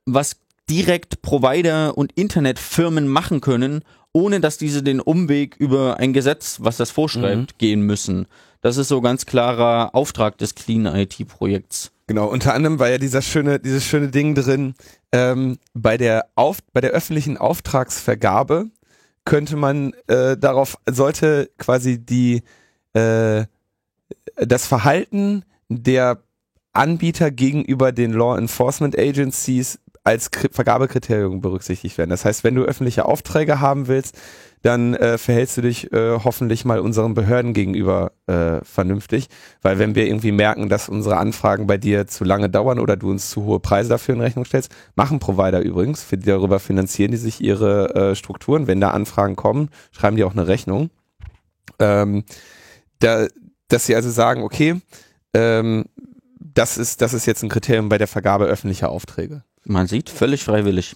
was 0.05 0.35
direkt 0.69 1.21
Provider 1.21 1.97
und 1.97 2.11
Internetfirmen 2.13 3.07
machen 3.07 3.41
können, 3.41 3.81
ohne 4.11 4.39
dass 4.39 4.57
diese 4.57 4.83
den 4.83 4.99
Umweg 4.99 5.55
über 5.57 5.97
ein 5.99 6.13
Gesetz, 6.13 6.57
was 6.61 6.77
das 6.77 6.91
vorschreibt, 6.91 7.53
mhm. 7.53 7.57
gehen 7.57 7.81
müssen. 7.81 8.27
Das 8.61 8.77
ist 8.77 8.87
so 8.87 9.01
ganz 9.01 9.25
klarer 9.25 9.93
Auftrag 9.93 10.37
des 10.37 10.55
Clean 10.55 10.85
IT 10.85 11.27
Projekts. 11.27 11.91
Genau, 12.07 12.27
unter 12.27 12.53
anderem 12.53 12.79
war 12.79 12.89
ja 12.89 12.97
dieser 12.97 13.21
schöne, 13.21 13.59
dieses 13.59 13.83
schöne 13.83 14.07
Ding 14.07 14.33
drin, 14.33 14.75
ähm, 15.11 15.57
bei 15.73 15.97
der 15.97 16.27
Auf, 16.35 16.59
bei 16.73 16.81
der 16.81 16.91
öffentlichen 16.91 17.37
Auftragsvergabe 17.37 18.67
könnte 19.25 19.57
man 19.57 19.93
äh, 20.07 20.37
darauf, 20.37 20.77
sollte 20.89 21.49
quasi 21.57 21.99
die 21.99 22.43
äh, 22.93 23.45
das 24.37 24.65
Verhalten 24.67 25.43
der 25.67 26.23
Anbieter 26.71 27.29
gegenüber 27.31 27.91
den 27.91 28.13
Law 28.13 28.37
Enforcement 28.37 28.97
Agencies 28.97 29.79
als 30.07 30.29
Vergabekriterium 30.51 31.41
berücksichtigt 31.41 31.97
werden. 31.97 32.11
Das 32.11 32.23
heißt, 32.23 32.45
wenn 32.45 32.55
du 32.55 32.63
öffentliche 32.63 33.03
Aufträge 33.03 33.59
haben 33.59 33.89
willst, 33.89 34.17
dann 34.61 34.93
äh, 34.93 35.17
verhältst 35.17 35.57
du 35.57 35.61
dich 35.61 35.91
äh, 35.91 36.19
hoffentlich 36.23 36.63
mal 36.63 36.79
unseren 36.79 37.13
Behörden 37.13 37.51
gegenüber 37.51 38.13
äh, 38.25 38.63
vernünftig. 38.63 39.27
Weil 39.61 39.79
wenn 39.79 39.95
wir 39.95 40.07
irgendwie 40.07 40.31
merken, 40.31 40.69
dass 40.69 40.87
unsere 40.87 41.17
Anfragen 41.17 41.67
bei 41.67 41.77
dir 41.77 42.07
zu 42.07 42.23
lange 42.23 42.49
dauern 42.49 42.79
oder 42.79 42.95
du 42.95 43.11
uns 43.11 43.29
zu 43.29 43.43
hohe 43.43 43.59
Preise 43.59 43.89
dafür 43.89 44.15
in 44.15 44.21
Rechnung 44.21 44.45
stellst, 44.45 44.71
machen 44.95 45.19
Provider 45.19 45.59
übrigens, 45.59 46.03
für 46.03 46.17
die 46.17 46.25
darüber 46.25 46.59
finanzieren 46.59 47.11
die 47.11 47.17
sich 47.17 47.41
ihre 47.41 47.93
äh, 47.93 48.15
Strukturen. 48.15 48.65
Wenn 48.65 48.79
da 48.79 48.91
Anfragen 48.91 49.35
kommen, 49.35 49.67
schreiben 49.91 50.15
die 50.15 50.23
auch 50.23 50.31
eine 50.31 50.47
Rechnung. 50.47 50.89
Ähm, 51.79 52.23
da, 52.99 53.27
dass 53.67 53.85
sie 53.85 53.95
also 53.95 54.09
sagen, 54.09 54.43
okay, 54.43 54.79
ähm, 55.33 55.83
das 56.39 56.77
ist, 56.77 57.01
das 57.01 57.13
ist 57.13 57.25
jetzt 57.25 57.43
ein 57.43 57.49
Kriterium 57.49 57.89
bei 57.89 57.97
der 57.97 58.07
Vergabe 58.07 58.45
öffentlicher 58.45 58.87
Aufträge. 58.87 59.43
Man 59.67 59.87
sieht, 59.87 60.09
völlig 60.09 60.45
freiwillig. 60.45 60.95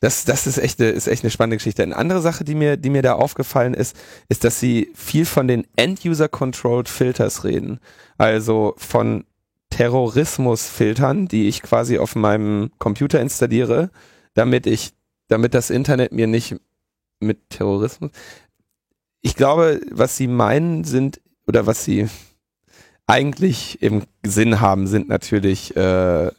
Das, 0.00 0.24
das 0.24 0.46
ist 0.46 0.56
echt, 0.56 0.80
eine, 0.80 0.90
ist 0.90 1.06
echt 1.06 1.22
eine 1.22 1.30
spannende 1.30 1.58
Geschichte. 1.58 1.82
Eine 1.82 1.96
andere 1.96 2.22
Sache, 2.22 2.42
die 2.44 2.54
mir, 2.54 2.78
die 2.78 2.88
mir 2.88 3.02
da 3.02 3.12
aufgefallen 3.12 3.74
ist, 3.74 3.94
ist, 4.30 4.44
dass 4.44 4.58
sie 4.58 4.90
viel 4.94 5.26
von 5.26 5.46
den 5.46 5.66
End-User-Controlled 5.76 6.88
Filters 6.88 7.44
reden. 7.44 7.78
Also 8.16 8.74
von 8.78 9.24
Terrorismus-Filtern, 9.68 11.28
die 11.28 11.48
ich 11.48 11.60
quasi 11.60 11.98
auf 11.98 12.16
meinem 12.16 12.70
Computer 12.78 13.20
installiere, 13.20 13.90
damit 14.32 14.66
ich, 14.66 14.94
damit 15.28 15.52
das 15.52 15.68
Internet 15.68 16.12
mir 16.12 16.26
nicht 16.26 16.56
mit 17.20 17.50
Terrorismus. 17.50 18.10
Ich 19.20 19.36
glaube, 19.36 19.82
was 19.90 20.16
sie 20.16 20.26
meinen 20.26 20.84
sind, 20.84 21.20
oder 21.46 21.66
was 21.66 21.84
sie 21.84 22.08
eigentlich 23.06 23.82
im 23.82 24.04
Sinn 24.24 24.62
haben, 24.62 24.86
sind 24.86 25.10
natürlich 25.10 25.76
äh, 25.76 26.30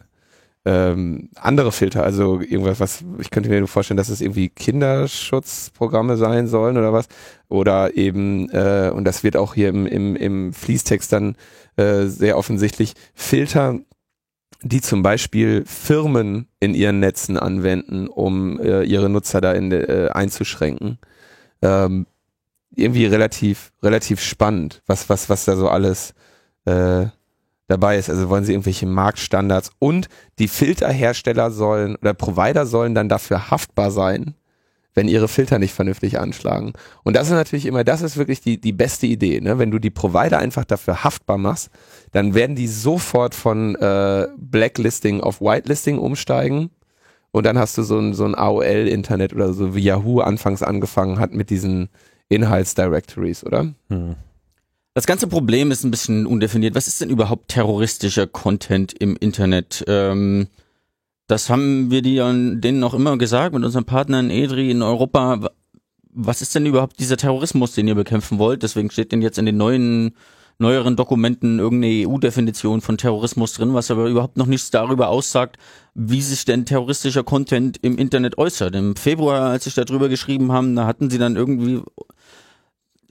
ähm, 0.64 1.30
andere 1.36 1.72
Filter, 1.72 2.04
also 2.04 2.40
irgendwas, 2.40 2.80
was 2.80 3.04
ich 3.20 3.32
könnte 3.32 3.50
mir 3.50 3.66
vorstellen, 3.68 3.98
dass 3.98 4.10
es 4.10 4.22
irgendwie 4.22 4.50
Kinderschutzprogramme 4.50 6.18
sein 6.18 6.48
sollen 6.48 6.78
oder 6.78 6.94
was. 6.94 7.08
Oder 7.50 7.98
eben, 7.98 8.50
äh, 8.52 8.92
und 8.94 9.06
das 9.06 9.24
wird 9.24 9.38
auch 9.38 9.56
hier 9.56 9.70
im, 9.70 9.88
im, 9.88 10.16
im 10.16 10.54
Fließtext 10.54 11.12
dann 11.12 11.36
äh, 11.78 12.06
sehr 12.06 12.38
offensichtlich, 12.38 12.94
Filter, 13.16 13.80
die 14.62 14.82
zum 14.82 15.02
Beispiel 15.02 15.64
Firmen 15.66 16.48
in 16.60 16.76
ihren 16.76 17.00
Netzen 17.00 17.38
anwenden, 17.38 18.08
um 18.08 18.60
äh, 18.60 18.84
ihre 18.84 19.10
Nutzer 19.10 19.42
da 19.42 19.54
in, 19.54 19.72
äh, 19.72 20.10
einzuschränken. 20.14 21.00
Ähm, 21.64 22.06
irgendwie 22.76 23.06
relativ, 23.06 23.72
relativ 23.82 24.22
spannend, 24.22 24.82
was, 24.86 25.10
was, 25.10 25.30
was 25.30 25.46
da 25.46 25.56
so 25.56 25.68
alles 25.68 26.14
äh, 26.66 27.08
dabei 27.68 27.98
ist. 27.98 28.10
Also 28.10 28.30
wollen 28.30 28.44
sie 28.44 28.54
irgendwelche 28.54 28.86
Marktstandards 28.86 29.72
und 29.80 30.08
die 30.40 30.48
Filterhersteller 30.48 31.52
sollen 31.52 31.96
oder 31.96 32.14
Provider 32.14 32.66
sollen 32.66 32.96
dann 32.96 33.10
dafür 33.10 33.50
haftbar 33.50 33.92
sein, 33.92 34.36
wenn 34.94 35.08
ihre 35.08 35.28
Filter 35.28 35.58
nicht 35.58 35.74
vernünftig 35.74 36.20
anschlagen. 36.20 36.74
Und 37.04 37.16
das 37.16 37.28
ist 37.28 37.34
natürlich 37.34 37.66
immer, 37.66 37.84
das 37.84 38.02
ist 38.02 38.18
wirklich 38.18 38.42
die, 38.42 38.60
die 38.60 38.74
beste 38.74 39.08
Idee. 39.08 39.40
Ne? 39.40 39.58
Wenn 39.58 39.72
du 39.72 39.80
die 39.80 39.90
Provider 39.90 40.40
einfach 40.40 40.66
dafür 40.66 41.04
haftbar 41.04 41.38
machst, 41.38 41.70
dann 42.12 42.34
werden 42.34 42.56
die 42.56 42.68
sofort 42.68 43.34
von 43.34 43.76
äh, 43.76 44.28
Blacklisting 44.38 45.22
auf 45.22 45.40
Whitelisting 45.40 45.98
umsteigen. 45.98 46.72
Und 47.32 47.46
dann 47.46 47.58
hast 47.58 47.78
du 47.78 47.84
so 47.84 47.98
ein, 47.98 48.14
so 48.14 48.26
ein 48.26 48.36
AOL-Internet 48.36 49.34
oder 49.34 49.54
so, 49.54 49.74
wie 49.74 49.80
Yahoo 49.80 50.20
anfangs 50.20 50.62
angefangen 50.62 51.20
hat 51.20 51.32
mit 51.32 51.50
diesen 51.50 51.88
Inhaltsdirectories, 52.28 53.46
oder? 53.46 53.74
Hm. 53.90 54.16
Das 54.94 55.06
ganze 55.06 55.28
Problem 55.28 55.72
ist 55.72 55.86
ein 55.86 55.92
bisschen 55.92 56.26
undefiniert. 56.26 56.76
Was 56.76 56.88
ist 56.88 57.00
denn 57.00 57.10
überhaupt 57.10 57.48
terroristischer 57.48 58.28
Content 58.28 58.94
im 58.94 59.16
Internet? 59.16 59.86
Ähm, 59.88 60.48
das 61.28 61.50
haben 61.50 61.92
wir 61.92 62.02
denen 62.02 62.84
auch 62.84 62.94
immer 62.94 63.18
gesagt 63.18 63.54
mit 63.54 63.64
unseren 63.64 63.86
Partnern 63.86 64.30
EDRI 64.30 64.70
in 64.70 64.82
Europa. 64.82 65.50
Was 66.14 66.42
ist 66.42 66.54
denn 66.56 66.66
überhaupt 66.66 67.00
dieser 67.00 67.16
Terrorismus, 67.16 67.74
den 67.74 67.88
ihr 67.88 67.96
bekämpfen 67.96 68.38
wollt? 68.38 68.64
Deswegen 68.64 68.92
steht 68.92 69.14
denn 69.14 69.22
jetzt 69.22 69.38
in 69.38 69.46
den 69.46 69.56
neuen 69.56 70.14
neueren 70.60 70.98
Dokumenten 70.98 71.60
irgendeine 71.60 72.08
EU-Definition 72.08 72.82
von 72.82 72.98
Terrorismus 72.98 73.54
drin, 73.54 73.74
was 73.74 73.90
aber 73.90 74.08
überhaupt 74.08 74.38
noch 74.38 74.46
nichts 74.46 74.72
darüber 74.72 75.08
aussagt, 75.08 75.58
wie 75.96 76.22
sich 76.22 76.46
denn 76.46 76.66
terroristischer 76.66 77.24
Content 77.24 77.78
im 77.82 77.98
Internet 77.98 78.38
äußert. 78.38 78.76
Im 78.76 78.96
Februar, 78.96 79.50
als 79.50 79.66
ich 79.66 79.74
darüber 79.74 80.08
geschrieben 80.08 80.52
haben, 80.52 80.76
da 80.76 80.86
hatten 80.86 81.10
sie 81.10 81.18
dann 81.18 81.36
irgendwie 81.36 81.82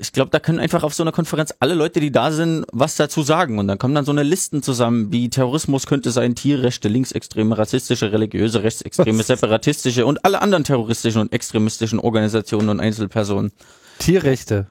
ich 0.00 0.12
glaube, 0.12 0.30
da 0.30 0.40
können 0.40 0.58
einfach 0.58 0.82
auf 0.82 0.94
so 0.94 1.02
einer 1.02 1.12
Konferenz 1.12 1.52
alle 1.60 1.74
Leute, 1.74 2.00
die 2.00 2.10
da 2.10 2.32
sind, 2.32 2.64
was 2.72 2.96
dazu 2.96 3.22
sagen. 3.22 3.58
Und 3.58 3.68
dann 3.68 3.76
kommen 3.78 3.94
dann 3.94 4.06
so 4.06 4.12
eine 4.12 4.22
Listen 4.22 4.62
zusammen, 4.62 5.12
wie 5.12 5.28
Terrorismus 5.28 5.86
könnte 5.86 6.10
sein, 6.10 6.34
Tierrechte, 6.34 6.88
linksextreme, 6.88 7.58
rassistische, 7.58 8.10
religiöse, 8.10 8.62
rechtsextreme, 8.62 9.22
separatistische 9.22 10.06
und 10.06 10.24
alle 10.24 10.40
anderen 10.40 10.64
terroristischen 10.64 11.20
und 11.20 11.32
extremistischen 11.34 11.98
Organisationen 11.98 12.70
und 12.70 12.80
Einzelpersonen. 12.80 13.52
Tierrechte. 13.98 14.68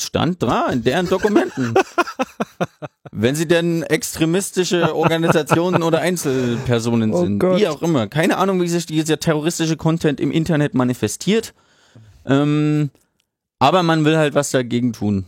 Stand 0.00 0.42
da 0.42 0.66
in 0.70 0.82
deren 0.82 1.08
Dokumenten. 1.08 1.74
Wenn 3.12 3.36
sie 3.36 3.46
denn 3.46 3.84
extremistische 3.84 4.96
Organisationen 4.96 5.84
oder 5.84 6.00
Einzelpersonen 6.00 7.12
Oh 7.12 7.22
sind, 7.22 7.38
Gott. 7.38 7.60
wie 7.60 7.68
auch 7.68 7.82
immer. 7.82 8.08
Keine 8.08 8.38
Ahnung, 8.38 8.60
wie 8.60 8.68
sich 8.68 8.86
dieser 8.86 9.20
terroristische 9.20 9.76
Content 9.76 10.18
im 10.18 10.32
Internet 10.32 10.74
manifestiert. 10.74 11.54
Ähm, 12.26 12.90
aber 13.58 13.82
man 13.82 14.04
will 14.04 14.16
halt 14.16 14.34
was 14.34 14.50
dagegen 14.50 14.92
tun. 14.92 15.24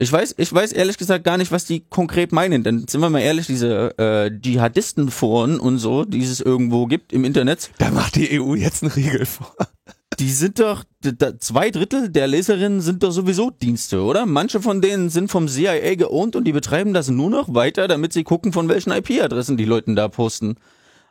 Ich 0.00 0.12
weiß, 0.12 0.36
ich 0.38 0.52
weiß 0.52 0.72
ehrlich 0.72 0.96
gesagt 0.96 1.24
gar 1.24 1.38
nicht, 1.38 1.50
was 1.50 1.64
die 1.64 1.80
konkret 1.80 2.30
meinen. 2.30 2.62
Denn 2.62 2.86
sind 2.86 3.00
wir 3.00 3.10
mal 3.10 3.18
ehrlich, 3.18 3.46
diese 3.48 3.98
äh, 3.98 4.30
Dschihadistenforen 4.30 5.58
und 5.58 5.78
so, 5.78 6.04
die 6.04 6.22
es 6.22 6.40
irgendwo 6.40 6.86
gibt 6.86 7.12
im 7.12 7.24
Internet, 7.24 7.70
Da 7.78 7.90
macht 7.90 8.14
die 8.14 8.40
EU 8.40 8.54
jetzt 8.54 8.84
einen 8.84 8.92
Riegel 8.92 9.26
vor. 9.26 9.52
die 10.20 10.30
sind 10.30 10.60
doch, 10.60 10.84
zwei 11.40 11.70
Drittel 11.70 12.10
der 12.10 12.28
Leserinnen 12.28 12.80
sind 12.80 13.02
doch 13.02 13.10
sowieso 13.10 13.50
Dienste, 13.50 14.02
oder? 14.02 14.24
Manche 14.24 14.62
von 14.62 14.80
denen 14.80 15.10
sind 15.10 15.32
vom 15.32 15.48
CIA 15.48 15.96
geowned 15.96 16.36
und 16.36 16.44
die 16.44 16.52
betreiben 16.52 16.94
das 16.94 17.08
nur 17.08 17.30
noch 17.30 17.52
weiter, 17.52 17.88
damit 17.88 18.12
sie 18.12 18.22
gucken, 18.22 18.52
von 18.52 18.68
welchen 18.68 18.92
IP-Adressen 18.92 19.56
die 19.56 19.64
Leuten 19.64 19.96
da 19.96 20.06
posten. 20.06 20.58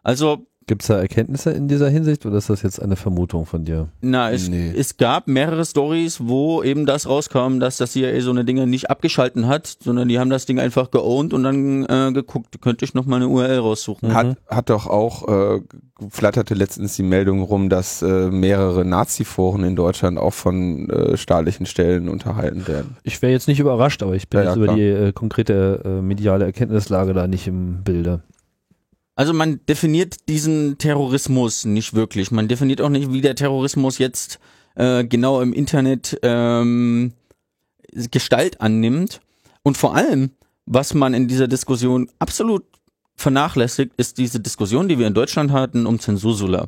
Also, 0.02 0.48
Gibt 0.68 0.82
es 0.82 0.89
da 0.89 0.99
Erkenntnisse 0.99 1.51
in 1.51 1.70
dieser 1.70 1.89
Hinsicht 1.89 2.26
oder 2.26 2.38
ist 2.38 2.49
das 2.49 2.61
jetzt 2.61 2.82
eine 2.82 2.97
Vermutung 2.97 3.45
von 3.45 3.63
dir? 3.63 3.88
na, 4.01 4.32
es, 4.32 4.49
Nee. 4.49 4.74
es 4.78 4.97
gab 4.97 5.28
mehrere 5.28 5.63
Stories, 5.65 6.20
wo 6.24 6.61
eben 6.61 6.86
das 6.86 7.07
rauskam, 7.07 7.59
dass 7.59 7.78
das 7.78 7.93
CIA 7.93 8.20
so 8.20 8.32
eine 8.32 8.43
Dinge 8.43 8.68
nicht 8.68 8.89
abgeschalten 8.89 9.47
hat, 9.47 9.78
sondern 9.82 10.09
die 10.09 10.20
haben 10.20 10.30
das 10.30 10.45
Ding 10.45 10.59
einfach 10.59 10.91
geowned 10.91 11.34
und 11.34 11.43
dann 11.43 11.86
äh, 11.86 12.11
geguckt, 12.13 12.61
könnte 12.61 12.84
ich 12.84 12.93
noch 12.93 13.05
mal 13.05 13.15
eine 13.15 13.30
URL 13.30 13.59
raussuchen. 13.59 14.13
Hat, 14.13 14.36
hat 14.49 14.70
doch 14.70 14.88
auch, 14.88 15.28
äh, 15.30 15.61
flatterte 16.09 16.53
letztens 16.53 16.95
die 16.95 17.03
Meldung 17.03 17.41
rum, 17.41 17.70
dass 17.70 18.01
äh, 18.01 18.30
mehrere 18.30 18.84
Nazi-Foren 18.86 19.63
in 19.63 19.76
Deutschland 19.76 20.18
auch 20.20 20.34
von 20.34 20.89
äh, 20.89 21.18
staatlichen 21.18 21.65
Stellen 21.65 22.07
unterhalten 22.09 22.68
werden. 22.68 22.97
Ich 23.03 23.22
wäre 23.22 23.32
jetzt 23.32 23.47
nicht 23.47 23.59
überrascht, 23.59 24.03
aber 24.03 24.15
ich 24.15 24.28
bin 24.28 24.39
Ja, 24.39 24.43
ja, 24.43 24.49
jetzt 24.51 24.57
über 24.57 24.65
klar. 24.65 24.76
die 24.76 24.84
äh, 24.84 25.11
konkrete 25.13 25.82
äh, 25.86 26.01
mediale 26.01 26.45
Erkenntnislage 26.45 27.13
da 27.13 27.26
nicht 27.26 27.47
im 27.47 27.84
Bilde. 27.84 28.20
Also 29.18 29.34
man 29.34 29.59
definiert 29.65 30.30
diesen 30.30 30.78
Terrorismus 30.78 31.65
nicht 31.65 31.95
wirklich. 31.95 32.30
Man 32.30 32.47
definiert 32.47 32.82
auch 32.82 32.89
nicht, 32.89 33.11
wie 33.11 33.22
der 33.22 33.34
Terrorismus 33.34 33.97
jetzt 33.97 34.39
äh, 34.76 35.03
genau 35.03 35.41
im 35.41 35.53
Internet 35.53 36.20
ähm, 36.22 37.13
Gestalt 38.11 38.61
annimmt. 38.61 39.20
Und 39.63 39.76
vor 39.76 39.95
allem, 39.95 40.30
was 40.68 40.93
man 40.93 41.15
in 41.15 41.28
dieser 41.28 41.47
Diskussion 41.47 42.11
absolut 42.20 42.63
vernachlässigt, 43.15 43.93
ist 43.97 44.20
diese 44.20 44.39
Diskussion, 44.39 44.88
die 44.88 44.99
wir 44.99 45.07
in 45.07 45.15
Deutschland 45.15 45.51
hatten 45.51 45.88
um 45.88 45.99
Zensursula. 45.99 46.68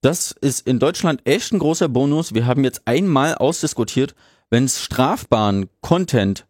Das 0.00 0.32
ist 0.40 0.64
in 0.64 0.78
Deutschland 0.78 1.22
echt 1.24 1.52
ein 1.52 1.58
großer 1.58 1.88
Bonus. 1.88 2.34
Wir 2.34 2.46
haben 2.46 2.62
jetzt 2.62 2.82
einmal 2.84 3.34
ausdiskutiert, 3.34 4.14
wenn 4.48 4.66
es 4.66 4.80
strafbaren 4.80 5.68
Content 5.80 6.46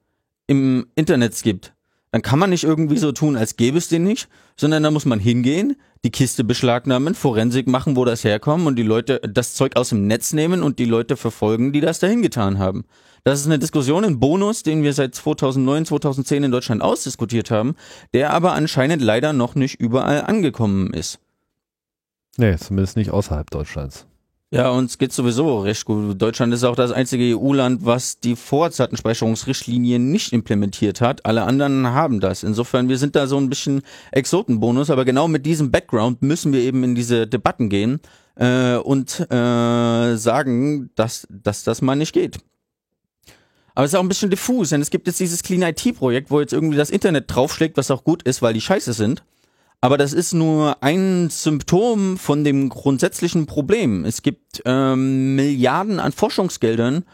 im 0.46 0.86
Internet 0.96 1.42
gibt, 1.42 1.72
dann 2.12 2.22
kann 2.22 2.38
man 2.38 2.50
nicht 2.50 2.64
irgendwie 2.64 2.98
so 2.98 3.10
tun, 3.10 3.36
als 3.36 3.56
gäbe 3.56 3.78
es 3.78 3.88
den 3.88 4.04
nicht, 4.04 4.28
sondern 4.56 4.82
da 4.82 4.90
muss 4.90 5.06
man 5.06 5.18
hingehen, 5.18 5.76
die 6.04 6.10
Kiste 6.10 6.44
beschlagnahmen, 6.44 7.14
Forensik 7.14 7.66
machen, 7.66 7.96
wo 7.96 8.04
das 8.04 8.22
herkommt 8.22 8.66
und 8.66 8.76
die 8.76 8.82
Leute 8.82 9.20
das 9.20 9.54
Zeug 9.54 9.76
aus 9.76 9.88
dem 9.88 10.06
Netz 10.06 10.34
nehmen 10.34 10.62
und 10.62 10.78
die 10.78 10.84
Leute 10.84 11.16
verfolgen, 11.16 11.72
die 11.72 11.80
das 11.80 12.00
dahin 12.00 12.20
getan 12.20 12.58
haben. 12.58 12.84
Das 13.24 13.40
ist 13.40 13.46
eine 13.46 13.58
Diskussion, 13.58 14.04
ein 14.04 14.20
Bonus, 14.20 14.62
den 14.62 14.82
wir 14.82 14.92
seit 14.92 15.14
2009, 15.14 15.86
2010 15.86 16.44
in 16.44 16.50
Deutschland 16.50 16.82
ausdiskutiert 16.82 17.50
haben, 17.50 17.76
der 18.12 18.32
aber 18.32 18.52
anscheinend 18.52 19.00
leider 19.00 19.32
noch 19.32 19.54
nicht 19.54 19.80
überall 19.80 20.22
angekommen 20.22 20.92
ist. 20.92 21.18
Nee, 22.36 22.56
zumindest 22.56 22.96
nicht 22.96 23.10
außerhalb 23.10 23.50
Deutschlands. 23.50 24.06
Ja, 24.54 24.68
uns 24.68 24.98
geht's 24.98 25.16
sowieso 25.16 25.60
recht 25.60 25.86
gut. 25.86 26.20
Deutschland 26.20 26.52
ist 26.52 26.62
auch 26.62 26.76
das 26.76 26.92
einzige 26.92 27.38
EU-Land, 27.38 27.86
was 27.86 28.20
die 28.20 28.36
Vorratsdatenspeicherungsrichtlinie 28.36 29.98
nicht 29.98 30.34
implementiert 30.34 31.00
hat. 31.00 31.24
Alle 31.24 31.44
anderen 31.44 31.86
haben 31.86 32.20
das. 32.20 32.42
Insofern, 32.42 32.90
wir 32.90 32.98
sind 32.98 33.16
da 33.16 33.26
so 33.26 33.38
ein 33.38 33.48
bisschen 33.48 33.80
Exotenbonus, 34.10 34.90
aber 34.90 35.06
genau 35.06 35.26
mit 35.26 35.46
diesem 35.46 35.70
Background 35.70 36.20
müssen 36.20 36.52
wir 36.52 36.60
eben 36.60 36.84
in 36.84 36.94
diese 36.94 37.26
Debatten 37.26 37.70
gehen 37.70 38.00
äh, 38.34 38.76
und 38.76 39.20
äh, 39.20 40.16
sagen, 40.16 40.90
dass, 40.96 41.26
dass 41.30 41.64
das 41.64 41.80
mal 41.80 41.96
nicht 41.96 42.12
geht. 42.12 42.36
Aber 43.74 43.86
es 43.86 43.94
ist 43.94 43.98
auch 43.98 44.02
ein 44.02 44.08
bisschen 44.08 44.28
diffus, 44.28 44.68
denn 44.68 44.82
es 44.82 44.90
gibt 44.90 45.06
jetzt 45.06 45.18
dieses 45.18 45.42
Clean 45.42 45.62
IT-Projekt, 45.62 46.30
wo 46.30 46.40
jetzt 46.40 46.52
irgendwie 46.52 46.76
das 46.76 46.90
Internet 46.90 47.24
draufschlägt, 47.34 47.78
was 47.78 47.90
auch 47.90 48.04
gut 48.04 48.22
ist, 48.24 48.42
weil 48.42 48.52
die 48.52 48.60
scheiße 48.60 48.92
sind. 48.92 49.22
Aber 49.84 49.98
das 49.98 50.12
ist 50.12 50.32
nur 50.32 50.76
ein 50.80 51.28
Symptom 51.28 52.16
von 52.16 52.44
dem 52.44 52.68
grundsätzlichen 52.68 53.46
Problem. 53.46 54.04
Es 54.04 54.22
gibt 54.22 54.62
ähm, 54.64 55.34
Milliarden 55.34 55.98
an 55.98 56.12
Forschungsgeldern 56.12 57.04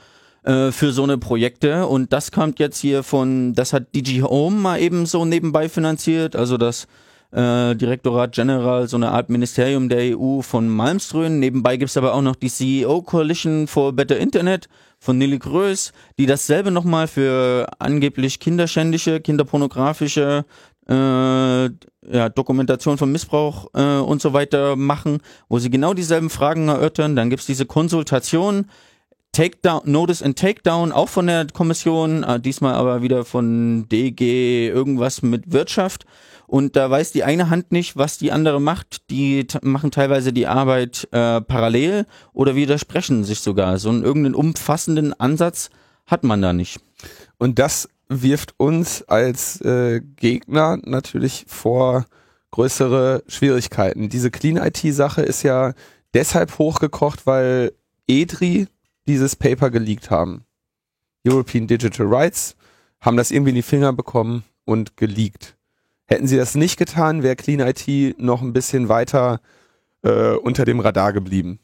äh, 0.43 0.71
für 0.71 0.93
so 0.93 1.03
eine 1.03 1.17
Projekte 1.17 1.87
und 1.87 2.13
das 2.13 2.31
kommt 2.31 2.59
jetzt 2.59 2.79
hier 2.79 3.03
von, 3.03 3.55
das 3.55 3.73
hat 3.73 3.95
DG 3.95 4.23
Home 4.23 4.61
mal 4.61 4.81
eben 4.83 5.07
so 5.07 5.25
nebenbei 5.25 5.71
finanziert, 5.71 6.37
also 6.37 6.59
das 6.59 6.87
äh, 7.31 7.75
Direktorat 7.75 8.33
General, 8.33 8.87
so 8.87 8.97
eine 8.97 9.13
Art 9.13 9.31
Ministerium 9.31 9.89
der 9.89 10.19
EU 10.19 10.43
von 10.43 10.69
Malmström. 10.69 11.39
Nebenbei 11.39 11.79
gibt's 11.79 11.97
aber 11.97 12.15
auch 12.15 12.23
noch 12.23 12.37
die 12.37 12.51
CEO 12.51 13.03
Coalition 13.03 13.67
for 13.67 13.95
Better 13.95 14.19
Internet 14.19 14.69
von 14.99 15.17
Nelly 15.17 15.39
Größ, 15.39 15.93
die 16.19 16.27
dasselbe 16.27 16.71
nochmal 16.71 17.07
für 17.07 17.67
angeblich 17.79 18.41
kinderschändliche, 18.41 19.21
kinderpornografische 19.21 20.45
äh, 20.89 21.65
ja, 22.11 22.29
Dokumentation 22.31 22.99
von 22.99 23.13
Missbrauch 23.13 23.69
äh, 23.75 23.99
und 23.99 24.23
so 24.23 24.33
weiter 24.33 24.77
machen, 24.77 25.19
wo 25.49 25.59
sie 25.59 25.71
genau 25.71 25.95
dieselben 25.95 26.31
Fragen 26.31 26.69
erörtern. 26.69 27.17
Dann 27.17 27.31
gibt's 27.31 27.47
diese 27.47 27.67
Konsultation, 27.67 28.67
Takedown, 29.33 29.83
Notice 29.85 30.23
and 30.23 30.39
Takedown, 30.39 30.91
auch 30.91 31.09
von 31.09 31.27
der 31.27 31.47
Kommission, 31.53 32.25
äh, 32.25 32.41
diesmal 32.41 32.75
aber 32.75 33.03
wieder 33.03 33.25
von 33.25 33.87
DG 33.89 34.69
irgendwas 34.69 35.23
mit 35.23 35.53
Wirtschaft. 35.53 36.07
Und 36.47 36.77
da 36.77 36.91
weiß 36.91 37.13
die 37.13 37.25
eine 37.25 37.51
Hand 37.51 37.73
nicht, 37.73 37.99
was 37.99 38.17
die 38.17 38.33
andere 38.33 38.59
macht. 38.59 39.11
Die 39.11 39.47
machen 39.61 39.91
teilweise 39.91 40.33
die 40.33 40.47
Arbeit 40.47 41.07
äh, 41.13 41.43
parallel 41.43 42.07
oder 42.33 42.57
widersprechen 42.57 43.23
sich 43.23 43.41
sogar. 43.41 43.79
So 43.79 43.91
einen 43.91 44.03
irgendeinen 44.03 44.35
umfassenden 44.35 45.13
Ansatz 45.21 45.69
hat 46.07 46.25
man 46.25 46.41
da 46.41 46.55
nicht. 46.55 46.81
Und 47.37 47.59
das 47.59 47.91
wirft 48.09 48.55
uns 48.59 49.03
als 49.03 49.61
äh, 49.61 50.01
Gegner 50.17 50.79
natürlich 50.85 51.45
vor 51.47 52.07
größere 52.51 53.23
Schwierigkeiten. 53.29 54.09
Diese 54.09 54.31
Clean 54.31 54.57
IT-Sache 54.57 55.23
ist 55.23 55.43
ja 55.43 55.75
deshalb 56.15 56.59
hochgekocht, 56.59 57.27
weil 57.27 57.73
EDRI 58.07 58.67
dieses 59.07 59.37
Paper 59.37 59.71
geleakt 59.71 60.11
haben. 60.11 60.45
European 61.27 61.67
Digital 61.67 62.07
Rights 62.07 62.57
haben 63.01 63.17
das 63.17 63.31
irgendwie 63.31 63.51
in 63.51 63.57
die 63.57 63.63
Finger 63.63 63.93
bekommen 63.93 64.45
und 64.65 64.97
geleakt. 64.97 65.57
Hätten 66.07 66.27
sie 66.27 66.37
das 66.37 66.55
nicht 66.55 66.79
getan, 66.79 67.23
wäre 67.23 67.37
Clean 67.37 67.61
IT 67.61 68.19
noch 68.19 68.41
ein 68.41 68.55
bisschen 68.55 68.89
weiter 68.89 69.41
äh, 70.03 70.33
unter 70.33 70.65
dem 70.65 70.81
Radar 70.81 71.13
geblieben 71.13 71.59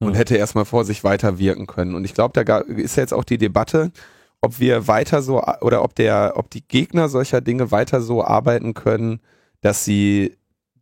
und 0.00 0.14
hätte 0.14 0.36
erstmal 0.36 0.64
vor 0.64 0.84
sich 0.84 1.02
weiter 1.02 1.38
wirken 1.38 1.66
können. 1.66 1.94
Und 1.94 2.04
ich 2.04 2.14
glaube, 2.14 2.44
da 2.44 2.58
ist 2.58 2.96
jetzt 2.96 3.14
auch 3.14 3.24
die 3.24 3.38
Debatte, 3.38 3.90
ob 4.40 4.60
wir 4.60 4.86
weiter 4.86 5.22
so 5.22 5.42
oder 5.60 5.82
ob 5.82 5.94
der, 5.94 6.34
ob 6.36 6.50
die 6.50 6.66
Gegner 6.66 7.08
solcher 7.08 7.40
Dinge 7.40 7.70
weiter 7.70 8.00
so 8.00 8.24
arbeiten 8.24 8.74
können, 8.74 9.20
dass 9.60 9.84
sie 9.84 10.36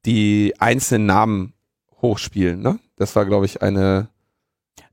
die 0.04 0.54
einzelnen 0.58 1.06
Namen 1.06 1.52
hochspielen. 2.02 2.60
Ne? 2.60 2.78
Das 2.96 3.16
war, 3.16 3.24
glaube 3.24 3.46
ich, 3.46 3.62
eine. 3.62 4.08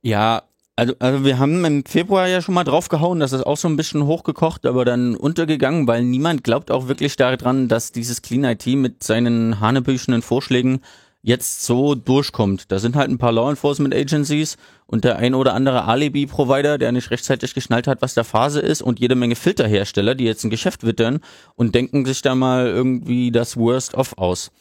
Ja, 0.01 0.43
also, 0.75 0.95
also 0.99 1.23
wir 1.23 1.37
haben 1.37 1.63
im 1.65 1.85
Februar 1.85 2.27
ja 2.27 2.41
schon 2.41 2.55
mal 2.55 2.63
draufgehauen, 2.63 3.19
das 3.19 3.31
ist 3.31 3.45
auch 3.45 3.57
so 3.57 3.67
ein 3.67 3.75
bisschen 3.75 4.05
hochgekocht, 4.05 4.65
aber 4.65 4.85
dann 4.85 5.15
untergegangen, 5.15 5.87
weil 5.87 6.03
niemand 6.03 6.43
glaubt 6.43 6.71
auch 6.71 6.87
wirklich 6.87 7.15
daran, 7.15 7.67
dass 7.67 7.91
dieses 7.91 8.23
Clean 8.23 8.43
IT 8.43 8.65
mit 8.65 9.03
seinen 9.03 9.59
hanebüchenen 9.59 10.23
Vorschlägen 10.23 10.81
jetzt 11.23 11.63
so 11.63 11.95
durchkommt. 11.95 12.71
Da 12.71 12.77
sind 12.79 12.95
halt 12.95 13.09
ein 13.09 13.17
paar 13.17 13.31
Law 13.31 13.49
Enforcement 13.49 13.95
Agencies 13.95 14.57
und 14.85 15.05
der 15.05 15.15
ein 15.17 15.33
oder 15.33 15.53
andere 15.53 15.85
Alibi-Provider, 15.85 16.77
der 16.77 16.91
nicht 16.91 17.09
rechtzeitig 17.09 17.53
geschnallt 17.55 17.87
hat, 17.87 18.01
was 18.01 18.13
der 18.13 18.25
Phase 18.25 18.59
ist 18.59 18.81
und 18.81 18.99
jede 18.99 19.15
Menge 19.15 19.35
Filterhersteller, 19.35 20.15
die 20.15 20.25
jetzt 20.25 20.43
ein 20.43 20.49
Geschäft 20.49 20.83
wittern 20.83 21.21
und 21.55 21.73
denken 21.73 22.05
sich 22.05 22.21
da 22.21 22.35
mal 22.35 22.67
irgendwie 22.67 23.31
das 23.31 23.55
Worst 23.57 23.95
of 23.95 24.17
aus. 24.17 24.51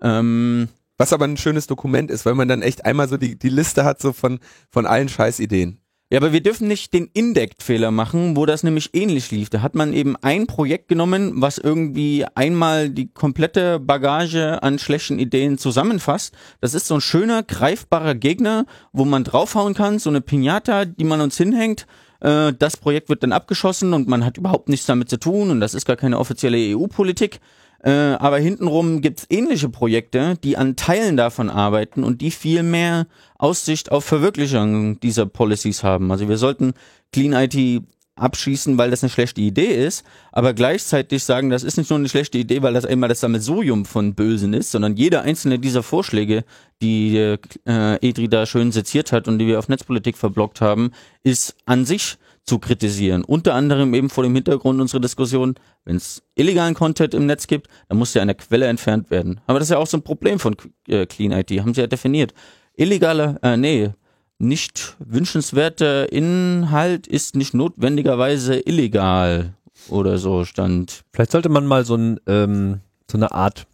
Ähm, 0.00 0.68
Was 0.96 1.12
aber 1.12 1.26
ein 1.26 1.36
schönes 1.36 1.66
Dokument 1.66 2.10
ist, 2.10 2.24
weil 2.24 2.34
man 2.34 2.48
dann 2.48 2.62
echt 2.62 2.86
einmal 2.86 3.08
so 3.08 3.18
die, 3.18 3.38
die 3.38 3.50
Liste 3.50 3.84
hat 3.84 4.00
so 4.00 4.14
von, 4.14 4.40
von 4.70 4.86
allen 4.86 5.10
Scheißideen. 5.10 5.78
Ja, 6.10 6.20
aber 6.20 6.32
wir 6.32 6.42
dürfen 6.42 6.68
nicht 6.68 6.94
den 6.94 7.10
Indect-Fehler 7.12 7.90
machen, 7.90 8.34
wo 8.34 8.46
das 8.46 8.62
nämlich 8.62 8.94
ähnlich 8.94 9.30
lief. 9.30 9.50
Da 9.50 9.60
hat 9.60 9.74
man 9.74 9.92
eben 9.92 10.16
ein 10.16 10.46
Projekt 10.46 10.88
genommen, 10.88 11.32
was 11.34 11.58
irgendwie 11.58 12.24
einmal 12.34 12.88
die 12.88 13.12
komplette 13.12 13.78
Bagage 13.78 14.62
an 14.62 14.78
schlechten 14.78 15.18
Ideen 15.18 15.58
zusammenfasst. 15.58 16.34
Das 16.62 16.72
ist 16.72 16.86
so 16.86 16.94
ein 16.94 17.02
schöner, 17.02 17.42
greifbarer 17.42 18.14
Gegner, 18.14 18.64
wo 18.94 19.04
man 19.04 19.22
draufhauen 19.22 19.74
kann, 19.74 19.98
so 19.98 20.08
eine 20.08 20.22
Pinata, 20.22 20.86
die 20.86 21.04
man 21.04 21.20
uns 21.20 21.36
hinhängt. 21.36 21.86
Äh, 22.20 22.54
das 22.58 22.78
Projekt 22.78 23.10
wird 23.10 23.22
dann 23.22 23.32
abgeschossen 23.32 23.92
und 23.92 24.08
man 24.08 24.24
hat 24.24 24.38
überhaupt 24.38 24.70
nichts 24.70 24.86
damit 24.86 25.10
zu 25.10 25.18
tun 25.18 25.50
und 25.50 25.60
das 25.60 25.74
ist 25.74 25.84
gar 25.84 25.96
keine 25.96 26.18
offizielle 26.18 26.74
EU-Politik. 26.74 27.38
Äh, 27.80 27.90
aber 27.90 28.38
hintenrum 28.38 29.02
gibt's 29.02 29.26
ähnliche 29.30 29.68
Projekte, 29.68 30.36
die 30.42 30.56
an 30.56 30.74
Teilen 30.74 31.16
davon 31.16 31.48
arbeiten 31.48 32.02
und 32.02 32.20
die 32.20 32.32
viel 32.32 32.64
mehr 32.64 33.06
Aussicht 33.38 33.92
auf 33.92 34.04
Verwirklichung 34.04 35.00
dieser 35.00 35.26
Policies 35.26 35.82
haben. 35.82 36.10
Also 36.10 36.28
wir 36.28 36.36
sollten 36.36 36.74
Clean 37.12 37.32
IT 37.32 37.84
abschießen, 38.18 38.78
weil 38.78 38.90
das 38.90 39.02
eine 39.02 39.10
schlechte 39.10 39.40
Idee 39.40 39.86
ist, 39.86 40.04
aber 40.32 40.52
gleichzeitig 40.52 41.24
sagen, 41.24 41.50
das 41.50 41.62
ist 41.62 41.76
nicht 41.76 41.90
nur 41.90 41.98
eine 41.98 42.08
schlechte 42.08 42.38
Idee, 42.38 42.62
weil 42.62 42.74
das 42.74 42.84
einmal 42.84 43.08
das 43.08 43.20
Sammelsurium 43.20 43.84
von 43.84 44.14
Bösen 44.14 44.54
ist, 44.54 44.72
sondern 44.72 44.96
jeder 44.96 45.22
einzelne 45.22 45.58
dieser 45.58 45.82
Vorschläge, 45.82 46.44
die 46.82 47.16
äh, 47.16 47.38
Edri 47.64 48.28
da 48.28 48.46
schön 48.46 48.72
seziert 48.72 49.12
hat 49.12 49.28
und 49.28 49.38
die 49.38 49.46
wir 49.46 49.58
auf 49.58 49.68
Netzpolitik 49.68 50.16
verblockt 50.16 50.60
haben, 50.60 50.90
ist 51.22 51.54
an 51.64 51.84
sich 51.84 52.18
zu 52.44 52.58
kritisieren. 52.58 53.24
Unter 53.24 53.54
anderem 53.54 53.94
eben 53.94 54.08
vor 54.08 54.24
dem 54.24 54.34
Hintergrund 54.34 54.80
unserer 54.80 55.00
Diskussion, 55.00 55.54
wenn 55.84 55.96
es 55.96 56.22
illegalen 56.34 56.74
Content 56.74 57.14
im 57.14 57.26
Netz 57.26 57.46
gibt, 57.46 57.68
dann 57.88 57.98
muss 57.98 58.16
an 58.16 58.28
der 58.28 58.36
Quelle 58.36 58.66
entfernt 58.66 59.10
werden. 59.10 59.40
Aber 59.46 59.58
das 59.58 59.68
ist 59.68 59.72
ja 59.72 59.78
auch 59.78 59.86
so 59.86 59.98
ein 59.98 60.02
Problem 60.02 60.38
von 60.38 60.56
äh, 60.88 61.04
Clean 61.06 61.32
IT, 61.32 61.50
haben 61.60 61.74
sie 61.74 61.82
ja 61.82 61.86
definiert. 61.86 62.32
Illegaler, 62.78 63.38
äh, 63.42 63.56
nee, 63.56 63.90
nicht 64.38 64.96
wünschenswerter 65.00 66.12
Inhalt 66.12 67.06
ist 67.06 67.34
nicht 67.34 67.54
notwendigerweise 67.54 68.60
illegal 68.60 69.54
oder 69.88 70.18
so 70.18 70.44
stand. 70.44 71.02
Vielleicht 71.12 71.32
sollte 71.32 71.48
man 71.48 71.66
mal 71.66 71.84
so, 71.84 71.96
ein, 71.96 72.20
ähm, 72.26 72.80
so 73.10 73.18
eine 73.18 73.32
Art 73.32 73.66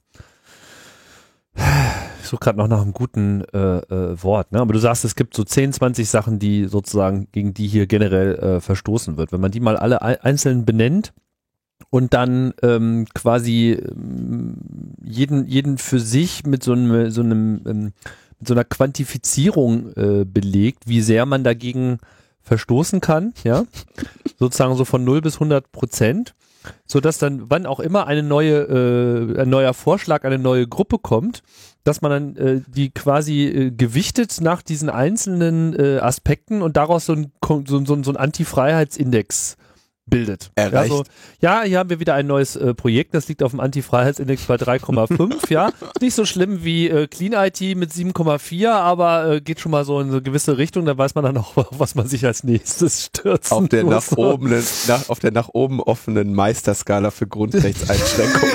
ich 2.24 2.30
suche 2.30 2.40
gerade 2.40 2.58
noch 2.58 2.68
nach 2.68 2.80
einem 2.80 2.92
guten 2.92 3.44
äh, 3.52 3.58
äh, 3.58 4.22
Wort, 4.22 4.50
ne? 4.50 4.60
aber 4.60 4.72
du 4.72 4.78
sagst, 4.78 5.04
es 5.04 5.14
gibt 5.14 5.34
so 5.34 5.44
10, 5.44 5.74
20 5.74 6.08
Sachen, 6.08 6.38
die 6.38 6.64
sozusagen, 6.64 7.28
gegen 7.32 7.52
die 7.52 7.66
hier 7.66 7.86
generell 7.86 8.34
äh, 8.36 8.60
verstoßen 8.60 9.16
wird. 9.16 9.30
Wenn 9.30 9.42
man 9.42 9.50
die 9.50 9.60
mal 9.60 9.76
alle 9.76 10.00
einzeln 10.02 10.64
benennt 10.64 11.12
und 11.90 12.14
dann 12.14 12.54
ähm, 12.62 13.06
quasi 13.14 13.72
ähm, 13.72 14.56
jeden, 15.04 15.46
jeden 15.46 15.78
für 15.78 16.00
sich 16.00 16.46
mit 16.46 16.62
so 16.62 16.72
einem, 16.72 17.10
so 17.10 17.20
einem 17.20 17.60
ähm, 17.66 17.92
mit 18.38 18.48
so 18.48 18.54
einer 18.54 18.64
Quantifizierung 18.64 19.92
äh, 19.96 20.24
belegt, 20.24 20.84
wie 20.86 21.00
sehr 21.00 21.26
man 21.26 21.44
dagegen 21.44 21.98
verstoßen 22.42 23.00
kann, 23.00 23.32
ja, 23.42 23.64
sozusagen 24.38 24.76
so 24.76 24.84
von 24.84 25.04
0 25.04 25.22
bis 25.22 25.34
100 25.34 25.72
Prozent, 25.72 26.34
so 26.86 27.00
dass 27.00 27.18
dann, 27.18 27.50
wann 27.50 27.66
auch 27.66 27.80
immer 27.80 28.06
eine 28.06 28.22
neue, 28.22 29.34
äh, 29.36 29.40
ein 29.40 29.48
neuer 29.48 29.74
Vorschlag, 29.74 30.24
eine 30.24 30.38
neue 30.38 30.66
Gruppe 30.66 30.98
kommt, 30.98 31.42
dass 31.84 32.00
man 32.00 32.10
dann 32.10 32.36
äh, 32.36 32.60
die 32.66 32.90
quasi 32.90 33.44
äh, 33.44 33.70
gewichtet 33.70 34.40
nach 34.40 34.62
diesen 34.62 34.88
einzelnen 34.88 35.78
äh, 35.78 35.98
Aspekten 35.98 36.62
und 36.62 36.76
daraus 36.76 37.06
so 37.06 37.12
ein, 37.12 37.32
so, 37.66 37.84
so, 37.84 38.02
so 38.02 38.10
ein 38.10 38.16
Anti-Freiheitsindex 38.16 39.56
bildet. 40.06 40.50
Erreicht. 40.54 40.90
Ja, 40.90 40.96
so, 40.96 41.04
ja, 41.40 41.62
hier 41.62 41.78
haben 41.78 41.90
wir 41.90 42.00
wieder 42.00 42.14
ein 42.14 42.26
neues 42.26 42.56
äh, 42.56 42.74
Projekt, 42.74 43.14
das 43.14 43.28
liegt 43.28 43.42
auf 43.42 43.52
dem 43.52 43.60
Anti-Freiheitsindex 43.60 44.44
bei 44.44 44.56
3,5, 44.56 45.50
ja. 45.50 45.72
Nicht 46.00 46.14
so 46.14 46.24
schlimm 46.24 46.64
wie 46.64 46.88
äh, 46.88 47.06
Clean 47.06 47.32
IT 47.32 47.60
mit 47.76 47.90
7,4, 47.90 48.70
aber 48.70 49.30
äh, 49.30 49.40
geht 49.40 49.60
schon 49.60 49.72
mal 49.72 49.84
so 49.84 50.00
in 50.00 50.10
eine 50.10 50.22
gewisse 50.22 50.58
Richtung, 50.58 50.84
da 50.84 50.96
weiß 50.96 51.14
man 51.14 51.24
dann 51.24 51.36
auch, 51.38 51.54
was 51.70 51.94
man 51.94 52.06
sich 52.06 52.24
als 52.26 52.44
nächstes 52.44 53.06
stürzt. 53.06 53.52
Auf 53.52 53.68
der 53.68 53.84
nach 53.84 54.10
oben, 54.16 54.50
nach, 54.86 55.08
auf 55.08 55.20
der 55.20 55.32
nach 55.32 55.48
oben 55.52 55.80
offenen 55.80 56.34
Meisterskala 56.34 57.10
für 57.10 57.26
Grundrechtseinschränkungen. 57.26 58.52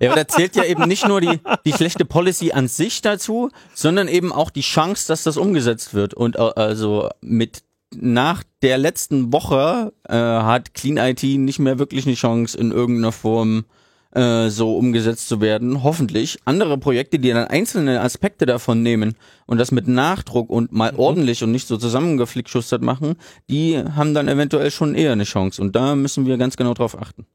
Ja, 0.00 0.12
aber 0.12 0.24
da 0.24 0.28
zählt 0.28 0.56
ja 0.56 0.64
eben 0.64 0.88
nicht 0.88 1.06
nur 1.06 1.20
die, 1.20 1.40
die 1.66 1.74
schlechte 1.74 2.06
Policy 2.06 2.52
an 2.52 2.68
sich 2.68 3.02
dazu, 3.02 3.50
sondern 3.74 4.08
eben 4.08 4.32
auch 4.32 4.48
die 4.48 4.62
Chance, 4.62 5.06
dass 5.08 5.24
das 5.24 5.36
umgesetzt 5.36 5.92
wird. 5.92 6.14
Und 6.14 6.36
äh, 6.36 6.38
also 6.38 7.10
mit 7.20 7.62
nach 7.94 8.42
der 8.62 8.78
letzten 8.78 9.32
Woche 9.32 9.92
äh, 10.08 10.14
hat 10.14 10.74
Clean 10.74 10.96
IT 10.96 11.22
nicht 11.22 11.58
mehr 11.58 11.78
wirklich 11.78 12.06
eine 12.06 12.14
Chance, 12.14 12.56
in 12.56 12.70
irgendeiner 12.70 13.12
Form 13.12 13.64
äh, 14.12 14.48
so 14.48 14.76
umgesetzt 14.76 15.28
zu 15.28 15.40
werden. 15.40 15.82
Hoffentlich. 15.82 16.38
Andere 16.44 16.78
Projekte, 16.78 17.18
die 17.18 17.30
dann 17.30 17.48
einzelne 17.48 18.00
Aspekte 18.00 18.46
davon 18.46 18.82
nehmen 18.82 19.14
und 19.46 19.58
das 19.58 19.72
mit 19.72 19.88
Nachdruck 19.88 20.50
und 20.50 20.72
mal 20.72 20.92
mhm. 20.92 20.98
ordentlich 20.98 21.42
und 21.42 21.52
nicht 21.52 21.68
so 21.68 21.76
zusammengeflickschustert 21.76 22.82
machen, 22.82 23.16
die 23.48 23.78
haben 23.78 24.14
dann 24.14 24.28
eventuell 24.28 24.70
schon 24.70 24.94
eher 24.94 25.12
eine 25.12 25.24
Chance. 25.24 25.60
Und 25.62 25.76
da 25.76 25.96
müssen 25.96 26.26
wir 26.26 26.36
ganz 26.38 26.56
genau 26.56 26.74
drauf 26.74 27.00
achten 27.00 27.26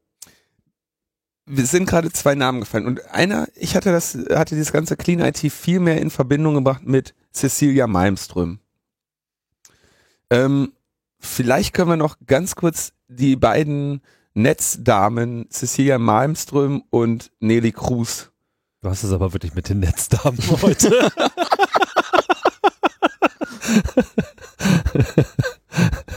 wir 1.46 1.64
sind 1.64 1.88
gerade 1.88 2.10
zwei 2.10 2.34
Namen 2.34 2.60
gefallen 2.60 2.86
und 2.86 3.08
einer, 3.10 3.46
ich 3.54 3.76
hatte 3.76 3.92
das, 3.92 4.18
hatte 4.30 4.56
dieses 4.56 4.72
ganze 4.72 4.96
Clean 4.96 5.20
IT 5.20 5.38
viel 5.52 5.78
mehr 5.78 6.00
in 6.00 6.10
Verbindung 6.10 6.54
gebracht 6.54 6.82
mit 6.84 7.14
Cecilia 7.32 7.86
Malmström. 7.86 8.58
Ähm, 10.30 10.72
vielleicht 11.18 11.72
können 11.74 11.90
wir 11.90 11.96
noch 11.96 12.16
ganz 12.26 12.54
kurz 12.54 12.92
die 13.08 13.36
beiden 13.36 14.00
Netzdamen 14.34 15.48
Cecilia 15.50 15.98
Malmström 15.98 16.82
und 16.90 17.30
Nelly 17.40 17.72
Cruz. 17.72 18.30
Du 18.82 18.90
hast 18.90 19.02
es 19.02 19.12
aber 19.12 19.32
wirklich 19.32 19.54
mit 19.54 19.68
den 19.68 19.80
Netzdamen 19.80 20.38
heute. 20.62 21.10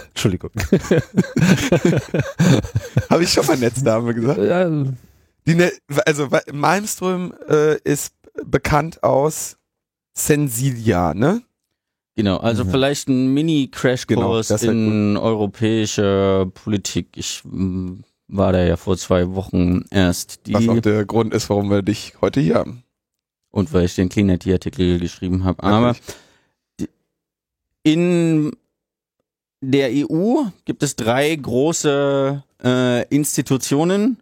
Entschuldigung. 0.10 0.52
Habe 3.10 3.24
ich 3.24 3.32
schon 3.32 3.46
mal 3.46 3.58
Netzdame 3.58 4.14
gesagt? 4.14 4.40
Ja, 4.40 4.70
die 5.48 5.56
ne, 5.56 5.72
also 6.06 6.28
Malmström 6.52 7.34
äh, 7.48 7.78
ist 7.80 8.14
bekannt 8.46 9.02
aus 9.04 9.58
Sensilia, 10.14 11.14
ne? 11.14 11.42
Genau, 12.20 12.36
also 12.36 12.64
ja. 12.64 12.70
vielleicht 12.70 13.08
ein 13.08 13.34
Mini-Crashkurs 13.34 14.50
genau, 14.50 14.70
in 14.70 15.16
europäischer 15.16 16.48
Politik. 16.48 17.08
Ich 17.16 17.44
mm, 17.46 18.02
war 18.28 18.52
da 18.52 18.62
ja 18.62 18.76
vor 18.76 18.98
zwei 18.98 19.34
Wochen 19.36 19.86
erst. 19.90 20.46
Die, 20.46 20.54
Was 20.54 20.68
auch 20.68 20.82
der 20.82 21.06
Grund 21.06 21.34
ist, 21.34 21.50
warum 21.50 21.70
wir 21.70 21.82
dich 21.82 22.16
heute 22.20 22.42
hier 22.42 22.56
haben. 22.56 22.84
Und 23.52 23.72
weil 23.72 23.86
ich 23.86 23.96
den 23.96 24.10
Cleanet-Artikel 24.10 25.00
geschrieben 25.00 25.46
habe. 25.46 25.64
Aber 25.64 25.96
in 27.84 28.52
der 29.62 29.90
EU 29.90 30.44
gibt 30.66 30.84
es 30.84 30.98
drei 30.98 31.34
große 31.34 32.44
äh, 32.62 33.08
Institutionen, 33.08 34.18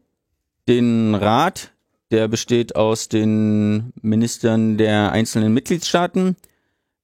den 0.67 1.15
Rat, 1.15 1.71
der 2.11 2.27
besteht 2.27 2.75
aus 2.75 3.09
den 3.09 3.91
Ministern 4.03 4.77
der 4.77 5.11
einzelnen 5.13 5.51
Mitgliedstaaten, 5.51 6.35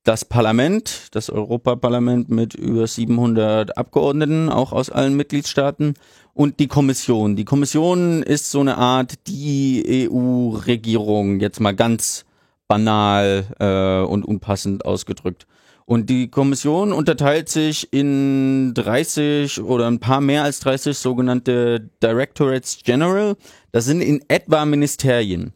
das 0.03 0.25
Parlament, 0.25 1.07
das 1.11 1.29
Europaparlament 1.29 2.29
mit 2.29 2.53
über 2.55 2.87
700 2.87 3.77
Abgeordneten, 3.77 4.49
auch 4.49 4.73
aus 4.73 4.89
allen 4.89 5.15
Mitgliedstaaten, 5.15 5.93
und 6.33 6.59
die 6.59 6.67
Kommission. 6.67 7.35
Die 7.35 7.45
Kommission 7.45 8.23
ist 8.23 8.51
so 8.51 8.59
eine 8.59 8.77
Art 8.77 9.27
die 9.27 10.09
EU-Regierung, 10.09 11.39
jetzt 11.39 11.59
mal 11.59 11.75
ganz 11.75 12.25
banal 12.67 13.45
äh, 13.59 14.05
und 14.09 14.25
unpassend 14.25 14.83
ausgedrückt. 14.85 15.45
Und 15.85 16.09
die 16.09 16.29
Kommission 16.29 16.93
unterteilt 16.93 17.49
sich 17.49 17.91
in 17.91 18.73
30 18.73 19.61
oder 19.61 19.87
ein 19.87 19.99
paar 19.99 20.21
mehr 20.21 20.43
als 20.43 20.59
30 20.61 20.97
sogenannte 20.97 21.89
Directorates 22.01 22.79
General. 22.83 23.35
Das 23.71 23.85
sind 23.85 24.01
in 24.01 24.23
etwa 24.27 24.65
Ministerien. 24.65 25.53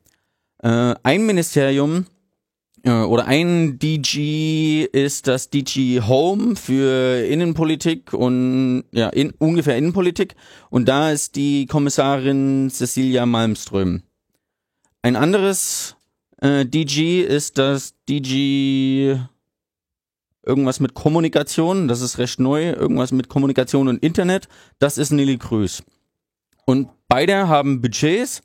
Äh, 0.62 0.96
ein 1.02 1.26
Ministerium 1.26 2.06
oder 2.86 3.26
ein 3.26 3.80
DG 3.80 4.84
ist 4.84 5.28
das 5.28 5.50
DG 5.50 6.02
Home 6.02 6.56
für 6.56 7.26
Innenpolitik 7.26 8.14
und 8.14 8.86
ja, 8.92 9.10
in, 9.10 9.32
ungefähr 9.40 9.78
Innenpolitik. 9.78 10.36
Und 10.70 10.88
da 10.88 11.12
ist 11.12 11.36
die 11.36 11.66
Kommissarin 11.66 12.70
Cecilia 12.70 13.26
Malmström. 13.26 14.04
Ein 15.02 15.16
anderes 15.16 15.96
äh, 16.42 16.66
DG 16.66 17.22
ist 17.22 17.58
das 17.58 17.96
DG 18.08 19.18
irgendwas 20.48 20.80
mit 20.80 20.94
Kommunikation, 20.94 21.88
das 21.88 22.02
ist 22.02 22.18
recht 22.18 22.40
neu, 22.40 22.70
irgendwas 22.70 23.12
mit 23.12 23.28
Kommunikation 23.28 23.90
und 23.90 24.02
Internet, 24.02 24.48
das 24.80 24.98
ist 24.98 25.12
Nelly 25.12 25.38
Krüß. 25.38 25.84
Und 26.66 26.90
beide 27.08 27.48
haben 27.48 27.82
Budgets, 27.82 28.42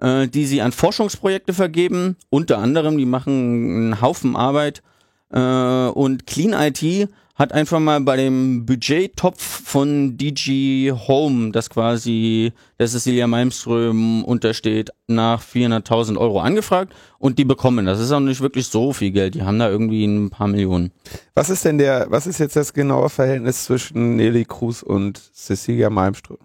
äh, 0.00 0.28
die 0.28 0.46
sie 0.46 0.60
an 0.62 0.72
Forschungsprojekte 0.72 1.52
vergeben, 1.52 2.16
unter 2.30 2.58
anderem, 2.58 2.98
die 2.98 3.06
machen 3.06 3.32
einen 3.32 4.00
Haufen 4.00 4.36
Arbeit 4.36 4.82
äh, 5.30 5.38
und 5.38 6.26
Clean 6.26 6.52
IT 6.52 7.08
hat 7.36 7.52
einfach 7.52 7.78
mal 7.80 8.00
bei 8.00 8.16
dem 8.16 8.64
Budgettopf 8.64 9.42
von 9.42 10.16
DG 10.16 10.90
Home, 10.92 11.52
das 11.52 11.68
quasi 11.68 12.52
der 12.78 12.88
Cecilia 12.88 13.26
Malmström 13.26 14.24
untersteht, 14.24 14.90
nach 15.06 15.42
400.000 15.42 16.16
Euro 16.16 16.40
angefragt 16.40 16.94
und 17.18 17.38
die 17.38 17.44
bekommen. 17.44 17.84
Das 17.84 18.00
ist 18.00 18.10
auch 18.10 18.20
nicht 18.20 18.40
wirklich 18.40 18.68
so 18.68 18.94
viel 18.94 19.10
Geld. 19.10 19.34
Die 19.34 19.42
haben 19.42 19.58
da 19.58 19.68
irgendwie 19.68 20.06
ein 20.06 20.30
paar 20.30 20.48
Millionen. 20.48 20.92
Was 21.34 21.50
ist 21.50 21.66
denn 21.66 21.76
der, 21.76 22.06
was 22.08 22.26
ist 22.26 22.38
jetzt 22.38 22.56
das 22.56 22.72
genaue 22.72 23.10
Verhältnis 23.10 23.64
zwischen 23.64 24.16
Nelly 24.16 24.46
Cruz 24.46 24.82
und 24.82 25.18
Cecilia 25.34 25.90
Malmström? 25.90 26.38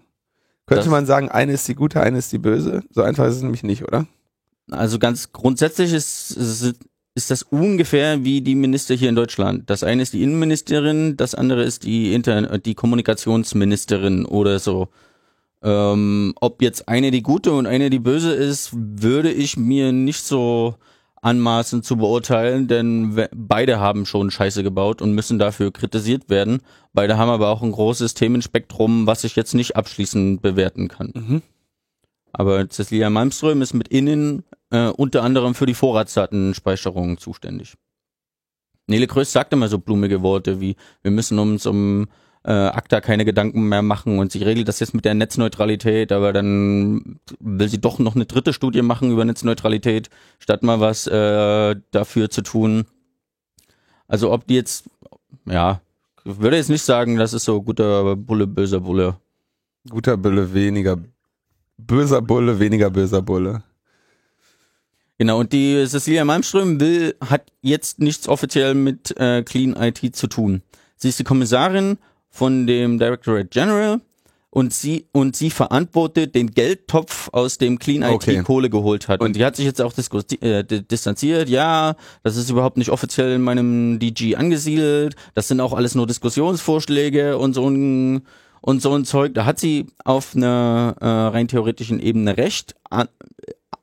Könnte 0.74 0.90
man 0.90 1.06
sagen, 1.06 1.28
eine 1.28 1.52
ist 1.52 1.68
die 1.68 1.74
gute, 1.74 2.00
eine 2.00 2.18
ist 2.18 2.32
die 2.32 2.38
böse? 2.38 2.82
So 2.90 3.02
einfach 3.02 3.26
ist 3.26 3.36
es 3.36 3.42
nämlich 3.42 3.62
nicht, 3.62 3.84
oder? 3.84 4.06
Also 4.70 4.98
ganz 4.98 5.32
grundsätzlich 5.32 5.92
ist, 5.92 6.30
ist, 6.32 6.74
ist 7.14 7.30
das 7.30 7.42
ungefähr 7.42 8.24
wie 8.24 8.40
die 8.40 8.54
Minister 8.54 8.94
hier 8.94 9.08
in 9.08 9.14
Deutschland. 9.14 9.68
Das 9.68 9.82
eine 9.82 10.02
ist 10.02 10.12
die 10.12 10.22
Innenministerin, 10.22 11.16
das 11.16 11.34
andere 11.34 11.62
ist 11.64 11.84
die, 11.84 12.14
Inter 12.14 12.58
die 12.58 12.74
Kommunikationsministerin 12.74 14.24
oder 14.24 14.58
so. 14.58 14.88
Ähm, 15.62 16.34
ob 16.40 16.62
jetzt 16.62 16.88
eine 16.88 17.10
die 17.10 17.22
gute 17.22 17.52
und 17.52 17.66
eine 17.66 17.90
die 17.90 18.00
böse 18.00 18.32
ist, 18.32 18.70
würde 18.72 19.30
ich 19.30 19.56
mir 19.56 19.92
nicht 19.92 20.24
so 20.24 20.76
anmaßen 21.22 21.82
zu 21.82 21.96
beurteilen, 21.96 22.66
denn 22.68 23.26
beide 23.34 23.80
haben 23.80 24.06
schon 24.06 24.30
Scheiße 24.30 24.62
gebaut 24.62 25.00
und 25.00 25.14
müssen 25.14 25.38
dafür 25.38 25.72
kritisiert 25.72 26.28
werden. 26.28 26.60
Beide 26.92 27.16
haben 27.16 27.30
aber 27.30 27.48
auch 27.48 27.62
ein 27.62 27.72
großes 27.72 28.14
Themenspektrum, 28.14 29.06
was 29.06 29.24
ich 29.24 29.36
jetzt 29.36 29.54
nicht 29.54 29.76
abschließend 29.76 30.42
bewerten 30.42 30.88
kann. 30.88 31.12
Mhm. 31.14 31.42
Aber 32.32 32.68
Cecilia 32.68 33.08
Malmström 33.08 33.62
ist 33.62 33.72
mit 33.72 33.88
innen 33.88 34.42
äh, 34.70 34.88
unter 34.88 35.22
anderem 35.22 35.54
für 35.54 35.66
die 35.66 35.74
Vorratsdatenspeicherung 35.74 37.18
zuständig. 37.18 37.74
Nele 38.88 39.06
Kröß 39.06 39.30
sagt 39.30 39.52
immer 39.52 39.68
so 39.68 39.78
blumige 39.78 40.22
Worte 40.22 40.60
wie, 40.60 40.76
wir 41.02 41.12
müssen 41.12 41.38
uns 41.38 41.66
um 41.66 42.08
äh, 42.44 42.50
ACTA 42.50 43.00
keine 43.00 43.24
Gedanken 43.24 43.68
mehr 43.68 43.82
machen 43.82 44.18
und 44.18 44.32
sie 44.32 44.42
regelt 44.42 44.68
das 44.68 44.80
jetzt 44.80 44.94
mit 44.94 45.04
der 45.04 45.14
Netzneutralität, 45.14 46.10
aber 46.12 46.32
dann 46.32 47.20
will 47.38 47.68
sie 47.68 47.80
doch 47.80 47.98
noch 47.98 48.16
eine 48.16 48.26
dritte 48.26 48.52
Studie 48.52 48.82
machen 48.82 49.10
über 49.12 49.24
Netzneutralität, 49.24 50.10
statt 50.38 50.62
mal 50.62 50.80
was 50.80 51.06
äh, 51.06 51.76
dafür 51.90 52.30
zu 52.30 52.42
tun. 52.42 52.84
Also 54.08 54.32
ob 54.32 54.46
die 54.46 54.54
jetzt, 54.54 54.90
ja, 55.46 55.80
ich 56.24 56.40
würde 56.40 56.56
jetzt 56.56 56.70
nicht 56.70 56.82
sagen, 56.82 57.16
das 57.16 57.32
ist 57.32 57.44
so 57.44 57.62
guter 57.62 58.16
Bulle, 58.16 58.46
böser 58.46 58.80
Bulle. 58.80 59.16
Guter 59.88 60.16
Bulle, 60.16 60.52
weniger 60.52 60.98
böser 61.78 62.22
Bulle, 62.22 62.58
weniger 62.58 62.90
böser 62.90 63.22
Bulle. 63.22 63.62
Genau, 65.18 65.38
und 65.38 65.52
die 65.52 65.84
Cecilia 65.86 66.24
Malmström 66.24 66.80
will, 66.80 67.14
hat 67.20 67.52
jetzt 67.60 68.00
nichts 68.00 68.28
offiziell 68.28 68.74
mit 68.74 69.16
äh, 69.18 69.42
Clean 69.44 69.76
IT 69.76 70.16
zu 70.16 70.26
tun. 70.26 70.62
Sie 70.96 71.08
ist 71.08 71.18
die 71.18 71.24
Kommissarin 71.24 71.98
von 72.32 72.66
dem 72.66 72.98
Directorate 72.98 73.46
General 73.46 74.00
und 74.50 74.74
sie 74.74 75.06
und 75.12 75.36
sie 75.36 75.50
verantwortet 75.50 76.34
den 76.34 76.50
Geldtopf, 76.50 77.28
aus 77.32 77.58
dem 77.58 77.78
Clean 77.78 78.02
IT 78.02 78.10
Okay. 78.14 78.42
Kohle 78.42 78.68
geholt 78.68 79.06
hat. 79.08 79.20
Und, 79.20 79.36
die 79.36 79.44
hat 79.44 79.54
sich 79.56 79.64
jetzt 79.66 79.80
auch 79.80 79.92
äh, 80.40 80.64
di- 80.64 80.82
distanziert. 80.82 81.48
Ja, 81.48 81.94
das 82.24 82.36
ist 82.36 82.50
überhaupt 82.50 82.76
nicht 82.78 82.90
offiziell 82.90 83.32
in 83.34 83.42
meinem 83.42 83.98
DG 84.00 84.34
angesiedelt. 84.36 85.14
Das 85.34 85.46
sind 85.48 85.60
auch 85.60 85.72
alles 85.72 85.94
nur 85.94 86.06
Diskussionsvorschläge 86.06 87.38
und 87.38 87.54
so 87.54 87.68
ein 87.68 88.22
und 88.60 88.80
so 88.82 88.94
ein 88.94 89.04
Zeug. 89.04 89.34
Da 89.34 89.44
hat 89.44 89.58
sie 89.58 89.86
auf 90.04 90.34
einer 90.36 90.96
äh, 91.00 91.06
rein 91.06 91.48
theoretischen 91.48 92.00
Ebene 92.00 92.36
recht. 92.36 92.74
An, 92.90 93.08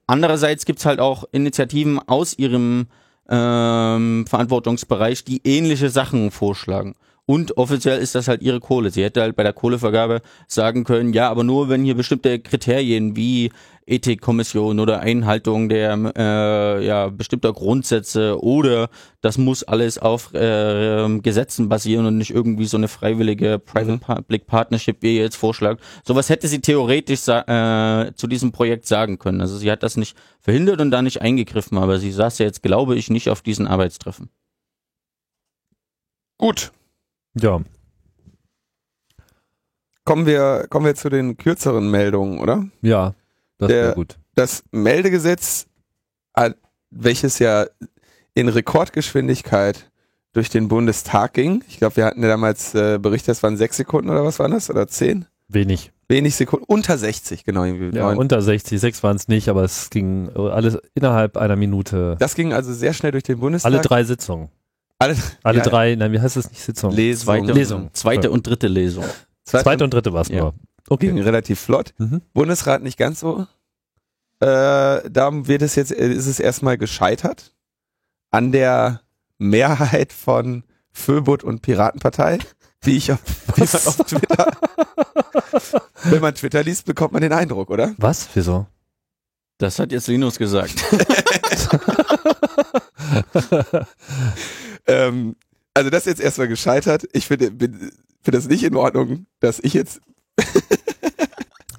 Andererseits 0.07 0.65
gibt's 0.65 0.85
halt 0.87 0.99
auch 0.99 1.23
Initiativen 1.31 1.99
aus 1.99 2.35
ihrem 2.37 2.87
ähm, 3.29 4.25
Verantwortungsbereich, 4.27 5.23
die 5.23 5.41
ähnliche 5.43 5.89
Sachen 5.91 6.31
vorschlagen. 6.31 6.95
Und 7.29 7.57
offiziell 7.57 7.99
ist 7.99 8.15
das 8.15 8.27
halt 8.27 8.41
ihre 8.41 8.59
Kohle. 8.59 8.89
Sie 8.89 9.03
hätte 9.03 9.21
halt 9.21 9.35
bei 9.35 9.43
der 9.43 9.53
Kohlevergabe 9.53 10.23
sagen 10.47 10.83
können, 10.83 11.13
ja, 11.13 11.29
aber 11.29 11.43
nur 11.43 11.69
wenn 11.69 11.83
hier 11.83 11.93
bestimmte 11.93 12.39
Kriterien 12.39 13.15
wie 13.15 13.51
Ethikkommission 13.85 14.79
oder 14.79 15.01
Einhaltung 15.01 15.69
der 15.69 16.11
äh, 16.17 16.83
ja, 16.83 17.09
bestimmter 17.09 17.53
Grundsätze 17.53 18.41
oder 18.41 18.89
das 19.21 19.37
muss 19.37 19.61
alles 19.61 19.99
auf 19.99 20.33
äh, 20.33 21.19
Gesetzen 21.19 21.69
basieren 21.69 22.07
und 22.07 22.17
nicht 22.17 22.31
irgendwie 22.31 22.65
so 22.65 22.77
eine 22.77 22.87
freiwillige 22.87 23.59
Private-Public 23.59 24.47
Partnership, 24.47 24.97
wie 25.01 25.17
ihr 25.17 25.21
jetzt 25.21 25.37
vorschlagt. 25.37 25.83
Sowas 26.03 26.29
hätte 26.29 26.47
sie 26.47 26.61
theoretisch 26.61 27.27
äh, 27.27 28.11
zu 28.15 28.25
diesem 28.25 28.51
Projekt 28.51 28.87
sagen 28.87 29.19
können. 29.19 29.41
Also 29.41 29.55
sie 29.55 29.69
hat 29.69 29.83
das 29.83 29.97
nicht 29.97 30.17
verhindert 30.39 30.81
und 30.81 30.89
da 30.89 31.03
nicht 31.03 31.21
eingegriffen, 31.21 31.77
aber 31.77 31.99
sie 31.99 32.11
saß 32.11 32.39
ja 32.39 32.47
jetzt, 32.47 32.63
glaube 32.63 32.95
ich, 32.95 33.11
nicht 33.11 33.29
auf 33.29 33.43
diesen 33.43 33.67
Arbeitstreffen. 33.67 34.31
Gut. 36.39 36.71
Ja, 37.43 37.61
Kommen 40.09 40.25
wir, 40.25 40.65
kommen 40.69 40.87
wir 40.87 40.95
zu 40.95 41.09
den 41.09 41.37
kürzeren 41.37 41.91
Meldungen, 41.91 42.39
oder? 42.39 42.65
ja, 42.81 43.13
das 43.59 43.69
wäre 43.69 43.93
gut. 43.93 44.17
Das 44.33 44.63
Meldegesetz, 44.71 45.67
äh, 46.33 46.51
welches 46.89 47.37
ja 47.37 47.67
in 48.33 48.49
Rekordgeschwindigkeit 48.49 49.91
durch 50.33 50.49
den 50.49 50.67
Bundestag 50.67 51.33
ging. 51.33 51.63
Ich 51.67 51.77
glaube, 51.77 51.97
wir 51.97 52.05
hatten 52.05 52.23
ja 52.23 52.27
damals 52.27 52.73
äh, 52.73 52.97
berichtet, 52.97 53.29
das 53.29 53.43
waren 53.43 53.55
sechs 53.55 53.77
Sekunden 53.77 54.09
oder 54.09 54.23
was 54.25 54.39
waren 54.39 54.49
das? 54.51 54.71
Oder 54.71 54.87
zehn? 54.87 55.25
Wenig. 55.47 55.91
Wenig 56.07 56.35
Sekunden, 56.35 56.65
unter 56.67 56.97
60, 56.97 57.43
genau. 57.43 57.65
Ja, 57.65 58.07
unter 58.09 58.41
60, 58.41 58.79
6 58.79 59.03
waren 59.03 59.15
es 59.15 59.27
nicht, 59.27 59.47
aber 59.47 59.63
es 59.63 59.91
ging 59.91 60.29
äh, 60.35 60.39
alles 60.49 60.79
innerhalb 60.95 61.37
einer 61.37 61.55
Minute. 61.55 62.15
das 62.17 62.33
ging 62.33 62.51
also 62.51 62.73
sehr 62.73 62.93
schnell 62.93 63.11
durch 63.11 63.25
den 63.25 63.39
Bundestag. 63.39 63.71
Alle 63.71 63.81
drei 63.81 64.03
Sitzungen. 64.03 64.49
Alle, 64.99 65.15
Alle 65.43 65.59
Ja. 65.59 65.63
drei, 65.63 65.95
nein, 65.95 66.11
wie 66.11 66.19
heißt 66.19 66.35
es 66.37 66.49
nicht 66.49 66.61
Sitzung? 66.61 66.91
Lesung. 66.91 67.23
Zweite, 67.25 67.53
Lesung. 67.53 67.89
zweite 67.93 68.31
und 68.31 68.45
dritte 68.45 68.67
Lesung. 68.67 69.05
Zweite 69.45 69.83
und 69.85 69.93
dritte 69.93 70.11
war 70.13 70.21
es 70.21 70.27
Ja. 70.27 70.41
nur. 70.41 70.53
ging 70.99 71.11
Okay. 71.13 71.21
relativ 71.21 71.59
flott. 71.59 71.93
Mhm. 71.97 72.21
Bundesrat 72.33 72.83
nicht 72.83 72.97
ganz 72.97 73.19
so. 73.21 73.47
Äh, 74.41 74.45
da 75.09 75.29
wird 75.31 75.61
es 75.61 75.75
jetzt, 75.75 75.91
äh, 75.91 76.09
ist 76.11 76.27
es 76.27 76.39
erstmal 76.39 76.77
gescheitert 76.77 77.53
an 78.31 78.51
der 78.51 79.01
Mehrheit 79.37 80.11
von 80.13 80.63
Föbut 80.91 81.43
und 81.45 81.61
Piratenpartei, 81.61 82.39
wie 82.81 82.97
ich 82.97 83.11
auf, 83.11 83.19
wie 83.55 83.61
man 83.61 83.87
auf 83.87 83.97
Twitter. 83.97 84.51
Wenn 86.03 86.21
man 86.21 86.35
Twitter 86.35 86.63
liest, 86.63 86.85
bekommt 86.85 87.13
man 87.13 87.21
den 87.21 87.33
Eindruck, 87.33 87.69
oder? 87.69 87.93
Was? 87.97 88.27
Wieso? 88.33 88.65
Das 89.59 89.77
hat 89.79 89.91
jetzt 89.91 90.07
Linus 90.07 90.37
gesagt. 90.37 90.83
Ähm, 94.89 95.35
also 95.73 95.89
das 95.89 96.01
ist 96.01 96.07
jetzt 96.17 96.21
erstmal 96.21 96.47
gescheitert. 96.47 97.05
Ich 97.13 97.27
finde, 97.27 97.51
bin- 97.51 97.91
finde 98.21 98.37
das 98.37 98.47
nicht 98.47 98.63
in 98.63 98.75
Ordnung, 98.75 99.25
dass 99.39 99.59
ich 99.59 99.73
jetzt 99.73 100.01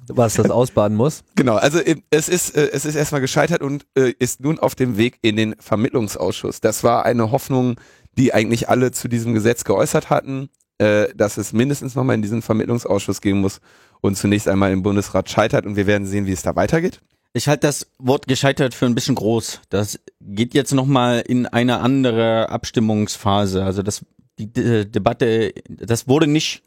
Was 0.07 0.33
das 0.35 0.49
ausbaden 0.49 0.97
muss? 0.97 1.23
Genau, 1.35 1.55
also 1.55 1.79
es 2.09 2.27
ist, 2.29 2.55
äh, 2.55 2.69
es 2.73 2.85
ist 2.85 2.95
erstmal 2.95 3.21
gescheitert 3.21 3.61
und 3.61 3.85
äh, 3.95 4.13
ist 4.19 4.41
nun 4.41 4.59
auf 4.59 4.75
dem 4.75 4.97
Weg 4.97 5.17
in 5.21 5.35
den 5.35 5.55
Vermittlungsausschuss. 5.59 6.59
Das 6.61 6.83
war 6.83 7.05
eine 7.05 7.31
Hoffnung, 7.31 7.79
die 8.17 8.33
eigentlich 8.33 8.67
alle 8.69 8.91
zu 8.91 9.07
diesem 9.07 9.33
Gesetz 9.33 9.63
geäußert 9.63 10.09
hatten, 10.09 10.49
äh, 10.79 11.07
dass 11.15 11.37
es 11.37 11.53
mindestens 11.53 11.95
nochmal 11.95 12.15
in 12.15 12.21
diesen 12.21 12.41
Vermittlungsausschuss 12.41 13.21
gehen 13.21 13.39
muss 13.39 13.59
und 14.01 14.17
zunächst 14.17 14.47
einmal 14.47 14.71
im 14.71 14.83
Bundesrat 14.83 15.29
scheitert 15.29 15.65
und 15.65 15.75
wir 15.75 15.87
werden 15.87 16.05
sehen, 16.07 16.25
wie 16.25 16.33
es 16.33 16.41
da 16.41 16.55
weitergeht. 16.55 16.99
Ich 17.33 17.47
halte 17.47 17.67
das 17.67 17.87
Wort 17.97 18.27
gescheitert 18.27 18.73
für 18.73 18.85
ein 18.85 18.95
bisschen 18.95 19.15
groß. 19.15 19.61
Das 19.69 19.99
geht 20.19 20.53
jetzt 20.53 20.73
nochmal 20.73 21.23
in 21.25 21.45
eine 21.45 21.79
andere 21.79 22.49
Abstimmungsphase. 22.49 23.63
Also 23.63 23.83
das, 23.83 24.05
die 24.37 24.51
De 24.51 24.85
Debatte, 24.85 25.53
das 25.69 26.07
wurde 26.09 26.27
nicht, 26.27 26.61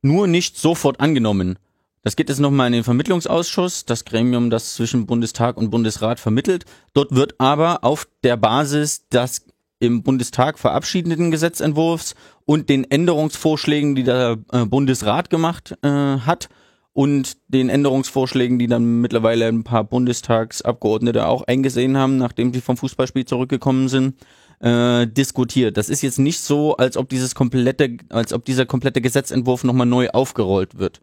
nur 0.00 0.26
nicht 0.26 0.56
sofort 0.56 1.00
angenommen. 1.00 1.58
Das 2.02 2.16
geht 2.16 2.30
jetzt 2.30 2.40
nochmal 2.40 2.68
in 2.68 2.72
den 2.72 2.84
Vermittlungsausschuss, 2.84 3.84
das 3.84 4.06
Gremium, 4.06 4.48
das 4.48 4.74
zwischen 4.74 5.04
Bundestag 5.04 5.58
und 5.58 5.70
Bundesrat 5.70 6.18
vermittelt. 6.18 6.64
Dort 6.94 7.14
wird 7.14 7.34
aber 7.38 7.84
auf 7.84 8.08
der 8.24 8.38
Basis 8.38 9.06
des 9.08 9.44
im 9.80 10.02
Bundestag 10.02 10.58
verabschiedeten 10.58 11.30
Gesetzentwurfs 11.30 12.14
und 12.44 12.68
den 12.68 12.90
Änderungsvorschlägen, 12.90 13.94
die 13.94 14.04
der 14.04 14.38
äh, 14.52 14.64
Bundesrat 14.66 15.30
gemacht 15.30 15.74
äh, 15.82 15.88
hat, 15.88 16.48
und 16.92 17.36
den 17.48 17.68
Änderungsvorschlägen, 17.68 18.58
die 18.58 18.66
dann 18.66 19.00
mittlerweile 19.00 19.46
ein 19.46 19.64
paar 19.64 19.84
Bundestagsabgeordnete 19.84 21.26
auch 21.26 21.42
eingesehen 21.42 21.96
haben, 21.96 22.16
nachdem 22.16 22.52
sie 22.52 22.60
vom 22.60 22.76
Fußballspiel 22.76 23.24
zurückgekommen 23.24 23.88
sind, 23.88 24.16
äh, 24.60 25.06
diskutiert. 25.06 25.76
Das 25.76 25.88
ist 25.88 26.02
jetzt 26.02 26.18
nicht 26.18 26.40
so, 26.40 26.76
als 26.76 26.96
ob 26.96 27.08
dieses 27.08 27.34
komplette, 27.34 27.96
als 28.10 28.32
ob 28.32 28.44
dieser 28.44 28.66
komplette 28.66 29.00
Gesetzentwurf 29.00 29.64
nochmal 29.64 29.86
neu 29.86 30.10
aufgerollt 30.10 30.78
wird. 30.78 31.00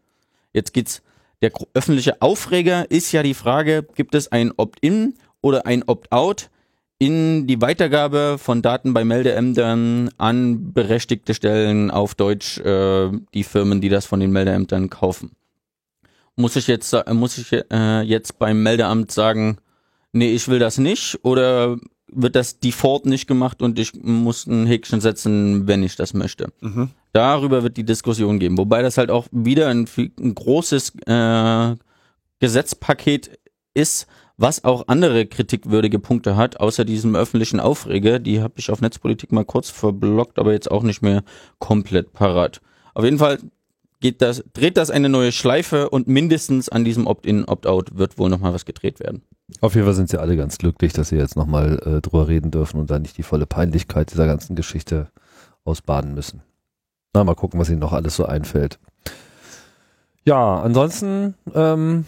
Jetzt 0.52 0.72
geht's. 0.72 1.02
Der 1.40 1.52
öffentliche 1.72 2.20
Aufreger 2.20 2.90
ist 2.90 3.12
ja 3.12 3.22
die 3.22 3.34
Frage, 3.34 3.86
gibt 3.94 4.16
es 4.16 4.32
ein 4.32 4.52
Opt-in 4.56 5.14
oder 5.40 5.66
ein 5.66 5.84
Opt-out 5.86 6.50
in 6.98 7.46
die 7.46 7.60
Weitergabe 7.60 8.38
von 8.38 8.60
Daten 8.60 8.92
bei 8.92 9.04
Meldeämtern 9.04 10.10
an 10.18 10.72
berechtigte 10.72 11.34
Stellen 11.34 11.92
auf 11.92 12.16
Deutsch, 12.16 12.58
äh, 12.58 13.10
die 13.34 13.44
Firmen, 13.44 13.80
die 13.80 13.88
das 13.88 14.04
von 14.04 14.18
den 14.18 14.32
Meldeämtern 14.32 14.90
kaufen. 14.90 15.30
Muss 16.38 16.54
ich 16.54 16.68
jetzt, 16.68 16.94
muss 17.12 17.36
ich 17.36 17.52
äh, 17.52 18.02
jetzt 18.02 18.38
beim 18.38 18.62
Meldeamt 18.62 19.10
sagen, 19.10 19.58
nee, 20.12 20.32
ich 20.32 20.46
will 20.46 20.60
das 20.60 20.78
nicht? 20.78 21.18
Oder 21.22 21.76
wird 22.10 22.36
das 22.36 22.60
Default 22.60 23.06
nicht 23.06 23.26
gemacht 23.26 23.60
und 23.60 23.78
ich 23.78 23.92
muss 24.02 24.46
ein 24.46 24.64
Häkchen 24.64 25.00
setzen, 25.00 25.66
wenn 25.66 25.82
ich 25.82 25.96
das 25.96 26.14
möchte. 26.14 26.52
Mhm. 26.60 26.90
Darüber 27.12 27.62
wird 27.62 27.76
die 27.76 27.84
Diskussion 27.84 28.38
geben. 28.38 28.56
Wobei 28.56 28.82
das 28.82 28.98
halt 28.98 29.10
auch 29.10 29.26
wieder 29.30 29.68
ein, 29.68 29.86
ein 29.96 30.34
großes 30.34 30.92
äh, 31.06 31.74
Gesetzpaket 32.38 33.38
ist, 33.74 34.06
was 34.36 34.62
auch 34.62 34.86
andere 34.86 35.26
kritikwürdige 35.26 35.98
Punkte 35.98 36.36
hat, 36.36 36.60
außer 36.60 36.84
diesem 36.84 37.16
öffentlichen 37.16 37.58
Aufreger. 37.58 38.20
Die 38.20 38.40
habe 38.40 38.54
ich 38.58 38.70
auf 38.70 38.80
Netzpolitik 38.80 39.32
mal 39.32 39.44
kurz 39.44 39.70
verblockt, 39.70 40.38
aber 40.38 40.52
jetzt 40.52 40.70
auch 40.70 40.84
nicht 40.84 41.02
mehr 41.02 41.24
komplett 41.58 42.12
parat. 42.12 42.60
Auf 42.94 43.04
jeden 43.04 43.18
Fall 43.18 43.38
geht 44.00 44.22
das, 44.22 44.44
dreht 44.52 44.76
das 44.76 44.90
eine 44.90 45.08
neue 45.08 45.32
Schleife 45.32 45.90
und 45.90 46.06
mindestens 46.06 46.68
an 46.68 46.84
diesem 46.84 47.06
Opt-in, 47.06 47.44
Opt-out 47.44 47.96
wird 47.96 48.18
wohl 48.18 48.30
nochmal 48.30 48.52
was 48.52 48.64
gedreht 48.64 49.00
werden. 49.00 49.22
Auf 49.60 49.74
jeden 49.74 49.86
Fall 49.86 49.94
sind 49.94 50.10
sie 50.10 50.20
alle 50.20 50.36
ganz 50.36 50.58
glücklich, 50.58 50.92
dass 50.92 51.08
sie 51.08 51.16
jetzt 51.16 51.36
nochmal 51.36 51.78
äh, 51.84 52.00
drüber 52.00 52.28
reden 52.28 52.50
dürfen 52.50 52.78
und 52.78 52.90
dann 52.90 53.02
nicht 53.02 53.16
die 53.16 53.22
volle 53.22 53.46
Peinlichkeit 53.46 54.10
dieser 54.10 54.26
ganzen 54.26 54.56
Geschichte 54.56 55.10
ausbaden 55.64 56.14
müssen. 56.14 56.42
Na, 57.14 57.24
mal 57.24 57.34
gucken, 57.34 57.58
was 57.58 57.70
ihnen 57.70 57.80
noch 57.80 57.92
alles 57.92 58.16
so 58.16 58.26
einfällt. 58.26 58.78
Ja, 60.24 60.60
ansonsten 60.60 61.34
ähm, 61.54 62.04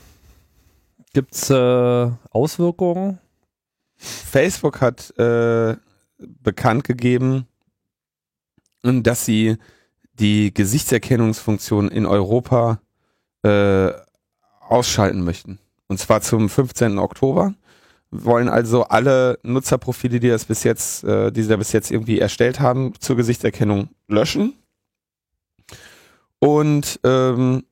gibt's 1.12 1.48
äh, 1.50 2.10
Auswirkungen. 2.30 3.18
Facebook 3.96 4.80
hat 4.80 5.16
äh, 5.18 5.76
bekannt 6.18 6.84
gegeben, 6.84 7.46
dass 8.82 9.24
sie 9.24 9.56
die 10.20 10.54
Gesichtserkennungsfunktion 10.54 11.88
in 11.88 12.06
Europa 12.06 12.80
äh, 13.42 13.90
ausschalten 14.60 15.24
möchten. 15.24 15.58
Und 15.88 15.98
zwar 15.98 16.20
zum 16.20 16.48
15. 16.48 16.98
Oktober. 16.98 17.54
Wollen 18.12 18.48
also 18.48 18.84
alle 18.84 19.38
Nutzerprofile, 19.42 20.20
die 20.20 20.28
das 20.28 20.44
bis 20.44 20.64
jetzt, 20.64 21.04
äh, 21.04 21.30
die 21.30 21.42
sie 21.42 21.48
da 21.48 21.56
bis 21.56 21.72
jetzt 21.72 21.90
irgendwie 21.90 22.18
erstellt 22.18 22.60
haben, 22.60 22.92
zur 22.98 23.16
Gesichtserkennung 23.16 23.88
löschen. 24.08 24.54
Und 26.40 26.98
ähm, 27.04 27.64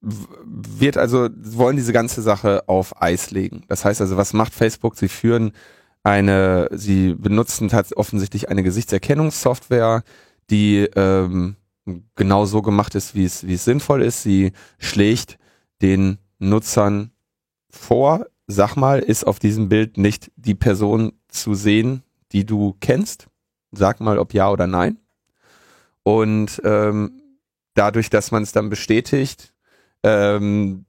wird 0.00 0.96
also, 0.96 1.28
wollen 1.36 1.76
diese 1.76 1.92
ganze 1.92 2.22
Sache 2.22 2.64
auf 2.68 3.00
Eis 3.00 3.30
legen. 3.30 3.62
Das 3.68 3.84
heißt 3.84 4.00
also, 4.00 4.16
was 4.16 4.32
macht 4.32 4.52
Facebook? 4.52 4.96
Sie 4.96 5.08
führen 5.08 5.52
eine, 6.02 6.68
sie 6.72 7.14
benutzen 7.14 7.70
offensichtlich 7.94 8.48
eine 8.48 8.64
Gesichtserkennungssoftware, 8.64 10.02
die 10.50 10.88
ähm, 10.96 11.56
genau 12.14 12.44
so 12.44 12.62
gemacht 12.62 12.94
ist, 12.94 13.14
wie 13.14 13.24
es, 13.24 13.46
wie 13.46 13.54
es 13.54 13.64
sinnvoll 13.64 14.02
ist. 14.02 14.22
Sie 14.22 14.52
schlägt 14.78 15.38
den 15.80 16.18
Nutzern 16.38 17.10
vor, 17.70 18.26
sag 18.46 18.76
mal, 18.76 19.00
ist 19.00 19.24
auf 19.24 19.38
diesem 19.38 19.68
Bild 19.68 19.96
nicht 19.96 20.30
die 20.36 20.54
Person 20.54 21.12
zu 21.28 21.54
sehen, 21.54 22.02
die 22.32 22.44
du 22.44 22.76
kennst? 22.80 23.28
Sag 23.72 24.00
mal, 24.00 24.18
ob 24.18 24.34
ja 24.34 24.50
oder 24.50 24.66
nein. 24.66 24.98
Und 26.02 26.60
ähm, 26.64 27.22
dadurch, 27.74 28.10
dass 28.10 28.30
man 28.30 28.42
es 28.42 28.52
dann 28.52 28.70
bestätigt, 28.70 29.54
ähm, 30.02 30.84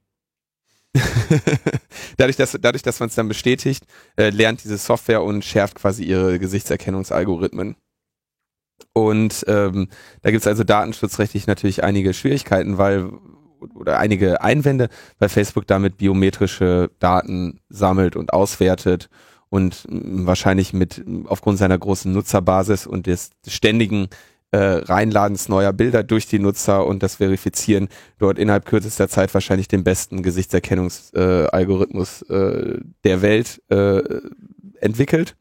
dadurch, 2.18 2.36
dass, 2.36 2.58
dadurch, 2.60 2.84
dass 2.84 2.99
man 2.99 3.10
es 3.10 3.16
dann 3.16 3.28
bestätigt, 3.28 3.86
äh, 4.16 4.30
lernt 4.30 4.64
diese 4.64 4.78
Software 4.78 5.24
und 5.24 5.43
schärft 5.43 5.76
quasi 5.76 6.04
ihre 6.04 6.39
Gesichtserkennungsalgorithmen. 6.39 7.76
Und 8.93 9.43
ähm, 9.47 9.89
da 10.21 10.31
gibt 10.31 10.41
es 10.41 10.47
also 10.47 10.63
datenschutzrechtlich 10.63 11.47
natürlich 11.47 11.84
einige 11.84 12.13
Schwierigkeiten, 12.13 12.77
weil 12.77 13.09
oder 13.75 13.97
einige 13.97 14.41
Einwände, 14.41 14.89
weil 15.19 15.29
Facebook 15.29 15.67
damit 15.67 15.97
biometrische 15.97 16.89
Daten 16.99 17.59
sammelt 17.69 18.15
und 18.15 18.34
auswertet 18.34 19.09
und 19.49 19.86
mh, 19.89 20.25
wahrscheinlich 20.25 20.73
mit 20.73 21.03
mh, 21.05 21.29
aufgrund 21.29 21.59
seiner 21.59 21.77
großen 21.77 22.11
Nutzerbasis 22.11 22.88
und 22.88 23.07
des 23.07 23.31
ständigen 23.47 24.07
äh, 24.51 24.57
Reinladens 24.57 25.49
neuer 25.49 25.73
Bilder 25.73 26.03
durch 26.03 26.27
die 26.27 26.39
Nutzer 26.39 26.86
und 26.86 27.01
das 27.01 27.15
Verifizieren 27.15 27.88
dort 28.19 28.38
innerhalb 28.38 28.65
kürzester 28.65 29.09
Zeit 29.09 29.34
wahrscheinlich 29.34 29.67
den 29.67 29.84
besten 29.84 30.21
Gesichtserkennungsalgorithmus 30.21 32.21
äh, 32.23 32.36
äh, 32.36 32.79
der 33.03 33.21
Welt 33.23 33.61
äh, 33.69 34.03
entwickelt. 34.79 35.36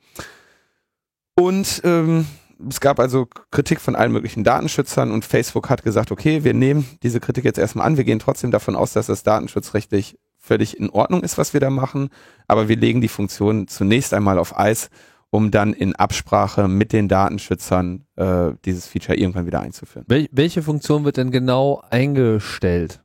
Und 1.34 1.80
ähm, 1.84 2.26
es 2.68 2.80
gab 2.80 2.98
also 2.98 3.26
Kritik 3.50 3.80
von 3.80 3.96
allen 3.96 4.12
möglichen 4.12 4.44
Datenschützern 4.44 5.10
und 5.10 5.24
Facebook 5.24 5.70
hat 5.70 5.82
gesagt, 5.82 6.10
okay, 6.10 6.44
wir 6.44 6.54
nehmen 6.54 6.86
diese 7.02 7.20
Kritik 7.20 7.44
jetzt 7.44 7.58
erstmal 7.58 7.86
an, 7.86 7.96
wir 7.96 8.04
gehen 8.04 8.18
trotzdem 8.18 8.50
davon 8.50 8.76
aus, 8.76 8.92
dass 8.92 9.06
das 9.06 9.22
datenschutzrechtlich 9.22 10.18
völlig 10.38 10.76
in 10.76 10.90
Ordnung 10.90 11.22
ist, 11.22 11.38
was 11.38 11.52
wir 11.52 11.60
da 11.60 11.70
machen, 11.70 12.10
aber 12.48 12.68
wir 12.68 12.76
legen 12.76 13.00
die 13.00 13.08
Funktion 13.08 13.68
zunächst 13.68 14.12
einmal 14.12 14.38
auf 14.38 14.58
Eis, 14.58 14.90
um 15.30 15.50
dann 15.50 15.72
in 15.72 15.96
Absprache 15.96 16.68
mit 16.68 16.92
den 16.92 17.08
Datenschützern 17.08 18.04
äh, 18.16 18.52
dieses 18.64 18.86
Feature 18.86 19.16
irgendwann 19.16 19.46
wieder 19.46 19.60
einzuführen. 19.60 20.04
Wel 20.08 20.28
welche 20.32 20.62
Funktion 20.62 21.04
wird 21.04 21.16
denn 21.16 21.30
genau 21.30 21.82
eingestellt? 21.90 23.00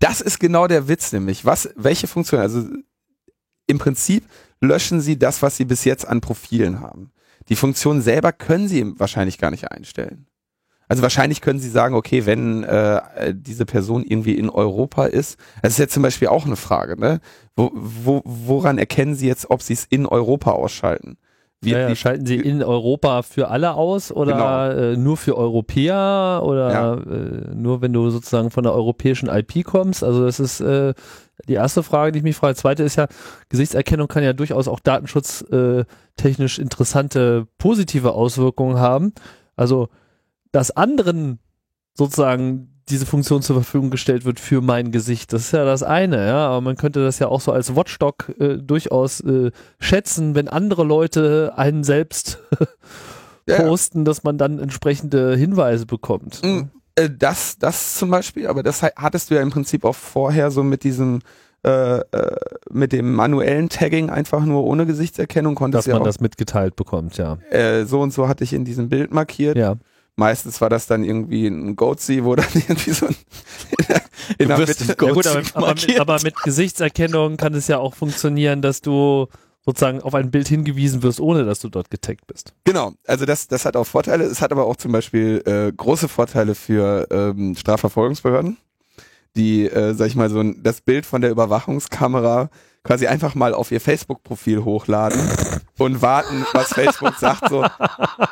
Das 0.00 0.20
ist 0.20 0.40
genau 0.40 0.66
der 0.66 0.88
Witz 0.88 1.12
nämlich. 1.12 1.44
Was, 1.44 1.68
welche 1.76 2.06
Funktion? 2.06 2.40
Also 2.40 2.64
im 3.66 3.78
Prinzip 3.78 4.24
löschen 4.60 5.00
Sie 5.00 5.18
das, 5.18 5.42
was 5.42 5.56
Sie 5.56 5.64
bis 5.64 5.84
jetzt 5.84 6.08
an 6.08 6.20
Profilen 6.20 6.80
haben. 6.80 7.12
Die 7.48 7.56
Funktion 7.56 8.02
selber 8.02 8.32
können 8.32 8.68
Sie 8.68 8.98
wahrscheinlich 8.98 9.38
gar 9.38 9.50
nicht 9.50 9.70
einstellen. 9.70 10.26
Also 10.88 11.02
wahrscheinlich 11.02 11.40
können 11.40 11.60
Sie 11.60 11.70
sagen, 11.70 11.94
okay, 11.94 12.26
wenn 12.26 12.64
äh, 12.64 13.32
diese 13.32 13.64
Person 13.64 14.02
irgendwie 14.02 14.34
in 14.34 14.50
Europa 14.50 15.06
ist, 15.06 15.38
das 15.62 15.74
ist 15.74 15.78
jetzt 15.78 15.94
zum 15.94 16.02
Beispiel 16.02 16.26
auch 16.26 16.46
eine 16.46 16.56
Frage, 16.56 16.98
ne? 16.98 17.20
Wo, 17.54 17.70
wo, 17.72 18.22
woran 18.24 18.76
erkennen 18.76 19.14
Sie 19.14 19.28
jetzt, 19.28 19.50
ob 19.50 19.62
Sie 19.62 19.74
es 19.74 19.84
in 19.84 20.04
Europa 20.04 20.50
ausschalten? 20.50 21.16
Wie, 21.62 21.70
ja, 21.72 21.78
ja, 21.80 21.88
wie- 21.90 21.96
schalten 21.96 22.24
sie 22.24 22.36
in 22.36 22.62
Europa 22.62 23.20
für 23.22 23.48
alle 23.48 23.74
aus 23.74 24.10
oder 24.10 24.92
äh, 24.92 24.96
nur 24.96 25.16
für 25.18 25.36
Europäer 25.36 26.40
oder 26.44 26.72
Ja. 26.72 26.94
äh, 26.94 27.54
nur 27.54 27.82
wenn 27.82 27.92
du 27.92 28.08
sozusagen 28.10 28.50
von 28.50 28.64
der 28.64 28.72
europäischen 28.72 29.28
IP 29.28 29.62
kommst? 29.64 30.02
Also 30.02 30.24
das 30.24 30.40
ist 30.40 30.60
äh, 30.60 30.94
die 31.48 31.54
erste 31.54 31.82
Frage, 31.82 32.12
die 32.12 32.18
ich 32.18 32.22
mich 32.24 32.36
frage. 32.36 32.54
Zweite 32.54 32.82
ist 32.82 32.96
ja, 32.96 33.08
Gesichtserkennung 33.50 34.08
kann 34.08 34.22
ja 34.22 34.32
durchaus 34.32 34.68
auch 34.68 34.80
datenschutztechnisch 34.80 36.58
äh, 36.58 36.62
interessante 36.62 37.46
positive 37.58 38.12
Auswirkungen 38.12 38.78
haben. 38.78 39.12
Also 39.56 39.88
dass 40.52 40.70
anderen 40.70 41.38
sozusagen 41.94 42.69
diese 42.88 43.06
Funktion 43.06 43.42
zur 43.42 43.56
Verfügung 43.56 43.90
gestellt 43.90 44.24
wird 44.24 44.40
für 44.40 44.60
mein 44.60 44.90
Gesicht. 44.90 45.32
Das 45.32 45.42
ist 45.42 45.52
ja 45.52 45.64
das 45.64 45.82
eine, 45.82 46.26
ja, 46.26 46.48
aber 46.48 46.60
man 46.60 46.76
könnte 46.76 47.02
das 47.04 47.18
ja 47.18 47.28
auch 47.28 47.40
so 47.40 47.52
als 47.52 47.76
Watchdog 47.76 48.32
äh, 48.40 48.56
durchaus 48.56 49.20
äh, 49.20 49.50
schätzen, 49.78 50.34
wenn 50.34 50.48
andere 50.48 50.82
Leute 50.84 51.52
einen 51.56 51.84
selbst 51.84 52.38
Ja, 53.46 53.56
ja. 53.62 53.62
posten, 53.68 54.04
dass 54.04 54.22
man 54.22 54.38
dann 54.38 54.58
entsprechende 54.58 55.34
Hinweise 55.36 55.86
bekommt. 55.86 56.40
Mm, 56.44 56.62
äh, 56.94 57.08
Das, 57.10 57.58
das 57.58 57.94
zum 57.94 58.10
Beispiel, 58.10 58.46
aber 58.46 58.62
das 58.62 58.82
ha- 58.82 58.92
hattest 58.96 59.30
du 59.30 59.34
ja 59.34 59.40
im 59.42 59.50
Prinzip 59.50 59.84
auch 59.84 59.94
vorher 59.94 60.50
so 60.50 60.62
mit 60.62 60.84
diesem, 60.84 61.20
äh, 61.66 61.98
äh, 62.00 62.36
mit 62.70 62.92
dem 62.92 63.12
manuellen 63.14 63.68
Tagging 63.68 64.08
einfach 64.10 64.44
nur 64.44 64.64
ohne 64.64 64.86
Gesichtserkennung 64.86 65.54
konntest 65.54 65.80
Dass 65.80 65.86
ja 65.86 65.94
man 65.94 66.02
auch, 66.02 66.06
das 66.06 66.20
mitgeteilt 66.20 66.76
bekommt, 66.76 67.16
ja. 67.16 67.38
äh, 67.50 67.84
so 67.86 68.00
und 68.02 68.12
so 68.12 68.28
hatte 68.28 68.44
ich 68.44 68.52
in 68.52 68.64
diesem 68.64 68.88
Bild 68.88 69.12
markiert. 69.12 69.56
Ja. 69.56 69.76
Meistens 70.16 70.60
war 70.60 70.68
das 70.68 70.86
dann 70.86 71.04
irgendwie 71.04 71.46
ein 71.46 71.76
Goatsy, 71.76 72.24
wo 72.24 72.36
dann 72.36 72.46
irgendwie 72.54 72.90
so 72.90 73.06
ein 73.06 73.16
in 73.78 73.86
der, 73.86 74.02
in 74.38 74.48
wirst 74.48 74.80
Mitte, 74.86 75.04
Ja, 75.06 75.12
gut, 75.12 75.26
aber, 75.26 75.42
aber, 75.54 75.74
mit, 75.74 76.00
aber 76.00 76.22
mit 76.22 76.36
Gesichtserkennung 76.42 77.36
kann 77.36 77.54
es 77.54 77.68
ja 77.68 77.78
auch 77.78 77.94
funktionieren, 77.94 78.62
dass 78.62 78.80
du 78.80 79.28
sozusagen 79.64 80.00
auf 80.00 80.14
ein 80.14 80.30
Bild 80.30 80.48
hingewiesen 80.48 81.02
wirst, 81.02 81.20
ohne 81.20 81.44
dass 81.44 81.60
du 81.60 81.68
dort 81.68 81.90
getaggt 81.90 82.26
bist. 82.26 82.54
Genau, 82.64 82.92
also 83.06 83.26
das, 83.26 83.46
das 83.48 83.64
hat 83.64 83.76
auch 83.76 83.84
Vorteile. 83.84 84.24
Es 84.24 84.40
hat 84.40 84.52
aber 84.52 84.66
auch 84.66 84.76
zum 84.76 84.92
Beispiel 84.92 85.42
äh, 85.46 85.72
große 85.72 86.08
Vorteile 86.08 86.54
für 86.54 87.06
ähm, 87.10 87.54
Strafverfolgungsbehörden, 87.56 88.56
die, 89.36 89.66
äh, 89.66 89.94
sag 89.94 90.06
ich 90.06 90.16
mal, 90.16 90.30
so 90.30 90.40
ein, 90.40 90.62
das 90.62 90.80
Bild 90.80 91.06
von 91.06 91.20
der 91.20 91.30
Überwachungskamera 91.30 92.50
quasi 92.82 93.06
einfach 93.06 93.34
mal 93.34 93.54
auf 93.54 93.70
ihr 93.70 93.80
Facebook-Profil 93.80 94.64
hochladen 94.64 95.20
und 95.78 96.02
warten, 96.02 96.46
was 96.52 96.72
Facebook 96.72 97.14
sagt. 97.16 97.48
So, 97.48 97.64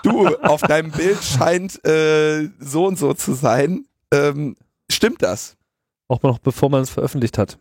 du, 0.03 0.37
auf 0.39 0.63
deinem 0.63 0.91
Bild 0.91 1.23
scheint 1.23 1.85
äh, 1.85 2.49
so 2.59 2.87
und 2.87 2.99
so 2.99 3.15
zu 3.15 3.35
sein. 3.35 3.87
Ähm, 4.13 4.57
stimmt 4.91 5.23
das? 5.23 5.57
Auch 6.09 6.23
noch 6.23 6.39
bevor 6.39 6.71
man 6.71 6.83
es 6.83 6.91
veröffentlicht 6.91 7.37
hat. 7.37 7.59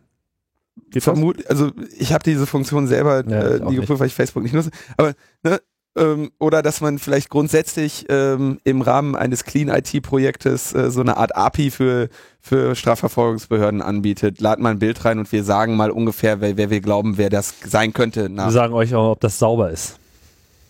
Geht 0.90 0.96
das? 0.96 1.04
Vermut, 1.04 1.46
also 1.48 1.72
ich 1.98 2.12
habe 2.12 2.24
diese 2.24 2.46
Funktion 2.46 2.86
selber 2.86 3.24
Ja, 3.28 3.40
äh, 3.40 3.60
nie 3.60 3.76
geprüft, 3.76 4.00
weil 4.00 4.06
ich 4.06 4.14
Facebook 4.14 4.42
nicht 4.42 4.54
nutze. 4.54 4.70
Aber 4.96 5.14
ne, 5.42 5.60
ähm, 5.98 6.30
oder 6.38 6.62
dass 6.62 6.80
man 6.80 6.98
vielleicht 6.98 7.28
grundsätzlich 7.30 8.06
ähm, 8.08 8.58
im 8.64 8.82
Rahmen 8.82 9.16
eines 9.16 9.44
Clean 9.44 9.68
IT-Projektes 9.68 10.74
äh, 10.74 10.90
so 10.90 11.00
eine 11.00 11.16
Art 11.16 11.36
API 11.36 11.70
für 11.70 12.08
für 12.40 12.74
Strafverfolgungsbehörden 12.74 13.82
anbietet. 13.82 14.40
Lad 14.40 14.58
mal 14.58 14.70
ein 14.70 14.78
Bild 14.78 15.04
rein 15.04 15.18
und 15.18 15.30
wir 15.32 15.44
sagen 15.44 15.76
mal 15.76 15.90
ungefähr, 15.90 16.40
wer, 16.40 16.56
wer 16.56 16.70
wir 16.70 16.80
glauben, 16.80 17.18
wer 17.18 17.28
das 17.28 17.54
sein 17.66 17.92
könnte. 17.92 18.22
Wir 18.22 18.28
Nach. 18.30 18.50
sagen 18.50 18.72
euch 18.72 18.94
auch, 18.94 19.12
ob 19.12 19.20
das 19.20 19.38
sauber 19.38 19.70
ist. 19.70 19.98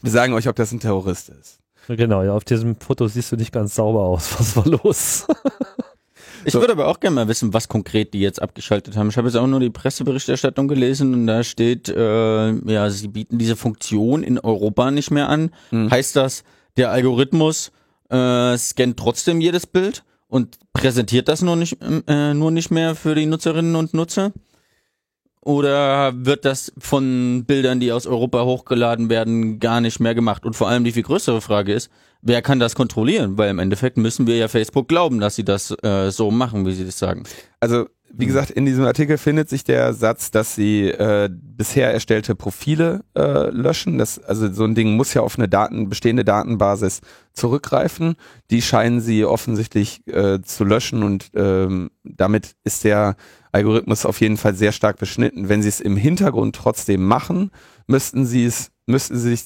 Wir 0.03 0.11
sagen 0.11 0.33
euch, 0.33 0.49
ob 0.49 0.57
das 0.57 0.73
ein 0.73 0.81
Terrorist 0.81 1.29
ist. 1.29 1.59
Genau, 1.89 2.23
ja, 2.23 2.33
auf 2.33 2.45
diesem 2.45 2.77
Foto 2.77 3.07
siehst 3.09 3.33
du 3.33 3.37
nicht 3.37 3.53
ganz 3.53 3.75
sauber 3.75 4.01
aus. 4.01 4.39
Was 4.39 4.57
war 4.57 4.67
los? 4.67 5.27
Ich 6.45 6.55
würde 6.55 6.73
aber 6.73 6.89
auch 6.89 7.01
gerne 7.01 7.15
mal 7.15 7.29
wissen, 7.29 7.53
was 7.55 7.69
konkret 7.69 8.15
die 8.15 8.21
jetzt 8.21 8.41
abgeschaltet 8.41 8.97
haben. 8.97 9.09
Ich 9.11 9.17
habe 9.17 9.29
jetzt 9.29 9.37
auch 9.37 9.47
nur 9.47 9.61
die 9.61 9.71
Presseberichterstattung 9.71 10.69
gelesen 10.69 11.15
und 11.15 11.27
da 11.27 11.43
steht, 11.43 11.89
äh, 11.89 12.53
ja, 12.53 12.91
sie 12.91 13.09
bieten 13.09 13.39
diese 13.39 13.57
Funktion 13.57 14.23
in 14.23 14.39
Europa 14.39 14.91
nicht 14.91 15.11
mehr 15.11 15.29
an. 15.29 15.51
Hm. 15.71 15.91
Heißt 15.91 16.17
das, 16.17 16.45
der 16.77 16.91
Algorithmus 16.91 17.73
äh, 18.11 18.57
scannt 18.57 18.99
trotzdem 18.99 19.41
jedes 19.41 19.67
Bild 19.67 20.05
und 20.29 20.59
präsentiert 20.73 21.29
das 21.29 21.43
nur 21.43 21.57
nicht, 21.57 21.79
äh, 22.07 22.35
nur 22.35 22.51
nicht 22.51 22.71
mehr 22.71 22.95
für 22.95 23.15
die 23.15 23.27
Nutzerinnen 23.27 23.77
und 23.77 23.95
Nutzer? 23.95 24.33
Oder 25.49 26.13
wird 26.15 26.45
das 26.45 26.71
von 26.77 27.45
Bildern, 27.47 27.81
die 27.81 27.91
aus 27.91 28.07
Europa 28.07 28.45
hochgeladen 28.45 29.09
werden, 29.09 29.61
gar 29.61 29.81
nicht 29.81 29.99
mehr 29.99 30.15
gemacht? 30.15 30.45
Und 30.45 30.57
vor 30.57 30.69
allem 30.69 30.85
die 30.85 30.93
viel 30.93 31.05
größere 31.05 31.41
Frage 31.41 31.73
ist, 31.73 31.91
wer 32.21 32.43
kann 32.43 32.61
das 32.61 32.75
kontrollieren? 32.75 33.39
Weil 33.39 33.49
im 33.49 33.59
Endeffekt 33.59 33.97
müssen 33.97 34.27
wir 34.27 34.37
ja 34.37 34.49
Facebook 34.49 34.89
glauben, 34.89 35.21
dass 35.21 35.37
sie 35.37 35.47
das 35.47 35.75
äh, 35.83 36.11
so 36.11 36.31
machen, 36.31 36.67
wie 36.67 36.75
sie 36.75 36.85
das 36.85 36.99
sagen. 36.99 37.23
Also, 37.61 37.87
wie 38.13 38.27
gesagt, 38.27 38.51
in 38.51 38.65
diesem 38.65 38.85
Artikel 38.85 39.19
findet 39.19 39.49
sich 39.49 39.65
der 39.65 39.93
Satz, 39.93 40.31
dass 40.31 40.55
sie 40.55 40.89
äh, 40.89 41.29
bisher 41.31 41.93
erstellte 41.93 42.35
Profile 42.35 43.05
äh, 43.17 43.51
löschen. 43.51 43.99
Das, 43.99 44.19
also 44.19 44.53
so 44.53 44.65
ein 44.65 44.75
Ding 44.75 44.97
muss 44.97 45.15
ja 45.15 45.23
auf 45.23 45.39
eine 45.39 45.49
Daten, 45.49 45.89
bestehende 45.89 46.25
Datenbasis 46.25 47.01
zurückgreifen. 47.33 48.17
Die 48.51 48.63
scheinen 48.63 49.01
sie 49.01 49.25
offensichtlich 49.25 50.07
äh, 50.07 50.41
zu 50.43 50.65
löschen 50.65 51.03
und 51.03 51.31
ähm, 51.35 51.91
damit 52.03 52.53
ist 52.65 52.85
der 52.85 53.17
Algorithmus 53.53 54.07
auf 54.07 54.21
jeden 54.21 54.37
Fall 54.37 54.55
sehr 54.55 54.73
stark 54.73 54.99
beschnitten. 54.99 55.49
Wenn 55.49 55.63
sie 55.63 55.69
es 55.69 55.81
im 55.81 55.97
Hintergrund 55.97 56.57
trotzdem 56.57 57.05
machen, 57.05 57.51
müssten 57.87 58.27
sie 58.27 58.45
es, 58.45 58.71
müssten 58.87 59.19
sie 59.19 59.31
sich, 59.31 59.45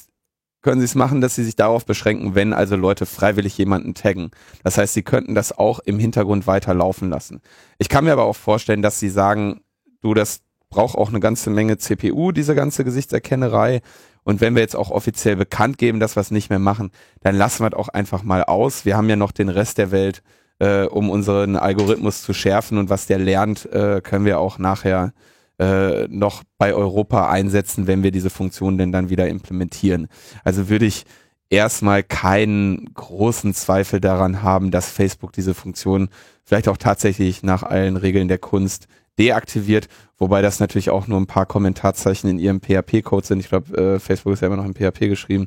können 0.62 0.80
sie 0.80 0.86
es 0.86 0.94
machen, 0.94 1.20
dass 1.20 1.34
sie 1.34 1.44
sich 1.44 1.56
darauf 1.56 1.84
beschränken, 1.84 2.34
wenn 2.34 2.52
also 2.52 2.76
Leute 2.76 3.04
freiwillig 3.04 3.58
jemanden 3.58 3.94
taggen. 3.94 4.30
Das 4.62 4.78
heißt, 4.78 4.94
sie 4.94 5.02
könnten 5.02 5.34
das 5.34 5.56
auch 5.56 5.80
im 5.80 5.98
Hintergrund 5.98 6.46
weiter 6.46 6.72
laufen 6.72 7.10
lassen. 7.10 7.40
Ich 7.78 7.88
kann 7.88 8.04
mir 8.04 8.12
aber 8.12 8.24
auch 8.24 8.36
vorstellen, 8.36 8.82
dass 8.82 9.00
sie 9.00 9.08
sagen, 9.08 9.60
du, 10.02 10.14
das 10.14 10.40
braucht 10.70 10.96
auch 10.96 11.10
eine 11.10 11.20
ganze 11.20 11.50
Menge 11.50 11.78
CPU, 11.78 12.32
diese 12.32 12.54
ganze 12.54 12.84
Gesichtserkennerei. 12.84 13.82
Und 14.24 14.40
wenn 14.40 14.54
wir 14.54 14.62
jetzt 14.62 14.76
auch 14.76 14.90
offiziell 14.90 15.36
bekannt 15.36 15.78
geben, 15.78 16.00
dass 16.00 16.16
wir 16.16 16.20
es 16.20 16.30
nicht 16.30 16.48
mehr 16.48 16.60
machen, 16.60 16.92
dann 17.20 17.36
lassen 17.36 17.64
wir 17.64 17.68
es 17.68 17.74
auch 17.74 17.88
einfach 17.88 18.22
mal 18.22 18.44
aus. 18.44 18.84
Wir 18.84 18.96
haben 18.96 19.08
ja 19.08 19.16
noch 19.16 19.32
den 19.32 19.48
Rest 19.48 19.78
der 19.78 19.90
Welt, 19.90 20.22
äh, 20.60 20.84
um 20.84 21.10
unseren 21.10 21.56
Algorithmus 21.56 22.22
zu 22.22 22.32
schärfen 22.32 22.78
und 22.78 22.88
was 22.88 23.06
der 23.06 23.18
lernt, 23.18 23.70
äh, 23.72 24.00
können 24.00 24.24
wir 24.24 24.38
auch 24.38 24.58
nachher 24.58 25.12
äh, 25.58 26.08
noch 26.08 26.42
bei 26.58 26.74
Europa 26.74 27.28
einsetzen, 27.28 27.86
wenn 27.86 28.02
wir 28.02 28.10
diese 28.10 28.30
Funktion 28.30 28.78
denn 28.78 28.92
dann 28.92 29.10
wieder 29.10 29.28
implementieren. 29.28 30.08
Also 30.44 30.68
würde 30.68 30.86
ich 30.86 31.04
erstmal 31.50 32.02
keinen 32.02 32.92
großen 32.94 33.52
Zweifel 33.54 34.00
daran 34.00 34.42
haben, 34.42 34.70
dass 34.70 34.90
Facebook 34.90 35.32
diese 35.32 35.54
Funktion 35.54 36.08
vielleicht 36.44 36.68
auch 36.68 36.78
tatsächlich 36.78 37.42
nach 37.42 37.62
allen 37.62 37.96
Regeln 37.96 38.28
der 38.28 38.38
Kunst 38.38 38.88
deaktiviert, 39.18 39.88
wobei 40.18 40.40
das 40.40 40.60
natürlich 40.60 40.88
auch 40.88 41.06
nur 41.06 41.20
ein 41.20 41.26
paar 41.26 41.44
Kommentarzeichen 41.44 42.30
in 42.30 42.38
ihrem 42.38 42.60
PHP-Code 42.60 43.26
sind. 43.26 43.40
Ich 43.40 43.48
glaube, 43.48 43.76
äh, 43.76 43.98
Facebook 44.00 44.32
ist 44.32 44.40
ja 44.40 44.46
immer 44.46 44.56
noch 44.56 44.64
in 44.64 44.74
PHP 44.74 45.08
geschrieben. 45.08 45.46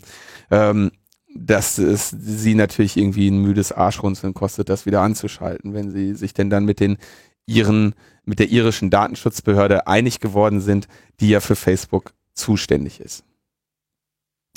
Ähm, 0.52 0.92
dass 1.38 1.78
es 1.78 2.10
sie 2.10 2.56
natürlich 2.56 2.96
irgendwie 2.96 3.30
ein 3.30 3.40
müdes 3.40 3.74
Arschrunzeln 3.74 4.34
kostet, 4.34 4.70
das 4.70 4.86
wieder 4.86 5.02
anzuschalten, 5.02 5.74
wenn 5.74 5.92
sie 5.92 6.16
sich 6.16 6.34
denn 6.34 6.50
dann 6.50 6.64
mit 6.64 6.80
den 6.80 6.98
ihren, 7.46 7.96
mit 8.24 8.40
der 8.40 8.50
irischen 8.50 8.90
Datenschutzbehörde 8.90 9.88
einig 9.88 10.20
geworden 10.20 10.62
sind, 10.62 10.88
die 11.20 11.30
ja 11.30 11.40
für 11.40 11.56
Facebook 11.56 12.14
zuständig 12.34 13.00
ist. 13.00 13.24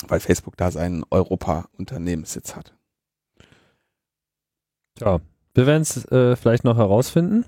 Weil 0.07 0.19
Facebook 0.19 0.57
da 0.57 0.71
seinen 0.71 1.03
Europa-Unternehmenssitz 1.09 2.55
hat. 2.55 2.73
Tja, 4.95 5.19
wir 5.53 5.65
werden 5.65 5.81
es 5.81 6.05
äh, 6.11 6.35
vielleicht 6.35 6.63
noch 6.63 6.77
herausfinden. 6.77 7.45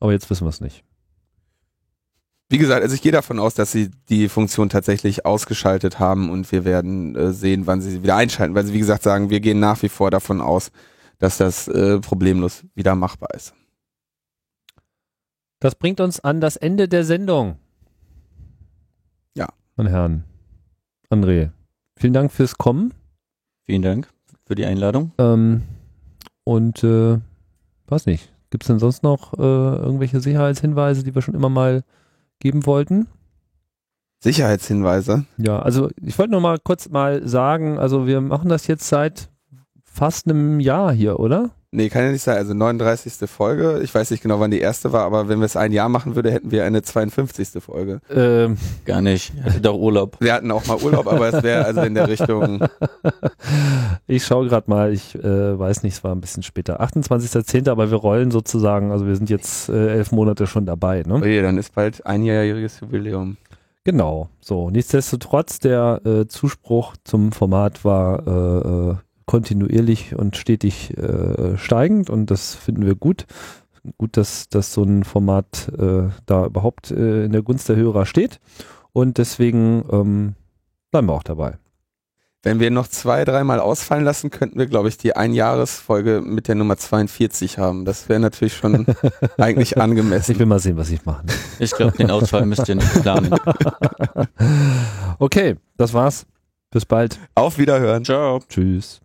Aber 0.00 0.12
jetzt 0.12 0.28
wissen 0.30 0.44
wir 0.44 0.50
es 0.50 0.60
nicht. 0.60 0.84
Wie 2.48 2.58
gesagt, 2.58 2.82
also 2.82 2.94
ich 2.94 3.00
gehe 3.00 3.12
davon 3.12 3.38
aus, 3.38 3.54
dass 3.54 3.72
sie 3.72 3.90
die 4.08 4.28
Funktion 4.28 4.68
tatsächlich 4.68 5.24
ausgeschaltet 5.24 5.98
haben 5.98 6.28
und 6.28 6.52
wir 6.52 6.64
werden 6.64 7.16
äh, 7.16 7.32
sehen, 7.32 7.66
wann 7.66 7.80
sie 7.80 7.90
sie 7.90 8.02
wieder 8.02 8.16
einschalten, 8.16 8.54
weil 8.54 8.66
sie 8.66 8.74
wie 8.74 8.78
gesagt 8.78 9.02
sagen, 9.02 9.30
wir 9.30 9.40
gehen 9.40 9.58
nach 9.58 9.80
wie 9.82 9.88
vor 9.88 10.10
davon 10.10 10.40
aus, 10.40 10.70
dass 11.22 11.38
das 11.38 11.68
äh, 11.68 12.00
problemlos 12.00 12.64
wieder 12.74 12.96
machbar 12.96 13.28
ist. 13.34 13.54
Das 15.60 15.76
bringt 15.76 16.00
uns 16.00 16.18
an 16.18 16.40
das 16.40 16.56
Ende 16.56 16.88
der 16.88 17.04
Sendung. 17.04 17.58
Ja. 19.36 19.46
Meine 19.76 19.90
Herren. 19.90 20.24
André, 21.10 21.50
vielen 21.96 22.12
Dank 22.12 22.32
fürs 22.32 22.58
Kommen. 22.58 22.92
Vielen 23.66 23.82
Dank 23.82 24.08
für 24.46 24.56
die 24.56 24.66
Einladung. 24.66 25.12
Ähm, 25.18 25.62
und 26.42 26.82
äh, 26.82 27.20
weiß 27.86 28.06
nicht, 28.06 28.32
gibt 28.50 28.64
es 28.64 28.66
denn 28.66 28.80
sonst 28.80 29.04
noch 29.04 29.34
äh, 29.34 29.42
irgendwelche 29.42 30.18
Sicherheitshinweise, 30.18 31.04
die 31.04 31.14
wir 31.14 31.22
schon 31.22 31.36
immer 31.36 31.50
mal 31.50 31.84
geben 32.40 32.66
wollten? 32.66 33.06
Sicherheitshinweise. 34.18 35.24
Ja, 35.36 35.60
also 35.60 35.88
ich 36.00 36.18
wollte 36.18 36.32
noch 36.32 36.40
mal 36.40 36.58
kurz 36.58 36.88
mal 36.88 37.24
sagen, 37.28 37.78
also 37.78 38.08
wir 38.08 38.20
machen 38.20 38.48
das 38.48 38.66
jetzt 38.66 38.88
seit 38.88 39.31
fast 39.92 40.26
einem 40.26 40.60
Jahr 40.60 40.92
hier, 40.92 41.20
oder? 41.20 41.50
Nee, 41.74 41.88
kann 41.88 42.04
ja 42.04 42.12
nicht 42.12 42.22
sein. 42.22 42.36
Also 42.36 42.52
39. 42.52 43.28
Folge. 43.30 43.80
Ich 43.82 43.94
weiß 43.94 44.10
nicht 44.10 44.22
genau, 44.22 44.38
wann 44.40 44.50
die 44.50 44.60
erste 44.60 44.92
war, 44.92 45.04
aber 45.04 45.28
wenn 45.28 45.38
wir 45.38 45.46
es 45.46 45.56
ein 45.56 45.72
Jahr 45.72 45.88
machen 45.88 46.16
würde, 46.16 46.30
hätten 46.30 46.50
wir 46.50 46.66
eine 46.66 46.82
52. 46.82 47.62
Folge. 47.62 48.00
Ähm, 48.14 48.58
Gar 48.84 49.00
nicht. 49.00 49.32
Ich 49.34 49.42
hatte 49.42 49.60
doch 49.62 49.78
Urlaub. 49.78 50.18
Wir 50.20 50.34
hatten 50.34 50.50
auch 50.50 50.66
mal 50.66 50.76
Urlaub, 50.82 51.06
aber 51.06 51.32
es 51.32 51.42
wäre 51.42 51.64
also 51.64 51.80
in 51.80 51.94
der 51.94 52.08
Richtung. 52.08 52.62
ich 54.06 54.26
schaue 54.26 54.48
gerade 54.48 54.68
mal, 54.68 54.92
ich 54.92 55.14
äh, 55.14 55.58
weiß 55.58 55.82
nicht, 55.82 55.94
es 55.94 56.04
war 56.04 56.14
ein 56.14 56.20
bisschen 56.20 56.42
später. 56.42 56.82
28.10., 56.82 57.70
aber 57.70 57.90
wir 57.90 57.96
rollen 57.96 58.30
sozusagen, 58.30 58.92
also 58.92 59.06
wir 59.06 59.16
sind 59.16 59.30
jetzt 59.30 59.70
äh, 59.70 59.94
elf 59.94 60.12
Monate 60.12 60.46
schon 60.46 60.66
dabei. 60.66 61.04
Ne? 61.06 61.22
Oje, 61.22 61.40
dann 61.40 61.56
ist 61.56 61.74
bald 61.74 62.04
einjähriges 62.04 62.80
Jubiläum. 62.80 63.38
Genau, 63.84 64.28
so. 64.40 64.68
Nichtsdestotrotz, 64.68 65.58
der 65.58 66.02
äh, 66.04 66.26
Zuspruch 66.28 66.96
zum 67.02 67.32
Format 67.32 67.82
war 67.84 68.26
äh, 68.26 68.90
äh, 68.90 68.96
kontinuierlich 69.32 70.14
und 70.14 70.36
stetig 70.36 70.94
äh, 70.98 71.56
steigend 71.56 72.10
und 72.10 72.30
das 72.30 72.54
finden 72.54 72.84
wir 72.84 72.94
gut. 72.94 73.24
Gut, 73.96 74.18
dass, 74.18 74.50
dass 74.50 74.74
so 74.74 74.82
ein 74.82 75.04
Format 75.04 75.72
äh, 75.78 76.10
da 76.26 76.44
überhaupt 76.44 76.90
äh, 76.90 77.24
in 77.24 77.32
der 77.32 77.40
Gunst 77.40 77.66
der 77.70 77.76
Hörer 77.76 78.04
steht 78.04 78.40
und 78.92 79.16
deswegen 79.16 79.84
ähm, 79.90 80.34
bleiben 80.90 81.08
wir 81.08 81.14
auch 81.14 81.22
dabei. 81.22 81.56
Wenn 82.42 82.60
wir 82.60 82.70
noch 82.70 82.88
zwei, 82.88 83.24
dreimal 83.24 83.58
ausfallen 83.58 84.04
lassen, 84.04 84.28
könnten 84.28 84.58
wir, 84.58 84.66
glaube 84.66 84.90
ich, 84.90 84.98
die 84.98 85.16
Einjahresfolge 85.16 86.20
mit 86.20 86.46
der 86.46 86.56
Nummer 86.56 86.76
42 86.76 87.56
haben. 87.56 87.86
Das 87.86 88.10
wäre 88.10 88.20
natürlich 88.20 88.54
schon 88.54 88.84
eigentlich 89.38 89.78
angemessen. 89.78 90.32
Ich 90.32 90.38
will 90.40 90.46
mal 90.46 90.58
sehen, 90.58 90.76
was 90.76 90.90
ich 90.90 91.06
mache. 91.06 91.24
Ich 91.58 91.70
glaube, 91.70 91.96
den 91.96 92.10
Ausfall 92.10 92.44
müsst 92.44 92.68
ihr 92.68 92.74
nicht 92.74 93.00
planen. 93.00 93.34
okay, 95.18 95.56
das 95.78 95.94
war's. 95.94 96.26
Bis 96.70 96.84
bald. 96.84 97.18
Auf 97.34 97.56
Wiederhören. 97.56 98.04
Ciao. 98.04 98.40
Tschüss. 98.46 99.01